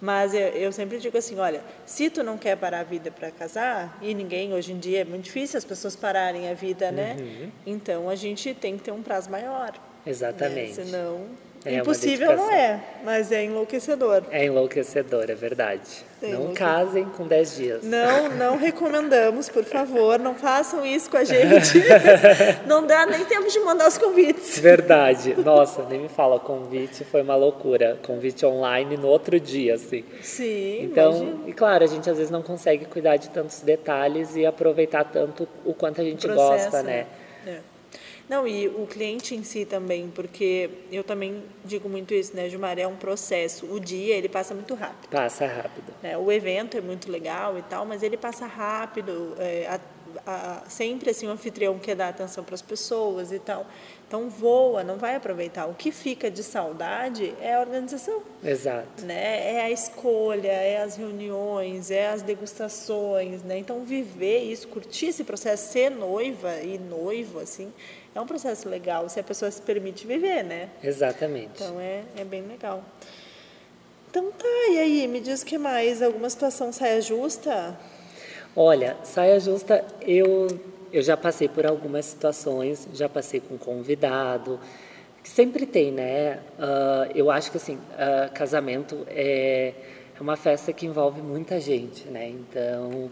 Mas 0.00 0.34
eu, 0.34 0.48
eu, 0.48 0.72
sempre 0.72 0.98
digo 0.98 1.16
assim, 1.16 1.38
olha, 1.38 1.62
se 1.86 2.10
tu 2.10 2.24
não 2.24 2.36
quer 2.36 2.56
parar 2.56 2.80
a 2.80 2.82
vida 2.82 3.08
para 3.08 3.30
casar, 3.30 3.96
e 4.02 4.12
ninguém, 4.12 4.52
hoje 4.52 4.72
em 4.72 4.78
dia 4.78 5.02
é 5.02 5.04
muito 5.04 5.26
difícil 5.26 5.56
as 5.56 5.64
pessoas 5.64 5.94
pararem 5.94 6.50
a 6.50 6.54
vida, 6.54 6.90
né? 6.90 7.16
Uhum. 7.20 7.52
Então 7.64 8.08
a 8.08 8.16
gente 8.16 8.52
tem 8.52 8.76
que 8.76 8.82
ter 8.82 8.90
um 8.90 9.00
prazo 9.00 9.30
maior. 9.30 9.72
Exatamente. 10.06 10.78
Né? 10.80 10.84
Senão 10.84 11.20
é 11.64 11.76
Impossível 11.76 12.36
não 12.36 12.50
é, 12.50 12.80
mas 13.04 13.30
é 13.30 13.44
enlouquecedor. 13.44 14.24
É 14.32 14.44
enlouquecedor, 14.46 15.26
é 15.30 15.34
verdade. 15.34 16.04
É 16.20 16.26
não 16.32 16.52
casem 16.52 17.04
com 17.04 17.24
10 17.24 17.56
dias. 17.56 17.84
Não, 17.84 18.28
não 18.30 18.56
recomendamos, 18.58 19.48
por 19.48 19.62
favor, 19.64 20.18
não 20.18 20.34
façam 20.34 20.84
isso 20.84 21.08
com 21.08 21.18
a 21.18 21.22
gente. 21.24 21.78
não 22.66 22.84
dá 22.84 23.06
nem 23.06 23.24
tempo 23.24 23.48
de 23.48 23.60
mandar 23.60 23.86
os 23.86 23.96
convites. 23.96 24.58
Verdade. 24.58 25.34
Nossa, 25.40 25.84
nem 25.84 26.00
me 26.00 26.08
fala, 26.08 26.40
convite 26.40 27.04
foi 27.04 27.22
uma 27.22 27.36
loucura. 27.36 27.96
Convite 28.02 28.44
online 28.44 28.96
no 28.96 29.06
outro 29.06 29.38
dia, 29.38 29.74
assim. 29.74 30.04
Sim, 30.20 30.82
Então, 30.82 31.12
imagino. 31.16 31.44
e 31.48 31.52
claro, 31.52 31.84
a 31.84 31.86
gente 31.86 32.10
às 32.10 32.16
vezes 32.16 32.30
não 32.32 32.42
consegue 32.42 32.86
cuidar 32.86 33.18
de 33.18 33.30
tantos 33.30 33.60
detalhes 33.60 34.34
e 34.34 34.44
aproveitar 34.44 35.04
tanto 35.04 35.48
o 35.64 35.72
quanto 35.74 36.00
a 36.00 36.04
gente 36.04 36.26
Processo, 36.26 36.70
gosta, 36.70 36.82
né? 36.82 37.06
É. 37.46 37.58
Não, 38.28 38.46
e 38.46 38.68
o 38.68 38.86
cliente 38.86 39.34
em 39.34 39.42
si 39.42 39.64
também, 39.64 40.10
porque 40.14 40.70
eu 40.90 41.04
também 41.04 41.42
digo 41.64 41.88
muito 41.88 42.14
isso, 42.14 42.34
né, 42.34 42.48
Gilmar? 42.48 42.78
É 42.78 42.86
um 42.86 42.96
processo. 42.96 43.66
O 43.66 43.80
dia, 43.80 44.14
ele 44.16 44.28
passa 44.28 44.54
muito 44.54 44.74
rápido. 44.74 45.10
Passa 45.10 45.46
rápido. 45.46 45.92
Né? 46.02 46.16
O 46.16 46.30
evento 46.30 46.76
é 46.76 46.80
muito 46.80 47.10
legal 47.10 47.58
e 47.58 47.62
tal, 47.62 47.84
mas 47.84 48.02
ele 48.02 48.16
passa 48.16 48.46
rápido. 48.46 49.34
É, 49.38 49.66
a, 49.68 49.80
a, 50.26 50.62
sempre, 50.68 51.10
assim, 51.10 51.26
o 51.26 51.30
anfitrião 51.30 51.78
quer 51.78 51.96
dar 51.96 52.08
atenção 52.08 52.44
para 52.44 52.54
as 52.54 52.62
pessoas 52.62 53.32
e 53.32 53.38
tal. 53.38 53.66
Então, 54.06 54.28
voa, 54.28 54.84
não 54.84 54.98
vai 54.98 55.16
aproveitar. 55.16 55.66
O 55.66 55.74
que 55.74 55.90
fica 55.90 56.30
de 56.30 56.42
saudade 56.42 57.34
é 57.40 57.54
a 57.54 57.60
organização. 57.60 58.22
Exato. 58.44 59.06
Né? 59.06 59.54
É 59.54 59.62
a 59.62 59.70
escolha, 59.70 60.48
é 60.48 60.82
as 60.82 60.96
reuniões, 60.96 61.90
é 61.90 62.08
as 62.08 62.20
degustações, 62.20 63.42
né? 63.42 63.56
Então, 63.56 63.84
viver 63.84 64.40
isso, 64.40 64.68
curtir 64.68 65.06
esse 65.06 65.24
processo, 65.24 65.72
ser 65.72 65.90
noiva 65.90 66.56
e 66.56 66.78
noivo, 66.78 67.40
assim, 67.40 67.72
é 68.14 68.20
um 68.20 68.26
processo 68.26 68.68
legal, 68.68 69.08
se 69.08 69.18
a 69.20 69.22
pessoa 69.22 69.50
se 69.50 69.62
permite 69.62 70.06
viver, 70.06 70.42
né? 70.42 70.68
Exatamente. 70.82 71.62
Então, 71.62 71.80
é, 71.80 72.02
é 72.16 72.24
bem 72.24 72.42
legal. 72.42 72.82
Então, 74.10 74.30
tá, 74.30 74.46
e 74.70 74.78
aí, 74.78 75.08
me 75.08 75.20
diz 75.20 75.42
o 75.42 75.46
que 75.46 75.56
mais? 75.56 76.02
Alguma 76.02 76.28
situação 76.28 76.72
saia 76.72 77.00
justa? 77.00 77.78
Olha, 78.54 78.96
saia 79.02 79.40
justa, 79.40 79.84
eu 80.02 80.48
eu 80.92 81.02
já 81.02 81.16
passei 81.16 81.48
por 81.48 81.64
algumas 81.64 82.04
situações, 82.04 82.86
já 82.92 83.08
passei 83.08 83.40
com 83.40 83.56
convidado, 83.56 84.60
que 85.22 85.28
sempre 85.28 85.64
tem, 85.64 85.90
né? 85.90 86.40
Uh, 86.58 87.10
eu 87.14 87.30
acho 87.30 87.50
que 87.50 87.56
assim, 87.56 87.76
uh, 87.76 88.30
casamento 88.34 89.06
é, 89.08 89.72
é 90.14 90.20
uma 90.20 90.36
festa 90.36 90.72
que 90.72 90.84
envolve 90.84 91.22
muita 91.22 91.58
gente, 91.58 92.06
né? 92.08 92.28
Então, 92.28 93.10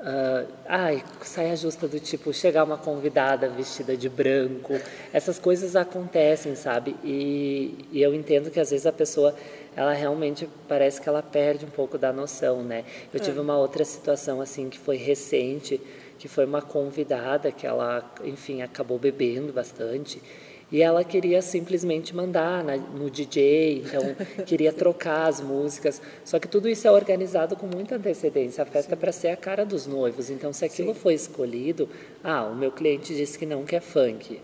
Uh, 0.00 0.46
ai, 0.68 1.02
saia 1.22 1.56
justa 1.56 1.88
do 1.88 1.98
tipo 1.98 2.32
chegar 2.32 2.62
uma 2.62 2.78
convidada 2.78 3.48
vestida 3.48 3.96
de 3.96 4.08
branco, 4.08 4.74
essas 5.12 5.40
coisas 5.40 5.74
acontecem, 5.74 6.54
sabe? 6.54 6.94
E, 7.02 7.84
e, 7.90 8.00
eu 8.00 8.14
entendo 8.14 8.48
que 8.48 8.60
às 8.60 8.70
vezes 8.70 8.86
a 8.86 8.92
pessoa, 8.92 9.34
ela 9.74 9.92
realmente 9.92 10.48
parece 10.68 11.00
que 11.00 11.08
ela 11.08 11.20
perde 11.20 11.64
um 11.64 11.70
pouco 11.70 11.98
da 11.98 12.12
noção, 12.12 12.62
né? 12.62 12.84
Eu 13.12 13.18
é. 13.18 13.22
tive 13.22 13.40
uma 13.40 13.58
outra 13.58 13.84
situação 13.84 14.40
assim 14.40 14.68
que 14.68 14.78
foi 14.78 14.96
recente, 14.96 15.80
que 16.16 16.28
foi 16.28 16.44
uma 16.44 16.62
convidada 16.62 17.50
que 17.50 17.66
ela, 17.66 18.08
enfim, 18.22 18.62
acabou 18.62 19.00
bebendo 19.00 19.52
bastante 19.52 20.22
e 20.70 20.82
ela 20.82 21.02
queria 21.02 21.40
simplesmente 21.40 22.14
mandar 22.14 22.62
na, 22.62 22.76
no 22.76 23.10
DJ, 23.10 23.84
então 23.86 24.16
queria 24.44 24.72
trocar 24.72 25.26
as 25.26 25.40
músicas. 25.40 26.00
Só 26.24 26.38
que 26.38 26.46
tudo 26.46 26.68
isso 26.68 26.86
é 26.86 26.90
organizado 26.90 27.56
com 27.56 27.66
muita 27.66 27.96
antecedência. 27.96 28.62
A 28.62 28.66
festa 28.66 28.94
é 28.94 28.96
para 28.96 29.12
ser 29.12 29.28
a 29.28 29.36
cara 29.36 29.64
dos 29.64 29.86
noivos. 29.86 30.30
Então, 30.30 30.52
se 30.52 30.64
aquilo 30.64 30.94
Sim. 30.94 31.00
foi 31.00 31.14
escolhido, 31.14 31.88
ah, 32.22 32.44
o 32.44 32.54
meu 32.54 32.70
cliente 32.70 33.14
disse 33.14 33.38
que 33.38 33.46
não 33.46 33.64
quer 33.64 33.80
funk. 33.80 34.40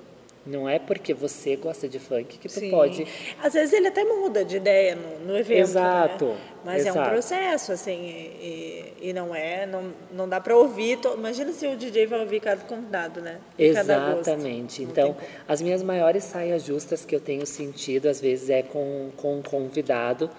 Não 0.46 0.68
é 0.68 0.78
porque 0.78 1.14
você 1.14 1.57
gosta 1.57 1.88
de 1.88 1.98
funk 1.98 2.38
que 2.38 2.48
tu 2.48 2.61
Sim. 2.61 2.70
pode. 2.70 3.07
Às 3.42 3.54
vezes 3.54 3.72
ele 3.72 3.88
até 3.88 4.04
muda 4.04 4.44
de 4.44 4.57
ideia 4.57 4.94
no, 4.94 5.26
no 5.26 5.38
evento. 5.38 5.61
Exato. 5.61 6.26
Né? 6.26 6.37
Mas 6.64 6.83
exato. 6.83 6.98
é 6.98 7.02
um 7.02 7.09
processo, 7.11 7.72
assim, 7.72 7.92
e, 7.92 8.92
e 9.00 9.12
não 9.14 9.35
é, 9.35 9.64
não, 9.64 9.92
não 10.12 10.28
dá 10.28 10.40
para 10.40 10.54
ouvir. 10.54 10.98
To... 10.98 11.14
Imagina 11.14 11.50
se 11.52 11.66
o 11.66 11.76
DJ 11.76 12.07
vai 12.07 12.20
ouvir 12.20 12.40
cada 12.40 12.62
convidado, 12.62 13.22
né? 13.22 13.38
Exatamente. 13.59 14.83
Então, 14.83 15.16
as 15.48 15.62
minhas 15.62 15.83
maiores 15.83 16.24
saias 16.24 16.62
justas 16.62 17.07
que 17.07 17.14
eu 17.16 17.20
tenho 17.20 17.46
sentido, 17.46 18.07
às 18.07 18.21
vezes, 18.21 18.50
é 18.50 18.62
com, 18.62 19.10
com 19.16 19.38
um 19.38 19.42
convidado 19.42 20.31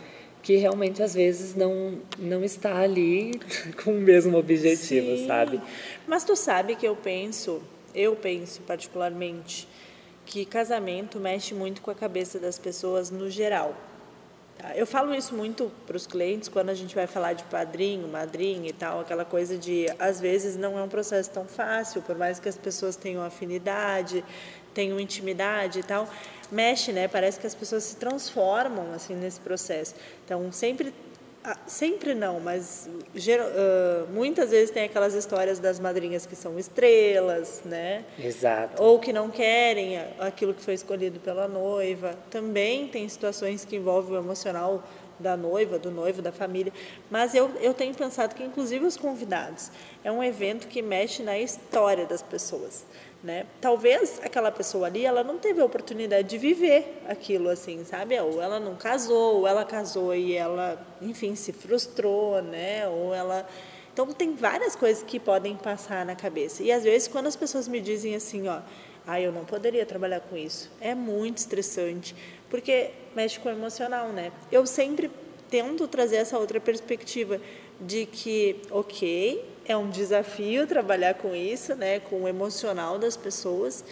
que 0.43 0.57
realmente 0.57 1.01
às 1.01 1.15
vezes 1.15 1.55
não 1.55 1.97
não 2.19 2.43
está 2.43 2.77
ali 2.77 3.31
com 3.83 3.89
o 3.89 3.99
mesmo 3.99 4.37
objetivo, 4.37 5.17
Sim. 5.17 5.25
sabe? 5.25 5.59
Mas 6.05 6.23
tu 6.23 6.35
sabe 6.35 6.75
que 6.75 6.87
eu 6.87 6.95
penso, 6.95 7.63
eu 7.95 8.15
penso 8.15 8.61
particularmente 8.61 9.67
que 10.25 10.45
casamento 10.45 11.19
mexe 11.19 11.53
muito 11.53 11.81
com 11.81 11.91
a 11.91 11.95
cabeça 11.95 12.39
das 12.39 12.57
pessoas 12.57 13.11
no 13.11 13.29
geral. 13.29 13.75
Tá? 14.57 14.75
Eu 14.75 14.87
falo 14.87 15.13
isso 15.13 15.35
muito 15.35 15.71
para 15.85 15.95
os 15.95 16.07
clientes 16.07 16.49
quando 16.49 16.69
a 16.69 16.73
gente 16.73 16.95
vai 16.95 17.07
falar 17.07 17.33
de 17.33 17.43
padrinho, 17.43 18.07
madrinha 18.07 18.69
e 18.69 18.73
tal, 18.73 19.01
aquela 19.01 19.25
coisa 19.25 19.57
de, 19.57 19.85
às 19.99 20.19
vezes, 20.19 20.57
não 20.57 20.77
é 20.79 20.83
um 20.83 20.89
processo 20.89 21.29
tão 21.29 21.45
fácil, 21.45 22.01
por 22.01 22.17
mais 22.17 22.39
que 22.39 22.49
as 22.49 22.57
pessoas 22.57 22.95
tenham 22.95 23.23
afinidade, 23.23 24.23
tenham 24.73 24.99
intimidade 24.99 25.79
e 25.79 25.83
tal, 25.83 26.07
mexe, 26.51 26.91
né? 26.91 27.07
Parece 27.07 27.39
que 27.39 27.47
as 27.47 27.55
pessoas 27.55 27.83
se 27.83 27.95
transformam 27.95 28.93
assim 28.93 29.15
nesse 29.15 29.39
processo. 29.39 29.95
Então, 30.25 30.51
sempre 30.51 30.93
ah, 31.47 31.55
sempre 31.67 32.15
não, 32.15 32.39
mas 32.39 32.89
uh, 32.89 34.11
muitas 34.11 34.49
vezes 34.49 34.71
tem 34.71 34.83
aquelas 34.83 35.13
histórias 35.13 35.59
das 35.59 35.79
madrinhas 35.79 36.25
que 36.25 36.35
são 36.35 36.57
estrelas, 36.57 37.61
né? 37.63 38.03
Exato. 38.17 38.81
Ou 38.81 38.99
que 38.99 39.13
não 39.13 39.29
querem 39.29 39.99
aquilo 40.17 40.55
que 40.55 40.63
foi 40.63 40.73
escolhido 40.73 41.19
pela 41.19 41.47
noiva. 41.47 42.15
Também 42.31 42.87
tem 42.87 43.07
situações 43.07 43.63
que 43.63 43.75
envolvem 43.75 44.17
o 44.17 44.19
emocional 44.19 44.83
da 45.19 45.35
noiva, 45.37 45.79
do 45.79 45.91
noivo, 45.91 46.21
da 46.21 46.31
família. 46.31 46.71
Mas 47.09 47.33
eu, 47.33 47.51
eu 47.61 47.73
tenho 47.73 47.93
pensado 47.93 48.35
que, 48.35 48.43
inclusive, 48.43 48.85
os 48.85 48.97
convidados 48.97 49.71
é 50.03 50.11
um 50.11 50.23
evento 50.23 50.67
que 50.67 50.81
mexe 50.81 51.23
na 51.23 51.37
história 51.37 52.05
das 52.05 52.21
pessoas. 52.21 52.85
Né? 53.23 53.47
Talvez 53.59 54.21
aquela 54.23 54.51
pessoa 54.51 54.85
ali, 54.85 55.03
ela 55.03 55.23
não 55.23 55.39
teve 55.39 55.59
a 55.59 55.65
oportunidade 55.65 56.27
de 56.27 56.37
viver 56.37 57.01
aquilo 57.07 57.49
assim, 57.49 57.83
sabe? 57.83 58.19
Ou 58.19 58.39
ela 58.39 58.59
não 58.59 58.75
casou, 58.75 59.37
ou 59.37 59.47
ela 59.47 59.65
casou 59.65 60.13
e 60.13 60.35
ela, 60.35 60.79
enfim, 61.01 61.33
se 61.33 61.51
frustrou, 61.51 62.39
né? 62.43 62.87
Ou 62.87 63.15
ela 63.15 63.47
Então 63.91 64.05
tem 64.13 64.35
várias 64.35 64.75
coisas 64.75 65.01
que 65.01 65.19
podem 65.19 65.55
passar 65.55 66.05
na 66.05 66.15
cabeça. 66.15 66.61
E 66.61 66.71
às 66.71 66.83
vezes 66.83 67.07
quando 67.07 67.25
as 67.25 67.35
pessoas 67.35 67.67
me 67.67 67.81
dizem 67.81 68.13
assim, 68.13 68.47
ó, 68.47 68.59
ah, 69.07 69.21
eu 69.21 69.31
não 69.31 69.45
poderia 69.45 69.85
trabalhar 69.85 70.19
com 70.21 70.35
isso. 70.35 70.71
É 70.81 70.95
muito 70.95 71.37
estressante, 71.37 72.15
porque 72.49 72.91
mexe 73.15 73.39
com 73.39 73.49
o 73.49 73.51
emocional, 73.51 74.09
né? 74.09 74.31
Eu 74.51 74.65
sempre 74.65 75.11
tento 75.49 75.87
trazer 75.87 76.17
essa 76.17 76.37
outra 76.37 76.59
perspectiva 76.59 77.39
de 77.79 78.05
que, 78.05 78.61
OK, 78.71 79.43
é 79.65 79.75
um 79.75 79.89
desafio 79.89 80.65
trabalhar 80.67 81.15
com 81.15 81.35
isso, 81.35 81.75
né, 81.75 81.99
com 81.99 82.23
o 82.23 82.27
emocional 82.27 82.97
das 82.97 83.17
pessoas, 83.17 83.83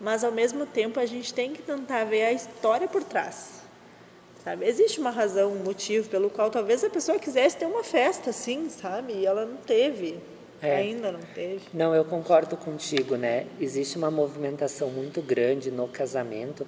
mas 0.00 0.24
ao 0.24 0.32
mesmo 0.32 0.66
tempo 0.66 0.98
a 0.98 1.06
gente 1.06 1.32
tem 1.32 1.52
que 1.52 1.62
tentar 1.62 2.04
ver 2.04 2.24
a 2.24 2.32
história 2.32 2.88
por 2.88 3.04
trás. 3.04 3.60
Sabe? 4.42 4.66
Existe 4.66 4.98
uma 4.98 5.10
razão, 5.10 5.52
um 5.52 5.62
motivo 5.62 6.08
pelo 6.08 6.30
qual 6.30 6.50
talvez 6.50 6.82
a 6.82 6.88
pessoa 6.88 7.18
quisesse 7.18 7.58
ter 7.58 7.66
uma 7.66 7.84
festa 7.84 8.30
assim, 8.30 8.70
sabe? 8.70 9.12
E 9.12 9.26
ela 9.26 9.44
não 9.44 9.58
teve. 9.58 10.18
É. 10.62 10.76
Ainda 10.76 11.10
não 11.12 11.20
teve. 11.34 11.60
Não, 11.72 11.94
eu 11.94 12.04
concordo 12.04 12.56
contigo, 12.56 13.16
né? 13.16 13.46
Existe 13.60 13.96
uma 13.96 14.10
movimentação 14.10 14.90
muito 14.90 15.22
grande 15.22 15.70
no 15.70 15.88
casamento 15.88 16.66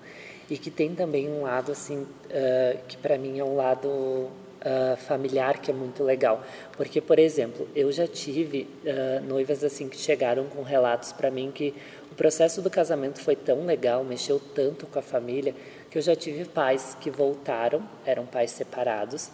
e 0.48 0.56
que 0.56 0.70
tem 0.70 0.94
também 0.94 1.28
um 1.28 1.42
lado 1.42 1.72
assim 1.72 1.98
uh, 2.02 2.78
que 2.88 2.96
para 2.96 3.18
mim 3.18 3.38
é 3.38 3.44
um 3.44 3.54
lado 3.54 3.88
uh, 3.88 4.96
familiar 5.06 5.58
que 5.60 5.70
é 5.70 5.74
muito 5.74 6.02
legal. 6.02 6.42
Porque, 6.76 7.00
por 7.00 7.18
exemplo, 7.18 7.68
eu 7.74 7.92
já 7.92 8.06
tive 8.06 8.68
uh, 8.84 9.22
noivas 9.26 9.62
assim 9.62 9.88
que 9.88 9.96
chegaram 9.96 10.44
com 10.46 10.62
relatos 10.62 11.12
para 11.12 11.30
mim 11.30 11.50
que 11.50 11.74
o 12.10 12.14
processo 12.14 12.60
do 12.62 12.70
casamento 12.70 13.20
foi 13.20 13.36
tão 13.36 13.64
legal, 13.64 14.04
mexeu 14.04 14.40
tanto 14.54 14.86
com 14.86 14.98
a 14.98 15.02
família, 15.02 15.54
que 15.90 15.98
eu 15.98 16.02
já 16.02 16.14
tive 16.14 16.44
pais 16.44 16.96
que 17.00 17.10
voltaram, 17.10 17.82
eram 18.04 18.26
pais 18.26 18.50
separados. 18.50 19.30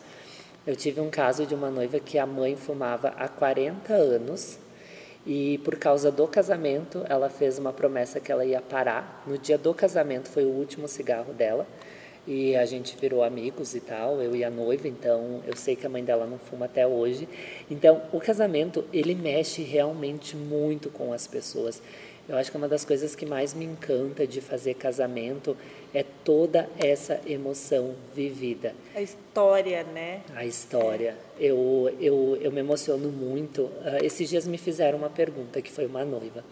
Eu 0.68 0.76
tive 0.76 1.00
um 1.00 1.08
caso 1.08 1.46
de 1.46 1.54
uma 1.54 1.70
noiva 1.70 1.98
que 1.98 2.18
a 2.18 2.26
mãe 2.26 2.54
fumava 2.54 3.14
há 3.16 3.26
40 3.26 3.90
anos 3.94 4.58
e 5.26 5.56
por 5.64 5.76
causa 5.76 6.12
do 6.12 6.28
casamento 6.28 7.06
ela 7.08 7.30
fez 7.30 7.58
uma 7.58 7.72
promessa 7.72 8.20
que 8.20 8.30
ela 8.30 8.44
ia 8.44 8.60
parar. 8.60 9.24
No 9.26 9.38
dia 9.38 9.56
do 9.56 9.72
casamento 9.72 10.28
foi 10.28 10.44
o 10.44 10.50
último 10.50 10.86
cigarro 10.86 11.32
dela 11.32 11.66
e 12.26 12.54
a 12.54 12.66
gente 12.66 12.94
virou 12.98 13.24
amigos 13.24 13.74
e 13.74 13.80
tal, 13.80 14.20
eu 14.20 14.36
e 14.36 14.44
a 14.44 14.50
noiva, 14.50 14.86
então 14.86 15.42
eu 15.46 15.56
sei 15.56 15.74
que 15.74 15.86
a 15.86 15.88
mãe 15.88 16.04
dela 16.04 16.26
não 16.26 16.38
fuma 16.38 16.66
até 16.66 16.86
hoje. 16.86 17.26
Então, 17.70 18.02
o 18.12 18.20
casamento, 18.20 18.84
ele 18.92 19.14
mexe 19.14 19.62
realmente 19.62 20.36
muito 20.36 20.90
com 20.90 21.14
as 21.14 21.26
pessoas. 21.26 21.80
Eu 22.28 22.36
acho 22.36 22.50
que 22.50 22.56
uma 22.58 22.68
das 22.68 22.84
coisas 22.84 23.14
que 23.14 23.24
mais 23.24 23.54
me 23.54 23.64
encanta 23.64 24.26
de 24.26 24.42
fazer 24.42 24.74
casamento 24.74 25.56
é 25.94 26.02
toda 26.02 26.68
essa 26.78 27.18
emoção 27.26 27.94
vivida. 28.14 28.74
A 28.94 29.00
história, 29.00 29.82
né? 29.82 30.20
A 30.34 30.44
história. 30.44 31.16
Eu, 31.40 31.90
eu, 31.98 32.36
eu 32.40 32.52
me 32.52 32.60
emociono 32.60 33.08
muito. 33.08 33.62
Uh, 33.62 34.04
esses 34.04 34.28
dias 34.28 34.46
me 34.46 34.58
fizeram 34.58 34.98
uma 34.98 35.08
pergunta, 35.08 35.62
que 35.62 35.70
foi 35.70 35.86
uma 35.86 36.04
noiva. 36.04 36.44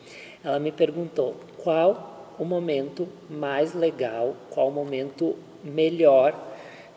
Ela 0.42 0.58
me 0.58 0.72
perguntou 0.72 1.36
qual 1.58 2.34
o 2.38 2.44
momento 2.46 3.06
mais 3.28 3.74
legal, 3.74 4.34
qual 4.50 4.68
o 4.68 4.72
momento 4.72 5.36
melhor 5.62 6.34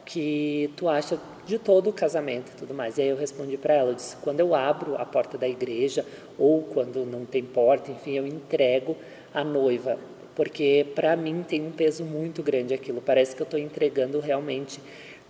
que 0.05 0.71
tu 0.77 0.87
acha 0.87 1.19
de 1.49 1.57
todo 1.57 1.89
o 1.89 1.93
casamento 1.93 2.51
e 2.51 2.55
tudo 2.55 2.73
mais. 2.73 2.97
E 2.97 3.01
aí 3.01 3.09
eu 3.09 3.17
respondi 3.17 3.57
para 3.57 3.73
ela, 3.73 3.89
eu 3.89 3.95
disse, 3.95 4.15
quando 4.17 4.39
eu 4.39 4.53
abro 4.53 4.95
a 4.95 5.05
porta 5.05 5.37
da 5.37 5.47
igreja 5.47 6.05
ou 6.37 6.61
quando 6.61 7.05
não 7.05 7.25
tem 7.25 7.43
porta, 7.43 7.91
enfim, 7.91 8.11
eu 8.11 8.27
entrego 8.27 8.95
a 9.33 9.43
noiva, 9.43 9.97
porque 10.35 10.85
para 10.93 11.15
mim 11.15 11.43
tem 11.47 11.61
um 11.65 11.71
peso 11.71 12.05
muito 12.05 12.43
grande 12.43 12.73
aquilo. 12.73 13.01
Parece 13.01 13.35
que 13.35 13.41
eu 13.41 13.45
estou 13.45 13.59
entregando 13.59 14.19
realmente 14.19 14.79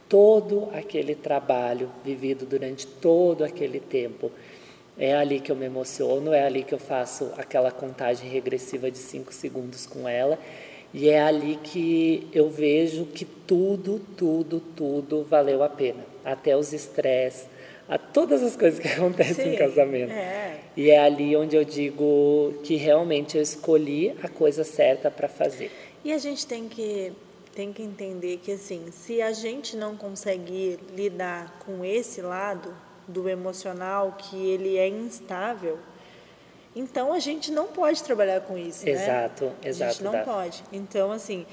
todo 0.09 0.69
aquele 0.73 1.15
trabalho 1.15 1.89
vivido 2.03 2.45
durante 2.45 2.85
todo 2.85 3.43
aquele 3.43 3.79
tempo. 3.79 4.29
É 4.97 5.15
ali 5.15 5.39
que 5.39 5.49
eu 5.49 5.55
me 5.55 5.65
emociono, 5.65 6.33
é 6.33 6.43
ali 6.43 6.63
que 6.63 6.73
eu 6.73 6.79
faço 6.79 7.31
aquela 7.37 7.71
contagem 7.71 8.29
regressiva 8.29 8.91
de 8.91 8.97
cinco 8.97 9.33
segundos 9.33 9.85
com 9.85 10.09
ela 10.09 10.37
e 10.93 11.09
é 11.09 11.21
ali 11.21 11.59
que 11.63 12.27
eu 12.33 12.49
vejo 12.49 13.05
que 13.05 13.25
tudo, 13.25 14.01
tudo, 14.17 14.59
tudo 14.75 15.23
valeu 15.23 15.63
a 15.63 15.69
pena. 15.69 16.05
Até 16.25 16.57
os 16.57 16.73
estresses, 16.73 17.47
a 17.87 17.97
todas 17.97 18.43
as 18.43 18.55
coisas 18.55 18.79
que 18.79 18.87
acontecem 18.89 19.45
Sim, 19.45 19.53
em 19.53 19.57
casamento. 19.57 20.11
É. 20.11 20.59
E 20.75 20.89
é 20.89 20.99
ali 20.99 21.35
onde 21.35 21.55
eu 21.55 21.63
digo 21.63 22.53
que 22.63 22.75
realmente 22.75 23.37
eu 23.37 23.41
escolhi 23.41 24.15
a 24.23 24.27
coisa 24.27 24.63
certa 24.63 25.11
para 25.11 25.27
fazer. 25.27 25.71
E 26.03 26.11
a 26.11 26.17
gente 26.17 26.45
tem 26.45 26.67
que 26.67 27.11
tem 27.53 27.73
que 27.73 27.81
entender 27.81 28.37
que 28.37 28.53
assim, 28.53 28.85
se 28.91 29.21
a 29.21 29.33
gente 29.33 29.75
não 29.75 29.97
conseguir 29.97 30.79
lidar 30.95 31.59
com 31.65 31.83
esse 31.83 32.21
lado 32.21 32.73
do 33.05 33.27
emocional 33.27 34.15
que 34.17 34.37
ele 34.37 34.77
é 34.77 34.87
instável, 34.87 35.77
então 36.75 37.11
a 37.13 37.19
gente 37.19 37.51
não 37.51 37.67
pode 37.67 38.03
trabalhar 38.03 38.41
com 38.41 38.57
isso? 38.57 38.87
Exato, 38.87 39.45
né? 39.45 39.53
exato. 39.63 39.89
A 39.89 39.93
gente 39.93 40.03
não 40.03 40.23
pode. 40.23 40.63
Então 40.71 41.11
assim, 41.11 41.45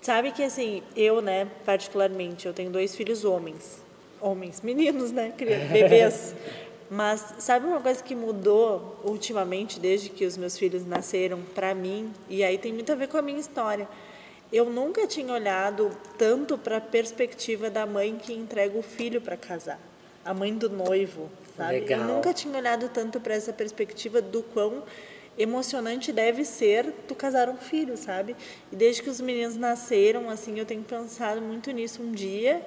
sabe 0.00 0.32
que 0.32 0.42
assim, 0.42 0.82
eu, 0.96 1.20
né, 1.20 1.48
particularmente, 1.64 2.46
eu 2.46 2.52
tenho 2.52 2.70
dois 2.70 2.94
filhos 2.94 3.24
homens, 3.24 3.82
homens, 4.20 4.60
meninos, 4.64 5.12
né, 5.12 5.32
bebês. 5.36 6.34
Mas 6.92 7.34
sabe 7.38 7.66
uma 7.66 7.80
coisa 7.80 8.02
que 8.02 8.16
mudou 8.16 9.00
ultimamente 9.04 9.78
desde 9.78 10.08
que 10.08 10.26
os 10.26 10.36
meus 10.36 10.58
filhos 10.58 10.84
nasceram 10.84 11.40
para 11.54 11.72
mim 11.72 12.12
e 12.28 12.42
aí 12.42 12.58
tem 12.58 12.72
muito 12.72 12.90
a 12.90 12.96
ver 12.96 13.06
com 13.06 13.16
a 13.16 13.22
minha 13.22 13.38
história. 13.38 13.88
Eu 14.52 14.68
nunca 14.68 15.06
tinha 15.06 15.32
olhado 15.32 15.92
tanto 16.18 16.58
para 16.58 16.78
a 16.78 16.80
perspectiva 16.80 17.70
da 17.70 17.86
mãe 17.86 18.18
que 18.20 18.32
entrega 18.32 18.76
o 18.76 18.82
filho 18.82 19.20
para 19.20 19.36
casar, 19.36 19.78
a 20.30 20.34
mãe 20.34 20.54
do 20.54 20.70
noivo, 20.70 21.28
sabe? 21.56 21.80
Legal. 21.80 22.00
Eu 22.00 22.14
nunca 22.14 22.32
tinha 22.32 22.56
olhado 22.56 22.88
tanto 22.88 23.20
para 23.20 23.34
essa 23.34 23.52
perspectiva 23.52 24.22
do 24.22 24.42
quão 24.42 24.84
emocionante 25.36 26.12
deve 26.12 26.44
ser 26.44 26.92
tu 27.08 27.14
casar 27.16 27.48
um 27.48 27.56
filho, 27.56 27.96
sabe? 27.96 28.36
E 28.70 28.76
desde 28.76 29.02
que 29.02 29.10
os 29.10 29.20
meninos 29.20 29.56
nasceram, 29.56 30.30
assim, 30.30 30.56
eu 30.58 30.64
tenho 30.64 30.82
pensado 30.82 31.40
muito 31.40 31.70
nisso 31.72 32.00
um 32.02 32.12
dia 32.12 32.62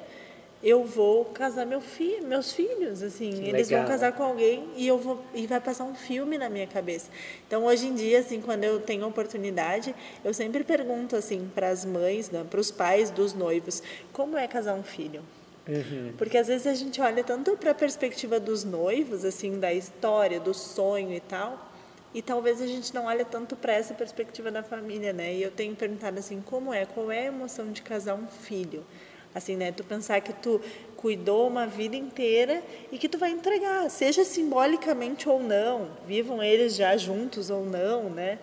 eu 0.63 0.85
vou 0.85 1.25
casar 1.25 1.65
meu 1.65 1.81
fi 1.81 2.21
meus 2.21 2.53
filhos, 2.53 3.03
assim, 3.03 3.31
que 3.31 3.49
eles 3.49 3.67
legal. 3.67 3.83
vão 3.83 3.91
casar 3.91 4.13
com 4.13 4.23
alguém 4.23 4.69
e 4.77 4.87
eu 4.87 4.97
vou 4.97 5.21
e 5.35 5.45
vai 5.45 5.59
passar 5.59 5.83
um 5.83 5.93
filme 5.93 6.37
na 6.37 6.49
minha 6.49 6.65
cabeça. 6.65 7.09
Então 7.45 7.65
hoje 7.65 7.87
em 7.87 7.93
dia, 7.93 8.19
assim, 8.19 8.39
quando 8.39 8.63
eu 8.63 8.79
tenho 8.79 9.05
oportunidade, 9.05 9.93
eu 10.23 10.33
sempre 10.33 10.63
pergunto 10.63 11.17
assim 11.17 11.51
para 11.53 11.67
as 11.67 11.83
mães, 11.83 12.29
né, 12.29 12.45
para 12.49 12.61
os 12.61 12.71
pais 12.71 13.11
dos 13.11 13.33
noivos, 13.33 13.83
como 14.13 14.37
é 14.37 14.47
casar 14.47 14.75
um 14.75 14.83
filho? 14.83 15.21
Uhum. 15.67 16.13
Porque 16.17 16.37
às 16.37 16.47
vezes 16.47 16.67
a 16.67 16.73
gente 16.73 16.99
olha 16.99 17.23
tanto 17.23 17.55
para 17.55 17.71
a 17.71 17.75
perspectiva 17.75 18.39
dos 18.39 18.63
noivos, 18.63 19.23
assim, 19.23 19.59
da 19.59 19.73
história, 19.73 20.39
do 20.39 20.53
sonho 20.53 21.13
e 21.13 21.19
tal, 21.19 21.71
e 22.13 22.21
talvez 22.21 22.61
a 22.61 22.67
gente 22.67 22.93
não 22.93 23.05
olha 23.05 23.25
tanto 23.25 23.55
para 23.55 23.73
essa 23.73 23.93
perspectiva 23.93 24.51
da 24.51 24.61
família, 24.61 25.11
né? 25.13 25.33
E 25.33 25.41
eu 25.41 25.49
tenho 25.49 25.75
perguntado 25.75 26.19
assim, 26.19 26.41
como 26.41 26.73
é? 26.73 26.85
Qual 26.85 27.11
é 27.11 27.21
a 27.21 27.25
emoção 27.25 27.71
de 27.71 27.81
casar 27.81 28.15
um 28.15 28.27
filho? 28.27 28.85
Assim, 29.33 29.55
né? 29.55 29.71
Tu 29.71 29.83
pensar 29.83 30.21
que 30.21 30.31
tu 30.31 30.61
cuidou 30.95 31.47
uma 31.47 31.65
vida 31.65 31.95
inteira 31.95 32.61
e 32.91 32.99
que 32.99 33.09
tu 33.09 33.17
vai 33.17 33.31
entregar, 33.31 33.89
seja 33.89 34.23
simbolicamente 34.23 35.27
ou 35.27 35.41
não, 35.41 35.89
vivam 36.05 36.43
eles 36.43 36.75
já 36.75 36.95
juntos 36.95 37.49
ou 37.49 37.65
não, 37.65 38.09
né? 38.09 38.37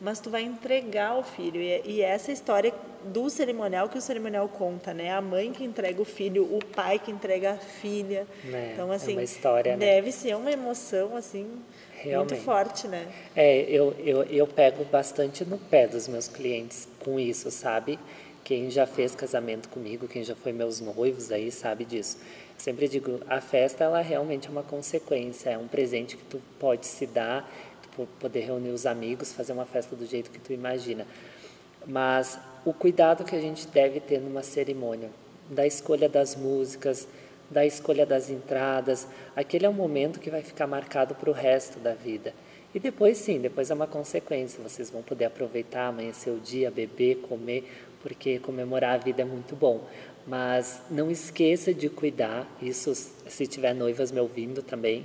Mas 0.00 0.20
tu 0.20 0.30
vai 0.30 0.42
entregar 0.42 1.16
o 1.16 1.22
filho. 1.22 1.60
E, 1.60 1.82
e 1.84 2.02
essa 2.02 2.32
história 2.32 2.72
do 3.04 3.28
cerimonial 3.28 3.88
que 3.88 3.98
o 3.98 4.00
cerimonial 4.00 4.48
conta, 4.48 4.94
né? 4.94 5.12
A 5.12 5.20
mãe 5.20 5.52
que 5.52 5.64
entrega 5.64 6.00
o 6.00 6.04
filho, 6.04 6.44
o 6.44 6.64
pai 6.64 6.98
que 6.98 7.10
entrega 7.10 7.52
a 7.52 7.56
filha. 7.56 8.26
É, 8.52 8.72
então, 8.72 8.90
assim, 8.90 9.12
é 9.12 9.16
uma 9.16 9.22
história, 9.22 9.72
né? 9.72 9.78
deve 9.78 10.06
né? 10.06 10.12
ser 10.12 10.36
uma 10.36 10.50
emoção, 10.50 11.16
assim, 11.16 11.46
Realmente. 11.96 12.32
muito 12.32 12.44
forte, 12.44 12.88
né? 12.88 13.06
É, 13.36 13.62
eu, 13.62 13.94
eu, 13.98 14.22
eu 14.24 14.46
pego 14.46 14.84
bastante 14.84 15.44
no 15.44 15.58
pé 15.58 15.86
dos 15.86 16.08
meus 16.08 16.28
clientes 16.28 16.88
com 17.00 17.18
isso, 17.20 17.50
sabe? 17.50 17.98
Quem 18.42 18.70
já 18.70 18.86
fez 18.86 19.14
casamento 19.14 19.68
comigo, 19.68 20.06
quem 20.06 20.22
já 20.22 20.34
foi 20.34 20.52
meus 20.52 20.80
noivos 20.80 21.32
aí, 21.32 21.50
sabe 21.50 21.84
disso. 21.84 22.18
sempre 22.58 22.88
digo, 22.88 23.20
a 23.26 23.40
festa, 23.40 23.84
ela 23.84 24.00
realmente 24.02 24.48
é 24.48 24.50
uma 24.50 24.62
consequência, 24.62 25.50
é 25.50 25.58
um 25.58 25.66
presente 25.66 26.16
que 26.16 26.24
tu 26.24 26.40
pode 26.58 26.86
se 26.86 27.06
dar 27.06 27.50
poder 28.20 28.40
reunir 28.40 28.70
os 28.70 28.86
amigos, 28.86 29.32
fazer 29.32 29.52
uma 29.52 29.66
festa 29.66 29.94
do 29.96 30.06
jeito 30.06 30.30
que 30.30 30.38
tu 30.38 30.52
imagina. 30.52 31.06
Mas 31.86 32.38
o 32.64 32.72
cuidado 32.72 33.24
que 33.24 33.36
a 33.36 33.40
gente 33.40 33.66
deve 33.68 34.00
ter 34.00 34.20
numa 34.20 34.42
cerimônia, 34.42 35.10
da 35.50 35.66
escolha 35.66 36.08
das 36.08 36.34
músicas, 36.34 37.06
da 37.50 37.64
escolha 37.64 38.06
das 38.06 38.30
entradas. 38.30 39.06
Aquele 39.36 39.66
é 39.66 39.68
um 39.68 39.74
momento 39.74 40.20
que 40.20 40.30
vai 40.30 40.42
ficar 40.42 40.66
marcado 40.66 41.14
para 41.14 41.30
o 41.30 41.32
resto 41.32 41.78
da 41.78 41.92
vida. 41.92 42.34
E 42.74 42.80
depois 42.80 43.18
sim, 43.18 43.38
depois 43.38 43.70
é 43.70 43.74
uma 43.74 43.86
consequência. 43.86 44.62
Vocês 44.62 44.90
vão 44.90 45.02
poder 45.02 45.26
aproveitar, 45.26 45.86
amanhecer 45.86 46.30
o 46.30 46.40
dia, 46.40 46.70
beber, 46.70 47.16
comer, 47.28 47.70
porque 48.02 48.38
comemorar 48.38 48.94
a 48.94 48.98
vida 48.98 49.22
é 49.22 49.24
muito 49.24 49.54
bom. 49.54 49.86
Mas 50.26 50.80
não 50.90 51.10
esqueça 51.10 51.74
de 51.74 51.90
cuidar, 51.90 52.48
isso 52.62 52.94
se 52.94 53.46
tiver 53.46 53.74
noivas 53.74 54.10
me 54.10 54.20
ouvindo 54.20 54.62
também, 54.62 55.04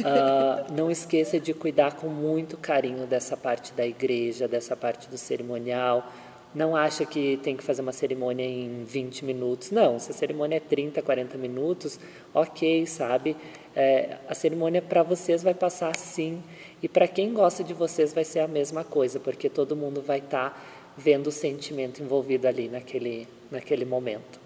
uh, 0.00 0.70
não 0.76 0.90
esqueça 0.90 1.40
de 1.40 1.54
cuidar 1.54 1.94
com 1.96 2.08
muito 2.08 2.58
carinho 2.58 3.06
dessa 3.06 3.34
parte 3.34 3.72
da 3.72 3.86
igreja, 3.86 4.46
dessa 4.46 4.76
parte 4.76 5.08
do 5.08 5.16
cerimonial, 5.16 6.12
não 6.56 6.74
acha 6.74 7.04
que 7.04 7.38
tem 7.42 7.54
que 7.54 7.62
fazer 7.62 7.82
uma 7.82 7.92
cerimônia 7.92 8.42
em 8.42 8.82
20 8.84 9.26
minutos. 9.26 9.70
Não, 9.70 9.98
se 9.98 10.10
a 10.10 10.14
cerimônia 10.14 10.56
é 10.56 10.60
30, 10.60 11.02
40 11.02 11.36
minutos, 11.36 12.00
ok, 12.32 12.86
sabe? 12.86 13.36
É, 13.74 14.16
a 14.26 14.34
cerimônia 14.34 14.80
para 14.80 15.02
vocês 15.02 15.42
vai 15.42 15.52
passar 15.52 15.94
sim. 15.96 16.42
E 16.82 16.88
para 16.88 17.06
quem 17.06 17.34
gosta 17.34 17.62
de 17.62 17.74
vocês 17.74 18.14
vai 18.14 18.24
ser 18.24 18.40
a 18.40 18.48
mesma 18.48 18.84
coisa, 18.84 19.20
porque 19.20 19.50
todo 19.50 19.76
mundo 19.76 20.00
vai 20.00 20.18
estar 20.18 20.50
tá 20.50 20.62
vendo 20.96 21.26
o 21.26 21.32
sentimento 21.32 22.02
envolvido 22.02 22.48
ali 22.48 22.68
naquele, 22.68 23.28
naquele 23.50 23.84
momento. 23.84 24.40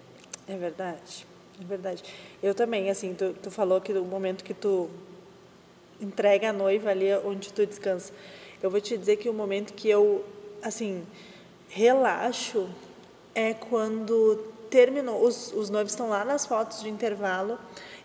É 0.49 0.57
verdade, 0.57 1.27
é 1.61 1.65
verdade. 1.65 2.03
Eu 2.43 2.55
também, 2.55 2.91
assim, 2.91 3.15
tu, 3.15 3.35
tu 3.43 3.51
falou 3.51 3.81
que 3.81 3.93
o 3.93 4.05
momento 4.05 4.43
que 4.43 4.55
tu 4.55 4.91
entrega 6.01 6.51
a 6.51 6.53
noiva 6.53 6.91
ali 6.91 7.13
onde 7.25 7.53
tu 7.53 7.67
descansa. 7.67 8.13
Eu 8.63 8.71
vou 8.71 8.81
te 8.81 8.97
dizer 8.97 9.17
que 9.17 9.29
o 9.29 9.35
momento 9.35 9.73
que 9.75 9.89
eu, 9.89 10.25
assim, 10.63 11.05
relaxo 11.69 12.69
é 13.35 13.55
quando 13.55 14.37
terminou, 14.71 15.25
os, 15.25 15.53
os 15.53 15.69
noivos 15.69 15.93
estão 15.93 16.09
lá 16.09 16.25
nas 16.25 16.47
fotos 16.47 16.81
de 16.81 16.89
intervalo 16.89 17.59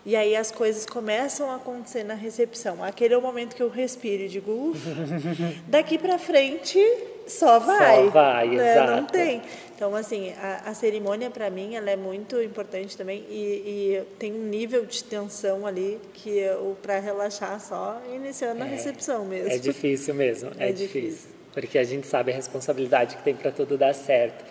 e 0.04 0.14
aí 0.14 0.36
as 0.36 0.50
coisas 0.50 0.84
começam 0.84 1.50
a 1.50 1.56
acontecer 1.56 2.04
na 2.04 2.14
recepção. 2.14 2.82
Aquele 2.82 3.14
é 3.14 3.18
o 3.18 3.22
momento 3.22 3.54
que 3.54 3.62
eu 3.62 3.68
respiro 3.68 4.24
e 4.24 4.28
digo, 4.28 4.70
ufa, 4.70 4.90
daqui 5.66 5.98
para 5.98 6.18
frente 6.18 6.78
só 7.26 7.58
vai. 7.58 8.04
Só 8.04 8.10
vai, 8.10 8.48
né? 8.48 8.72
exato. 8.72 8.92
Não 8.92 9.04
tem. 9.04 9.42
Então, 9.74 9.94
assim, 9.94 10.32
a, 10.40 10.70
a 10.70 10.74
cerimônia 10.74 11.30
para 11.30 11.50
mim 11.50 11.74
ela 11.74 11.90
é 11.90 11.96
muito 11.96 12.40
importante 12.40 12.96
também 12.96 13.24
e, 13.28 13.34
e, 13.36 14.02
tem 14.18 14.32
um 14.32 14.46
nível 14.46 14.86
de 14.86 15.04
tensão 15.04 15.66
ali 15.66 16.00
que 16.14 16.42
para 16.80 16.98
relaxar 16.98 17.60
só 17.60 18.00
iniciando 18.14 18.62
é, 18.62 18.62
a 18.62 18.66
recepção 18.66 19.24
mesmo. 19.26 19.52
É 19.52 19.58
difícil 19.58 20.14
mesmo, 20.14 20.50
é, 20.58 20.70
é 20.70 20.72
difícil. 20.72 21.02
difícil 21.02 21.36
porque 21.56 21.78
a 21.78 21.84
gente 21.84 22.06
sabe 22.06 22.32
a 22.32 22.34
responsabilidade 22.34 23.16
que 23.16 23.22
tem 23.22 23.34
para 23.34 23.50
tudo 23.50 23.78
dar 23.78 23.94
certo. 23.94 24.44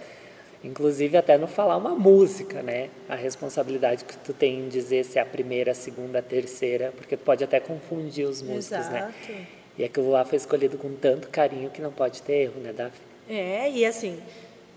Inclusive 0.63 1.15
até 1.15 1.37
no 1.37 1.45
falar 1.45 1.77
uma 1.77 1.93
música, 1.93 2.63
né? 2.63 2.89
A 3.07 3.13
responsabilidade 3.13 4.03
que 4.03 4.17
tu 4.17 4.33
tem 4.33 4.61
em 4.61 4.67
dizer 4.67 5.05
se 5.05 5.19
é 5.19 5.21
a 5.21 5.25
primeira, 5.25 5.73
a 5.73 5.75
segunda, 5.75 6.17
a 6.17 6.21
terceira, 6.23 6.91
porque 6.97 7.15
tu 7.15 7.23
pode 7.23 7.43
até 7.43 7.59
confundir 7.59 8.25
os 8.25 8.41
músicos, 8.41 8.89
né? 8.89 9.13
Exato. 9.13 9.31
né? 9.31 9.47
E 9.77 9.83
aquilo 9.83 10.11
lá 10.11 10.23
foi 10.23 10.37
escolhido 10.37 10.77
com 10.77 10.93
tanto 10.95 11.27
carinho 11.29 11.69
que 11.69 11.81
não 11.81 11.91
pode 11.91 12.21
ter 12.21 12.33
erro, 12.33 12.61
né, 12.61 12.71
Davi? 12.71 12.97
É, 13.29 13.69
e 13.69 13.85
assim, 13.85 14.21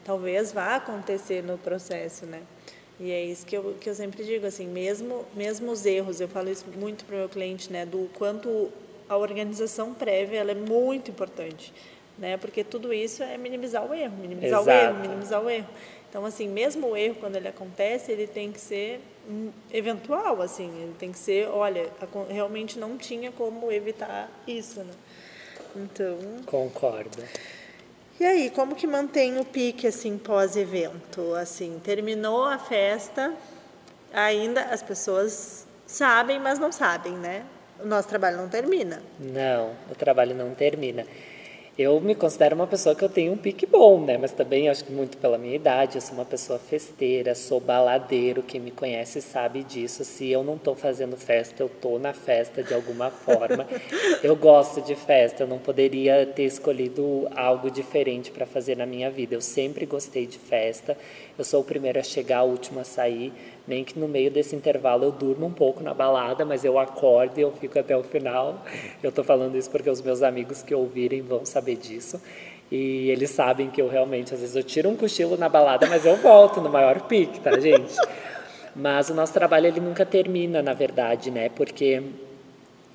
talvez 0.04 0.52
vá 0.52 0.76
acontecer 0.76 1.42
no 1.42 1.56
processo, 1.58 2.26
né? 2.26 2.42
E 2.98 3.12
é 3.12 3.24
isso 3.24 3.46
que 3.46 3.56
eu, 3.56 3.76
que 3.80 3.88
eu 3.88 3.94
sempre 3.94 4.24
digo, 4.24 4.44
assim, 4.44 4.66
mesmo, 4.66 5.24
mesmo 5.34 5.70
os 5.70 5.86
erros, 5.86 6.20
eu 6.20 6.26
falo 6.26 6.50
isso 6.50 6.64
muito 6.76 7.04
para 7.04 7.14
o 7.14 7.18
meu 7.18 7.28
cliente, 7.28 7.72
né? 7.72 7.86
Do 7.86 8.10
quanto 8.18 8.72
a 9.08 9.16
organização 9.16 9.94
prévia, 9.94 10.40
ela 10.40 10.50
é 10.50 10.54
muito 10.54 11.10
importante 11.10 11.72
né? 12.18 12.36
Porque 12.36 12.64
tudo 12.64 12.92
isso 12.92 13.22
é 13.22 13.38
minimizar 13.38 13.88
o 13.88 13.94
erro, 13.94 14.16
minimizar 14.16 14.60
Exato. 14.60 14.68
o 14.68 14.72
erro, 14.72 15.00
minimizar 15.00 15.42
o 15.42 15.48
erro. 15.48 15.68
Então, 16.10 16.24
assim, 16.24 16.48
mesmo 16.48 16.88
o 16.88 16.96
erro 16.96 17.14
quando 17.20 17.36
ele 17.36 17.48
acontece, 17.48 18.10
ele 18.10 18.26
tem 18.26 18.50
que 18.50 18.60
ser 18.60 19.00
eventual, 19.72 20.40
assim, 20.40 20.68
ele 20.82 20.94
tem 20.98 21.12
que 21.12 21.18
ser, 21.18 21.48
olha, 21.48 21.90
realmente 22.28 22.78
não 22.78 22.96
tinha 22.96 23.30
como 23.30 23.70
evitar 23.70 24.30
isso, 24.46 24.80
né? 24.80 24.92
Então. 25.76 26.18
Concordo. 26.46 27.22
E 28.18 28.24
aí, 28.24 28.50
como 28.50 28.74
que 28.74 28.86
mantém 28.86 29.38
o 29.38 29.44
pique 29.44 29.86
assim 29.86 30.18
pós-evento? 30.18 31.34
Assim, 31.34 31.80
terminou 31.84 32.44
a 32.44 32.58
festa, 32.58 33.32
ainda 34.12 34.62
as 34.62 34.82
pessoas 34.82 35.66
sabem, 35.86 36.40
mas 36.40 36.58
não 36.58 36.72
sabem, 36.72 37.12
né? 37.12 37.44
O 37.78 37.86
nosso 37.86 38.08
trabalho 38.08 38.36
não 38.38 38.48
termina. 38.48 39.00
Não, 39.20 39.72
o 39.88 39.94
trabalho 39.94 40.34
não 40.34 40.52
termina. 40.52 41.06
Eu 41.78 42.00
me 42.00 42.12
considero 42.12 42.56
uma 42.56 42.66
pessoa 42.66 42.92
que 42.92 43.04
eu 43.04 43.08
tenho 43.08 43.32
um 43.32 43.36
pique 43.36 43.64
bom, 43.64 44.04
né? 44.04 44.18
Mas 44.18 44.32
também 44.32 44.68
acho 44.68 44.84
que 44.84 44.90
muito 44.90 45.16
pela 45.16 45.38
minha 45.38 45.54
idade, 45.54 45.94
eu 45.94 46.00
sou 46.00 46.14
uma 46.14 46.24
pessoa 46.24 46.58
festeira, 46.58 47.36
sou 47.36 47.60
baladeiro, 47.60 48.42
quem 48.42 48.60
me 48.60 48.72
conhece 48.72 49.22
sabe 49.22 49.62
disso. 49.62 50.04
Se 50.04 50.28
eu 50.28 50.42
não 50.42 50.56
estou 50.56 50.74
fazendo 50.74 51.16
festa, 51.16 51.62
eu 51.62 51.68
estou 51.68 51.96
na 51.96 52.12
festa 52.12 52.64
de 52.64 52.74
alguma 52.74 53.12
forma. 53.12 53.64
eu 54.24 54.34
gosto 54.34 54.82
de 54.82 54.96
festa, 54.96 55.44
eu 55.44 55.46
não 55.46 55.60
poderia 55.60 56.26
ter 56.26 56.46
escolhido 56.46 57.28
algo 57.36 57.70
diferente 57.70 58.32
para 58.32 58.44
fazer 58.44 58.76
na 58.76 58.84
minha 58.84 59.08
vida. 59.08 59.36
Eu 59.36 59.40
sempre 59.40 59.86
gostei 59.86 60.26
de 60.26 60.36
festa. 60.36 60.98
Eu 61.38 61.44
sou 61.44 61.60
o 61.60 61.64
primeiro 61.64 62.00
a 62.00 62.02
chegar, 62.02 62.42
o 62.42 62.50
último 62.50 62.80
a 62.80 62.84
sair 62.84 63.32
nem 63.68 63.84
que 63.84 63.98
no 63.98 64.08
meio 64.08 64.30
desse 64.30 64.56
intervalo 64.56 65.04
eu 65.04 65.12
durmo 65.12 65.46
um 65.46 65.52
pouco 65.52 65.82
na 65.82 65.92
balada, 65.92 66.44
mas 66.44 66.64
eu 66.64 66.78
acordo 66.78 67.38
e 67.38 67.42
eu 67.42 67.52
fico 67.52 67.78
até 67.78 67.94
o 67.94 68.02
final. 68.02 68.64
Eu 69.02 69.10
estou 69.10 69.22
falando 69.22 69.56
isso 69.56 69.70
porque 69.70 69.90
os 69.90 70.00
meus 70.00 70.22
amigos 70.22 70.62
que 70.62 70.74
ouvirem 70.74 71.20
vão 71.20 71.44
saber 71.44 71.76
disso. 71.76 72.20
E 72.72 73.10
eles 73.10 73.30
sabem 73.30 73.70
que 73.70 73.80
eu 73.80 73.88
realmente, 73.88 74.32
às 74.32 74.40
vezes, 74.40 74.56
eu 74.56 74.62
tiro 74.62 74.88
um 74.88 74.96
cochilo 74.96 75.36
na 75.36 75.48
balada, 75.48 75.86
mas 75.86 76.04
eu 76.04 76.16
volto 76.16 76.60
no 76.60 76.68
maior 76.68 77.02
pique, 77.02 77.40
tá, 77.40 77.58
gente? 77.58 77.94
Mas 78.74 79.10
o 79.10 79.14
nosso 79.14 79.32
trabalho, 79.32 79.66
ele 79.66 79.80
nunca 79.80 80.04
termina, 80.04 80.62
na 80.62 80.72
verdade, 80.72 81.30
né? 81.30 81.48
Porque 81.48 82.02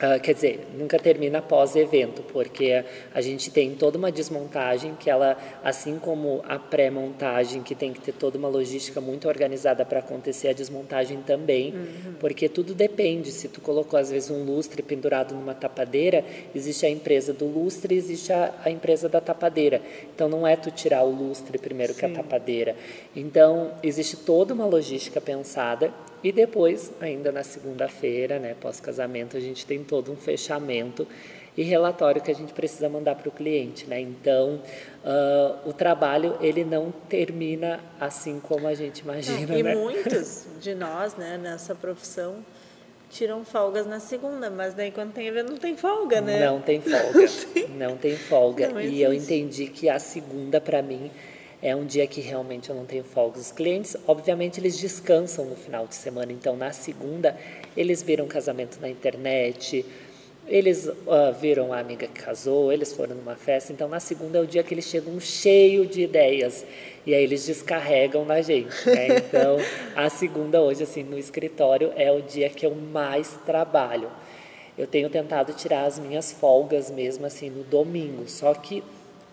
Uh, 0.04 0.20
quer 0.20 0.34
dizer, 0.34 0.68
nunca 0.78 1.00
termina 1.00 1.40
após 1.40 1.78
evento, 1.78 2.24
porque 2.24 2.84
a 3.14 3.22
gente 3.22 3.50
tem 3.50 3.74
toda 3.74 3.98
uma 3.98 4.12
desmontagem 4.12 4.96
que 5.00 5.10
ela, 5.10 5.38
assim 5.64 5.98
como 5.98 6.44
a 6.46 6.60
pré-montagem, 6.60 7.64
que 7.64 7.74
tem 7.74 7.94
que 7.94 8.02
ter 8.02 8.12
toda 8.12 8.38
uma 8.38 8.50
logística 8.50 9.00
muito 9.00 9.30
organizada 9.30 9.86
para 9.86 10.00
acontecer, 10.00 10.50
a 10.50 10.54
desmontagem 10.54 11.22
também, 11.22 11.74
uhum. 11.74 12.16
porque 12.20 12.50
tudo 12.50 12.74
depende. 12.74 13.32
Se 13.32 13.48
tu 13.48 13.62
colocou 13.62 13.98
às 13.98 14.12
vezes 14.12 14.30
um 14.30 14.44
lustre 14.44 14.84
pendurado 14.84 15.34
numa 15.34 15.56
tapadeira, 15.56 16.26
existe 16.54 16.86
a 16.86 16.90
empresa 16.90 17.32
do 17.32 17.46
lustre, 17.46 17.96
existe 17.96 18.34
a, 18.34 18.54
a 18.66 18.70
empresa 18.70 19.08
da 19.08 19.22
tapadeira. 19.22 19.82
Então 20.14 20.28
não 20.28 20.46
é 20.46 20.58
tu 20.58 20.70
tirar 20.70 21.06
o 21.06 21.12
lustre 21.12 21.58
primeiro 21.58 21.94
Sim. 21.94 22.00
que 22.00 22.06
a 22.08 22.10
tapadeira. 22.10 22.76
Então 23.16 23.72
existe 23.82 24.18
toda 24.18 24.54
uma 24.54 24.66
logística 24.66 25.22
pensada 25.22 25.94
e 26.24 26.32
depois, 26.32 26.92
ainda 27.02 27.32
na 27.32 27.44
segunda-feira, 27.44 28.40
né, 28.40 28.56
pós-casamento, 28.60 29.36
a 29.36 29.40
gente 29.40 29.66
tem 29.66 29.84
todo 29.84 30.12
um 30.12 30.16
fechamento 30.16 31.06
e 31.56 31.64
relatório 31.64 32.22
que 32.22 32.32
a 32.32 32.36
gente 32.36 32.54
precisa 32.54 32.90
mandar 32.90 33.16
para 33.16 33.30
o 33.30 33.32
cliente, 33.32 33.86
né? 33.86 34.00
Então, 34.00 34.62
uh, 35.04 35.70
o 35.70 35.74
trabalho 35.74 36.36
ele 36.42 36.64
não 36.64 36.92
termina 37.08 37.80
assim 38.00 38.40
como 38.40 38.68
a 38.68 38.74
gente 38.74 39.00
imagina, 39.00 39.54
é, 39.54 39.60
e 39.60 39.64
né? 39.64 39.76
muitos 39.76 40.48
de 40.60 40.74
nós, 40.74 41.16
né, 41.16 41.38
nessa 41.38 41.76
profissão 41.76 42.38
tiram 43.10 43.46
folgas 43.46 43.86
na 43.86 44.00
segunda, 44.00 44.50
mas 44.50 44.74
daí 44.74 44.90
quando 44.90 45.14
tem 45.14 45.28
evento 45.28 45.52
não 45.52 45.58
tem 45.58 45.78
folga, 45.78 46.20
né? 46.20 46.44
Não 46.44 46.60
tem 46.60 46.82
folga, 46.82 47.30
não 47.78 47.96
tem 47.96 48.16
folga. 48.16 48.70
Não 48.70 48.82
e 48.82 49.04
eu 49.04 49.14
entendi 49.14 49.68
que 49.68 49.88
a 49.88 50.00
segunda 50.00 50.60
para 50.60 50.82
mim 50.82 51.12
é 51.64 51.74
um 51.74 51.86
dia 51.86 52.06
que 52.06 52.20
realmente 52.20 52.70
eu 52.70 52.76
não 52.76 52.86
tenho 52.86 53.06
folga. 53.06 53.40
Os 53.40 53.50
clientes, 53.50 53.96
obviamente, 54.06 54.60
eles 54.60 54.78
descansam 54.78 55.46
no 55.46 55.56
final 55.56 55.88
de 55.88 55.96
semana, 55.96 56.34
então 56.34 56.58
na 56.58 56.74
segunda 56.74 57.38
eles 57.76 58.04
viram 58.04 58.28
casamento 58.28 58.78
na 58.82 58.90
internet, 58.90 59.86
eles 60.46 60.88
uh, 60.88 61.34
viram 61.40 61.72
a 61.72 61.80
amiga 61.80 62.06
que 62.06 62.22
casou, 62.22 62.70
eles 62.70 62.92
foram 62.92 63.16
numa 63.16 63.38
festa, 63.38 63.72
então 63.72 63.88
na 63.88 64.02
segunda 64.02 64.40
é 64.40 64.42
o 64.42 64.46
dia 64.46 64.62
que 64.62 64.74
eles 64.74 64.84
chegam 64.84 65.18
cheio 65.22 65.86
de 65.86 66.02
ideias 66.02 66.66
e 67.06 67.16
aí 67.16 67.24
eles 67.24 67.46
descarregam 67.46 68.26
na 68.26 68.42
gente. 68.42 68.86
Né? 68.86 69.20
Então 69.20 69.56
a 69.96 70.10
segunda 70.10 70.62
hoje 70.62 70.84
assim 70.84 71.02
no 71.02 71.18
escritório 71.18 71.94
é 71.96 72.12
o 72.12 72.22
dia 72.22 72.50
que 72.50 72.66
eu 72.66 72.76
mais 72.76 73.40
trabalho. 73.46 74.12
Eu 74.78 74.86
tenho 74.86 75.10
tentado 75.10 75.54
tirar 75.54 75.86
as 75.86 75.98
minhas 75.98 76.34
folgas 76.34 76.92
mesmo 76.92 77.26
assim 77.26 77.50
no 77.50 77.64
domingo, 77.64 78.28
só 78.28 78.54
que 78.54 78.84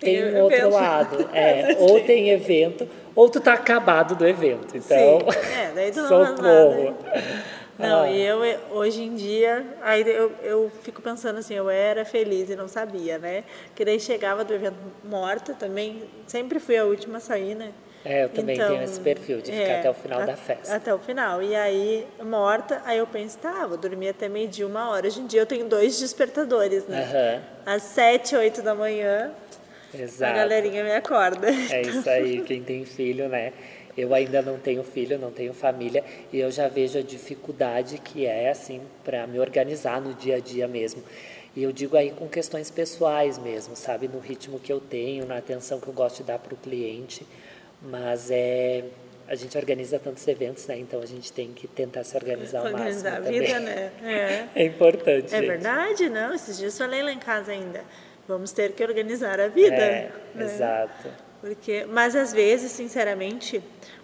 tem 0.00 0.34
um 0.34 0.42
outro 0.42 0.70
lado. 0.70 1.28
É, 1.32 1.76
ou 1.78 2.00
tem 2.00 2.30
evento, 2.30 2.88
ou 3.14 3.28
tu 3.28 3.40
tá 3.40 3.52
acabado 3.52 4.14
do 4.14 4.26
evento. 4.26 4.76
Então, 4.76 5.20
Sim. 5.20 5.58
É, 5.58 5.72
daí 5.74 5.90
tu 5.90 6.00
não 6.08 6.26
socorro. 6.36 6.96
Não, 7.78 8.02
ah. 8.02 8.10
e 8.10 8.20
eu, 8.20 8.40
hoje 8.72 9.02
em 9.02 9.14
dia, 9.14 9.64
aí 9.80 10.02
eu, 10.06 10.30
eu 10.42 10.70
fico 10.82 11.00
pensando 11.00 11.38
assim, 11.38 11.54
eu 11.54 11.70
era 11.70 12.04
feliz 12.04 12.50
e 12.50 12.54
não 12.54 12.68
sabia, 12.68 13.16
né? 13.16 13.42
Que 13.74 13.86
daí 13.86 13.98
chegava 13.98 14.44
do 14.44 14.52
evento 14.52 14.76
morta 15.02 15.54
também, 15.54 16.02
sempre 16.26 16.60
fui 16.60 16.76
a 16.76 16.84
última 16.84 17.16
a 17.16 17.20
sair, 17.20 17.54
né? 17.54 17.72
É, 18.04 18.24
eu 18.24 18.28
também 18.30 18.56
então, 18.56 18.68
tenho 18.68 18.82
esse 18.82 18.98
perfil 18.98 19.40
de 19.40 19.52
ficar 19.52 19.62
é, 19.62 19.78
até 19.80 19.90
o 19.90 19.94
final 19.94 20.20
a, 20.20 20.26
da 20.26 20.36
festa. 20.36 20.74
Até 20.74 20.94
o 20.94 20.98
final. 20.98 21.42
E 21.42 21.54
aí, 21.54 22.06
morta, 22.22 22.80
aí 22.84 22.98
eu 22.98 23.06
penso, 23.06 23.38
tá, 23.38 23.66
vou 23.66 23.76
dormir 23.76 24.08
até 24.08 24.28
meio-dia, 24.28 24.66
uma 24.66 24.90
hora. 24.90 25.06
Hoje 25.06 25.20
em 25.20 25.26
dia 25.26 25.40
eu 25.40 25.46
tenho 25.46 25.66
dois 25.66 25.98
despertadores, 25.98 26.86
né? 26.86 27.42
Uhum. 27.66 27.72
Às 27.74 27.82
sete, 27.82 28.34
oito 28.36 28.62
da 28.62 28.74
manhã, 28.74 29.32
Exato. 29.94 30.32
A 30.32 30.36
galerinha 30.36 30.84
me 30.84 30.92
acorda. 30.92 31.48
É 31.48 31.82
isso 31.82 32.08
aí, 32.08 32.42
quem 32.42 32.62
tem 32.62 32.84
filho, 32.84 33.28
né? 33.28 33.52
Eu 33.96 34.14
ainda 34.14 34.40
não 34.40 34.58
tenho 34.58 34.82
filho, 34.84 35.18
não 35.18 35.30
tenho 35.30 35.52
família 35.52 36.04
e 36.32 36.38
eu 36.38 36.50
já 36.50 36.68
vejo 36.68 36.98
a 36.98 37.02
dificuldade 37.02 37.98
que 37.98 38.24
é 38.24 38.50
assim 38.50 38.80
para 39.04 39.26
me 39.26 39.38
organizar 39.38 40.00
no 40.00 40.14
dia 40.14 40.36
a 40.36 40.40
dia 40.40 40.68
mesmo. 40.68 41.02
E 41.56 41.64
eu 41.64 41.72
digo 41.72 41.96
aí 41.96 42.10
com 42.12 42.28
questões 42.28 42.70
pessoais 42.70 43.36
mesmo, 43.36 43.74
sabe, 43.74 44.06
no 44.06 44.20
ritmo 44.20 44.60
que 44.60 44.72
eu 44.72 44.80
tenho, 44.80 45.26
na 45.26 45.38
atenção 45.38 45.80
que 45.80 45.88
eu 45.88 45.92
gosto 45.92 46.18
de 46.18 46.22
dar 46.22 46.38
para 46.38 46.54
o 46.54 46.56
cliente, 46.56 47.26
mas 47.82 48.30
é 48.30 48.84
a 49.26 49.36
gente 49.36 49.56
organiza 49.56 49.96
tantos 49.96 50.26
eventos, 50.26 50.66
né? 50.66 50.76
Então 50.76 51.00
a 51.00 51.06
gente 51.06 51.32
tem 51.32 51.52
que 51.52 51.68
tentar 51.68 52.02
se 52.02 52.16
organizar 52.16 52.62
o 52.62 52.66
Organizar 52.66 53.20
máximo 53.20 53.28
a 53.28 53.30
vida, 53.30 53.46
também. 53.46 53.64
né? 53.64 53.92
É. 54.02 54.48
É 54.60 54.64
importante. 54.64 55.32
É 55.32 55.38
gente. 55.38 55.46
verdade, 55.46 56.08
não? 56.08 56.34
Esses 56.34 56.58
dias 56.58 56.76
falei 56.76 57.00
lá 57.00 57.12
em 57.12 57.18
casa 57.18 57.52
ainda. 57.52 57.84
Vamos 58.30 58.52
ter 58.52 58.70
que 58.74 58.84
organizar 58.84 59.40
a 59.40 59.48
vida. 59.48 59.74
É, 59.74 60.12
né? 60.36 60.44
exato. 60.44 61.08
Porque, 61.40 61.84
mas 61.88 62.14
às 62.14 62.32
vezes, 62.32 62.70
sinceramente, 62.70 63.60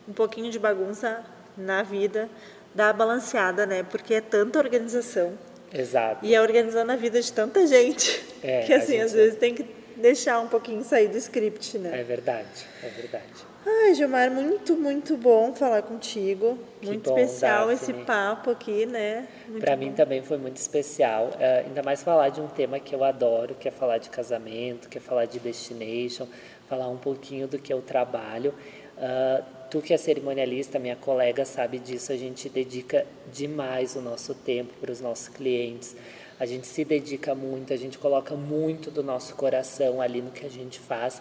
um 0.09 0.13
pouquinho 0.13 0.51
de 0.51 0.59
bagunça 0.59 1.25
na 1.57 1.85
vida 1.85 2.29
dá 2.75 2.93
balanceada, 2.93 3.65
né? 3.65 3.85
Porque 3.85 4.15
é 4.15 4.21
tanta 4.21 4.59
organização 4.59 5.39
Exato. 5.73 6.27
e 6.27 6.35
é 6.35 6.41
organizando 6.43 6.91
a 6.91 6.97
vida 6.97 7.23
de 7.23 7.33
tanta 7.33 7.65
gente 7.69 8.21
É, 8.43 8.63
que 8.63 8.73
assim, 8.75 9.01
às 9.01 9.13
gente- 9.13 9.21
vezes 9.21 9.39
tem 9.39 9.55
que 9.55 9.65
deixar 9.97 10.41
um 10.41 10.49
pouquinho 10.49 10.83
sair 10.83 11.07
do 11.09 11.17
script, 11.19 11.79
né? 11.79 12.01
É 12.01 12.03
verdade, 12.03 12.67
é 12.83 12.89
verdade. 12.89 13.46
Ai, 13.69 13.95
Gilmar, 13.95 14.31
muito, 14.31 14.77
muito 14.77 15.17
bom 15.17 15.53
falar 15.53 15.83
contigo. 15.83 16.57
Que 16.81 16.87
muito 16.87 17.11
bom, 17.11 17.19
especial 17.19 17.71
esse 17.71 17.89
Daphne. 17.89 18.05
papo 18.05 18.51
aqui, 18.51 18.87
né? 18.87 19.27
Para 19.59 19.77
mim 19.77 19.93
também 19.93 20.23
foi 20.23 20.39
muito 20.39 20.57
especial, 20.57 21.33
eh, 21.41 21.65
ainda 21.67 21.83
mais 21.83 22.01
falar 22.03 22.29
de 22.29 22.41
um 22.41 22.47
tema 22.47 22.79
que 22.79 22.95
eu 22.95 23.03
adoro, 23.03 23.57
que 23.57 23.67
é 23.67 23.71
falar 23.73 23.99
de 23.99 24.09
casamento, 24.09 24.89
que 24.89 24.99
é 24.99 25.01
falar 25.01 25.25
de 25.25 25.41
destination, 25.41 26.29
falar 26.69 26.89
um 26.89 26.97
pouquinho 26.97 27.49
do 27.49 27.59
que 27.59 27.73
eu 27.73 27.83
trabalho. 27.83 28.55
Ah, 28.99 29.43
tu 29.71 29.83
que 29.83 29.93
é 29.93 29.97
cerimonialista, 29.97 30.79
minha 30.79 30.97
colega 30.97 31.45
sabe 31.45 31.79
disso, 31.79 32.13
a 32.13 32.17
gente 32.17 32.49
dedica 32.49 33.07
demais 33.33 33.95
o 33.97 34.01
nosso 34.01 34.35
tempo 34.35 34.73
para 34.81 34.91
os 34.91 35.01
nossos 35.01 35.29
clientes. 35.29 35.97
A 36.39 36.47
gente 36.47 36.67
se 36.67 36.85
dedica 36.85 37.35
muito, 37.35 37.73
a 37.73 37.77
gente 37.77 37.99
coloca 37.99 38.35
muito 38.35 38.91
do 38.91 39.03
nosso 39.03 39.35
coração 39.35 40.01
ali 40.01 40.21
no 40.21 40.31
que 40.31 40.45
a 40.45 40.51
gente 40.51 40.79
faz. 40.79 41.21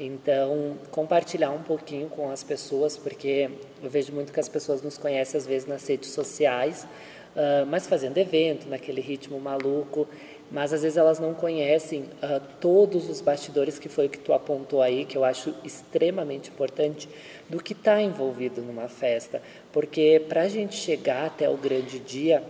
Então, 0.00 0.78
compartilhar 0.90 1.50
um 1.50 1.62
pouquinho 1.62 2.08
com 2.08 2.30
as 2.30 2.42
pessoas, 2.42 2.96
porque 2.96 3.50
eu 3.82 3.90
vejo 3.90 4.12
muito 4.12 4.32
que 4.32 4.40
as 4.40 4.48
pessoas 4.48 4.82
nos 4.82 4.98
conhecem 4.98 5.38
às 5.38 5.46
vezes 5.46 5.68
nas 5.68 5.86
redes 5.86 6.10
sociais, 6.10 6.86
ah, 7.36 7.64
mas 7.66 7.86
fazendo 7.86 8.18
evento, 8.18 8.68
naquele 8.68 9.00
ritmo 9.00 9.38
maluco, 9.40 10.08
mas 10.50 10.72
às 10.72 10.82
vezes 10.82 10.98
elas 10.98 11.18
não 11.18 11.32
conhecem 11.32 12.04
ah, 12.20 12.40
todos 12.60 13.08
os 13.08 13.20
bastidores 13.20 13.78
que 13.78 13.88
foi 13.88 14.06
o 14.06 14.10
que 14.10 14.18
tu 14.18 14.32
apontou 14.32 14.82
aí, 14.82 15.04
que 15.04 15.16
eu 15.16 15.24
acho 15.24 15.54
extremamente 15.64 16.50
importante, 16.50 17.08
do 17.48 17.62
que 17.62 17.72
está 17.72 18.00
envolvido 18.00 18.60
numa 18.60 18.88
festa. 18.88 19.40
Porque 19.72 20.22
para 20.28 20.42
a 20.42 20.48
gente 20.48 20.74
chegar 20.74 21.26
até 21.26 21.48
o 21.48 21.56
grande 21.56 21.98
dia, 21.98 22.42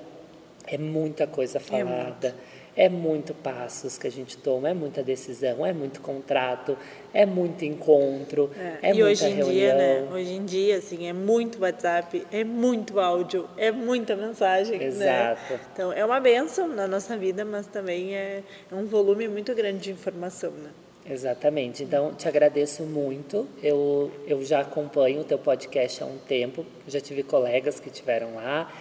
é 0.66 0.78
muita 0.78 1.26
coisa 1.26 1.61
falada. 1.61 2.28
É 2.28 2.51
muito 2.89 3.35
passos 3.35 3.99
que 3.99 4.07
a 4.07 4.11
gente 4.11 4.37
toma, 4.37 4.70
é 4.70 4.75
muita 4.75 5.03
decisão, 5.03 5.64
é 5.64 5.73
muito 5.73 6.01
contrato, 6.01 6.77
é 7.12 7.27
muito 7.27 7.64
encontro, 7.64 8.51
é, 8.57 8.91
e 8.91 8.95
muita 8.95 9.05
hoje 9.05 9.27
em 9.27 9.35
reunião. 9.35 9.53
dia, 9.53 9.75
né? 9.75 10.09
Hoje 10.11 10.33
em 10.33 10.45
dia, 10.45 10.77
assim, 10.79 11.07
é 11.07 11.12
muito 11.12 11.61
WhatsApp, 11.61 12.27
é 12.33 12.45
muito 12.45 12.99
áudio, 12.99 13.49
é 13.57 13.70
muita 13.70 14.16
mensagem, 14.16 14.83
Exato. 14.83 15.53
né? 15.53 15.61
Então, 15.73 15.93
é 15.93 16.05
uma 16.05 16.18
benção 16.18 16.66
na 16.68 16.89
nossa 16.89 17.16
vida, 17.16 17.45
mas 17.45 17.66
também 17.66 18.14
é, 18.14 18.43
é 18.70 18.75
um 18.75 18.87
volume 18.87 19.29
muito 19.29 19.55
grande 19.55 19.81
de 19.81 19.91
informação, 19.91 20.51
né? 20.53 20.70
Exatamente. 21.09 21.83
Então, 21.83 22.14
te 22.14 22.29
agradeço 22.29 22.85
muito. 22.85 23.47
Eu, 23.62 24.11
eu 24.27 24.45
já 24.45 24.61
acompanho 24.61 25.20
o 25.20 25.25
teu 25.25 25.39
podcast 25.39 26.03
há 26.03 26.07
um 26.07 26.16
tempo. 26.16 26.64
Já 26.87 27.01
tive 27.01 27.23
colegas 27.23 27.81
que 27.81 27.91
tiveram 27.91 28.37
lá, 28.37 28.73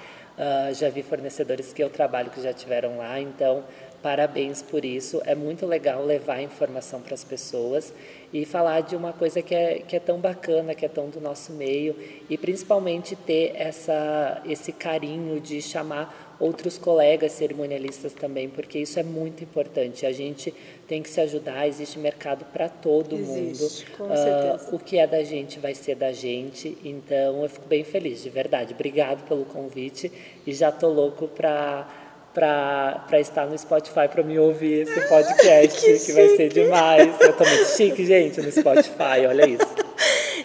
ah, 0.43 0.73
já 0.73 0.89
vi 0.89 1.03
fornecedores 1.03 1.71
que 1.71 1.83
eu 1.83 1.89
trabalho 1.91 2.31
que 2.31 2.41
já 2.41 2.51
tiveram 2.51 2.97
lá. 2.97 3.21
Então, 3.21 3.63
parabéns 4.01 4.63
por 4.63 4.83
isso. 4.83 5.21
É 5.23 5.35
muito 5.35 5.67
legal 5.67 6.03
levar 6.03 6.41
informação 6.41 6.99
para 6.99 7.13
as 7.13 7.23
pessoas 7.23 7.93
e 8.33 8.43
falar 8.43 8.81
de 8.81 8.95
uma 8.95 9.13
coisa 9.13 9.39
que 9.43 9.53
é, 9.53 9.83
que 9.87 9.95
é 9.95 9.99
tão 9.99 10.19
bacana, 10.19 10.73
que 10.73 10.83
é 10.83 10.89
tão 10.89 11.11
do 11.11 11.21
nosso 11.21 11.53
meio 11.53 11.95
e 12.27 12.39
principalmente 12.39 13.15
ter 13.15 13.53
essa, 13.55 14.41
esse 14.43 14.71
carinho 14.71 15.39
de 15.39 15.61
chamar 15.61 16.35
outros 16.39 16.75
colegas 16.75 17.33
cerimonialistas 17.33 18.13
também, 18.13 18.49
porque 18.49 18.79
isso 18.79 18.99
é 18.99 19.03
muito 19.03 19.43
importante. 19.43 20.07
A 20.07 20.11
gente 20.11 20.51
tem 20.91 21.01
que 21.01 21.09
se 21.09 21.21
ajudar, 21.21 21.65
existe 21.69 21.97
mercado 21.97 22.43
para 22.51 22.67
todo 22.67 23.15
Existe, 23.15 23.85
mundo. 23.91 23.97
com 23.97 24.11
Ah, 24.11 24.17
certeza. 24.17 24.75
o 24.75 24.77
que 24.77 24.97
é 24.97 25.07
da 25.07 25.23
gente 25.23 25.57
vai 25.57 25.73
ser 25.73 25.95
da 25.95 26.11
gente, 26.11 26.77
então 26.83 27.41
eu 27.41 27.47
fico 27.47 27.65
bem 27.65 27.81
feliz, 27.85 28.21
de 28.21 28.29
verdade. 28.29 28.73
Obrigado 28.73 29.23
pelo 29.25 29.45
convite 29.45 30.11
e 30.45 30.53
já 30.53 30.69
tô 30.69 30.89
louco 30.89 31.29
para 31.29 31.87
para 32.33 33.19
estar 33.19 33.45
no 33.45 33.57
Spotify 33.57 34.07
para 34.11 34.21
me 34.21 34.37
ouvir 34.37 34.81
esse 34.87 35.01
podcast, 35.07 35.79
que 35.81 35.99
que, 35.99 36.11
vai 36.11 36.29
ser 36.35 36.49
demais. 36.49 37.19
Eu 37.21 37.33
tô 37.37 37.45
muito 37.45 37.65
chique, 37.69 38.05
gente, 38.05 38.41
no 38.41 38.51
Spotify, 38.51 39.25
olha 39.29 39.47
isso. 39.47 39.67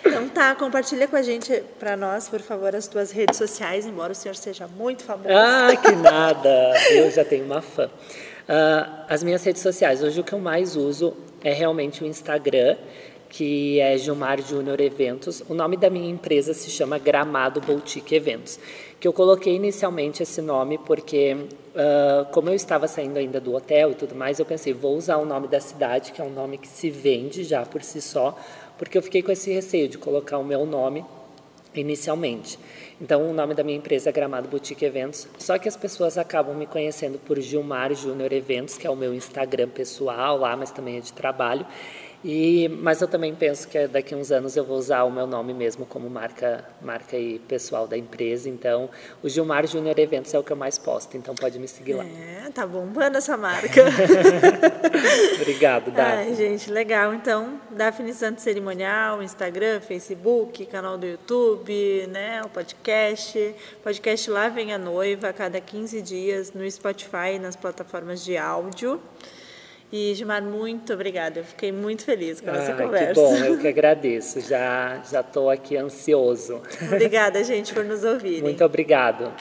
Então 0.04 0.28
tá, 0.28 0.54
compartilha 0.54 1.08
com 1.08 1.16
a 1.16 1.22
gente, 1.22 1.60
para 1.78 1.96
nós, 1.96 2.28
por 2.28 2.40
favor, 2.40 2.74
as 2.74 2.86
tuas 2.86 3.10
redes 3.10 3.36
sociais, 3.36 3.84
embora 3.84 4.12
o 4.12 4.14
senhor 4.14 4.36
seja 4.36 4.68
muito 4.68 5.02
famoso. 5.02 5.28
Ah, 5.28 5.74
que 5.76 5.92
nada! 5.96 6.72
Eu 6.90 7.10
já 7.10 7.24
tenho 7.24 7.44
uma 7.44 7.60
fã. 7.62 7.90
Ah, 8.48 9.04
as 9.08 9.24
minhas 9.24 9.42
redes 9.42 9.60
sociais, 9.60 10.02
hoje 10.02 10.20
o 10.20 10.24
que 10.24 10.32
eu 10.32 10.38
mais 10.38 10.76
uso 10.76 11.14
é 11.42 11.52
realmente 11.52 12.04
o 12.04 12.06
Instagram, 12.06 12.76
que 13.28 13.80
é 13.80 13.98
Gilmar 13.98 14.40
Júnior 14.40 14.80
Eventos. 14.80 15.42
O 15.48 15.54
nome 15.54 15.76
da 15.76 15.90
minha 15.90 16.08
empresa 16.08 16.54
se 16.54 16.70
chama 16.70 16.96
Gramado 16.96 17.60
Boutique 17.60 18.14
Eventos, 18.14 18.60
que 19.00 19.08
eu 19.08 19.12
coloquei 19.12 19.56
inicialmente 19.56 20.22
esse 20.22 20.40
nome 20.40 20.78
porque, 20.78 21.36
ah, 21.74 22.26
como 22.30 22.48
eu 22.48 22.54
estava 22.54 22.86
saindo 22.86 23.18
ainda 23.18 23.40
do 23.40 23.52
hotel 23.52 23.90
e 23.90 23.94
tudo 23.96 24.14
mais, 24.14 24.38
eu 24.38 24.46
pensei, 24.46 24.72
vou 24.72 24.96
usar 24.96 25.16
o 25.16 25.24
nome 25.24 25.48
da 25.48 25.58
cidade, 25.58 26.12
que 26.12 26.20
é 26.20 26.24
um 26.24 26.32
nome 26.32 26.56
que 26.56 26.68
se 26.68 26.88
vende 26.88 27.42
já 27.42 27.66
por 27.66 27.82
si 27.82 28.00
só, 28.00 28.38
porque 28.78 28.96
eu 28.96 29.02
fiquei 29.02 29.22
com 29.22 29.32
esse 29.32 29.52
receio 29.52 29.88
de 29.88 29.98
colocar 29.98 30.38
o 30.38 30.44
meu 30.44 30.64
nome 30.64 31.04
inicialmente. 31.80 32.58
Então, 33.00 33.28
o 33.28 33.32
nome 33.32 33.54
da 33.54 33.62
minha 33.62 33.76
empresa 33.76 34.08
é 34.08 34.12
Gramado 34.12 34.48
Boutique 34.48 34.84
Eventos, 34.84 35.28
só 35.38 35.58
que 35.58 35.68
as 35.68 35.76
pessoas 35.76 36.16
acabam 36.16 36.56
me 36.56 36.66
conhecendo 36.66 37.18
por 37.18 37.40
Gilmar 37.40 37.94
Júnior 37.94 38.32
Eventos, 38.32 38.78
que 38.78 38.86
é 38.86 38.90
o 38.90 38.96
meu 38.96 39.14
Instagram 39.14 39.68
pessoal 39.68 40.38
lá, 40.38 40.56
mas 40.56 40.70
também 40.70 40.96
é 40.96 41.00
de 41.00 41.12
trabalho. 41.12 41.66
E, 42.28 42.68
mas 42.68 43.00
eu 43.00 43.06
também 43.06 43.32
penso 43.36 43.68
que 43.68 43.86
daqui 43.86 44.12
a 44.12 44.16
uns 44.16 44.32
anos 44.32 44.56
eu 44.56 44.64
vou 44.64 44.76
usar 44.76 45.04
o 45.04 45.10
meu 45.12 45.28
nome 45.28 45.54
mesmo 45.54 45.86
como 45.86 46.10
marca, 46.10 46.64
marca 46.82 47.16
e 47.16 47.38
pessoal 47.38 47.86
da 47.86 47.96
empresa. 47.96 48.48
Então, 48.48 48.90
o 49.22 49.28
Gilmar 49.28 49.64
Júnior 49.64 49.96
Eventos 49.96 50.34
é 50.34 50.38
o 50.38 50.42
que 50.42 50.52
eu 50.52 50.56
mais 50.56 50.76
posto, 50.76 51.16
então 51.16 51.36
pode 51.36 51.56
me 51.60 51.68
seguir 51.68 51.94
lá. 51.94 52.04
É, 52.04 52.50
tá 52.52 52.66
bombando 52.66 53.16
essa 53.16 53.36
marca. 53.36 53.84
Obrigado, 55.40 55.92
Davi. 55.92 56.10
Ai, 56.10 56.34
gente, 56.34 56.68
legal. 56.68 57.14
Então, 57.14 57.60
Daphne 57.70 58.12
Santos 58.12 58.42
Cerimonial, 58.42 59.22
Instagram, 59.22 59.80
Facebook, 59.80 60.66
canal 60.66 60.98
do 60.98 61.06
YouTube, 61.06 62.08
né, 62.08 62.42
o 62.44 62.48
podcast. 62.48 63.54
Podcast 63.84 64.28
Lá 64.28 64.48
Vem 64.48 64.74
a 64.74 64.78
Noiva, 64.78 65.28
a 65.28 65.32
cada 65.32 65.60
15 65.60 66.02
dias 66.02 66.52
no 66.52 66.68
Spotify 66.68 67.36
e 67.36 67.38
nas 67.38 67.54
plataformas 67.54 68.24
de 68.24 68.36
áudio. 68.36 69.00
E, 69.92 70.12
Gilmar, 70.14 70.42
muito 70.42 70.92
obrigada. 70.92 71.40
Eu 71.40 71.44
fiquei 71.44 71.70
muito 71.70 72.04
feliz 72.04 72.40
com 72.40 72.50
essa 72.50 72.72
Ah, 72.72 72.76
conversa. 72.76 73.14
que 73.14 73.14
bom, 73.14 73.36
eu 73.36 73.58
que 73.58 73.68
agradeço. 73.68 74.40
Já 74.40 75.00
já 75.10 75.20
estou 75.20 75.48
aqui 75.48 75.76
ansioso. 75.76 76.60
Obrigada, 76.82 77.42
gente, 77.44 77.72
por 77.72 77.84
nos 77.84 78.02
ouvirem. 78.04 78.42
Muito 78.42 78.64
obrigado. 78.64 79.32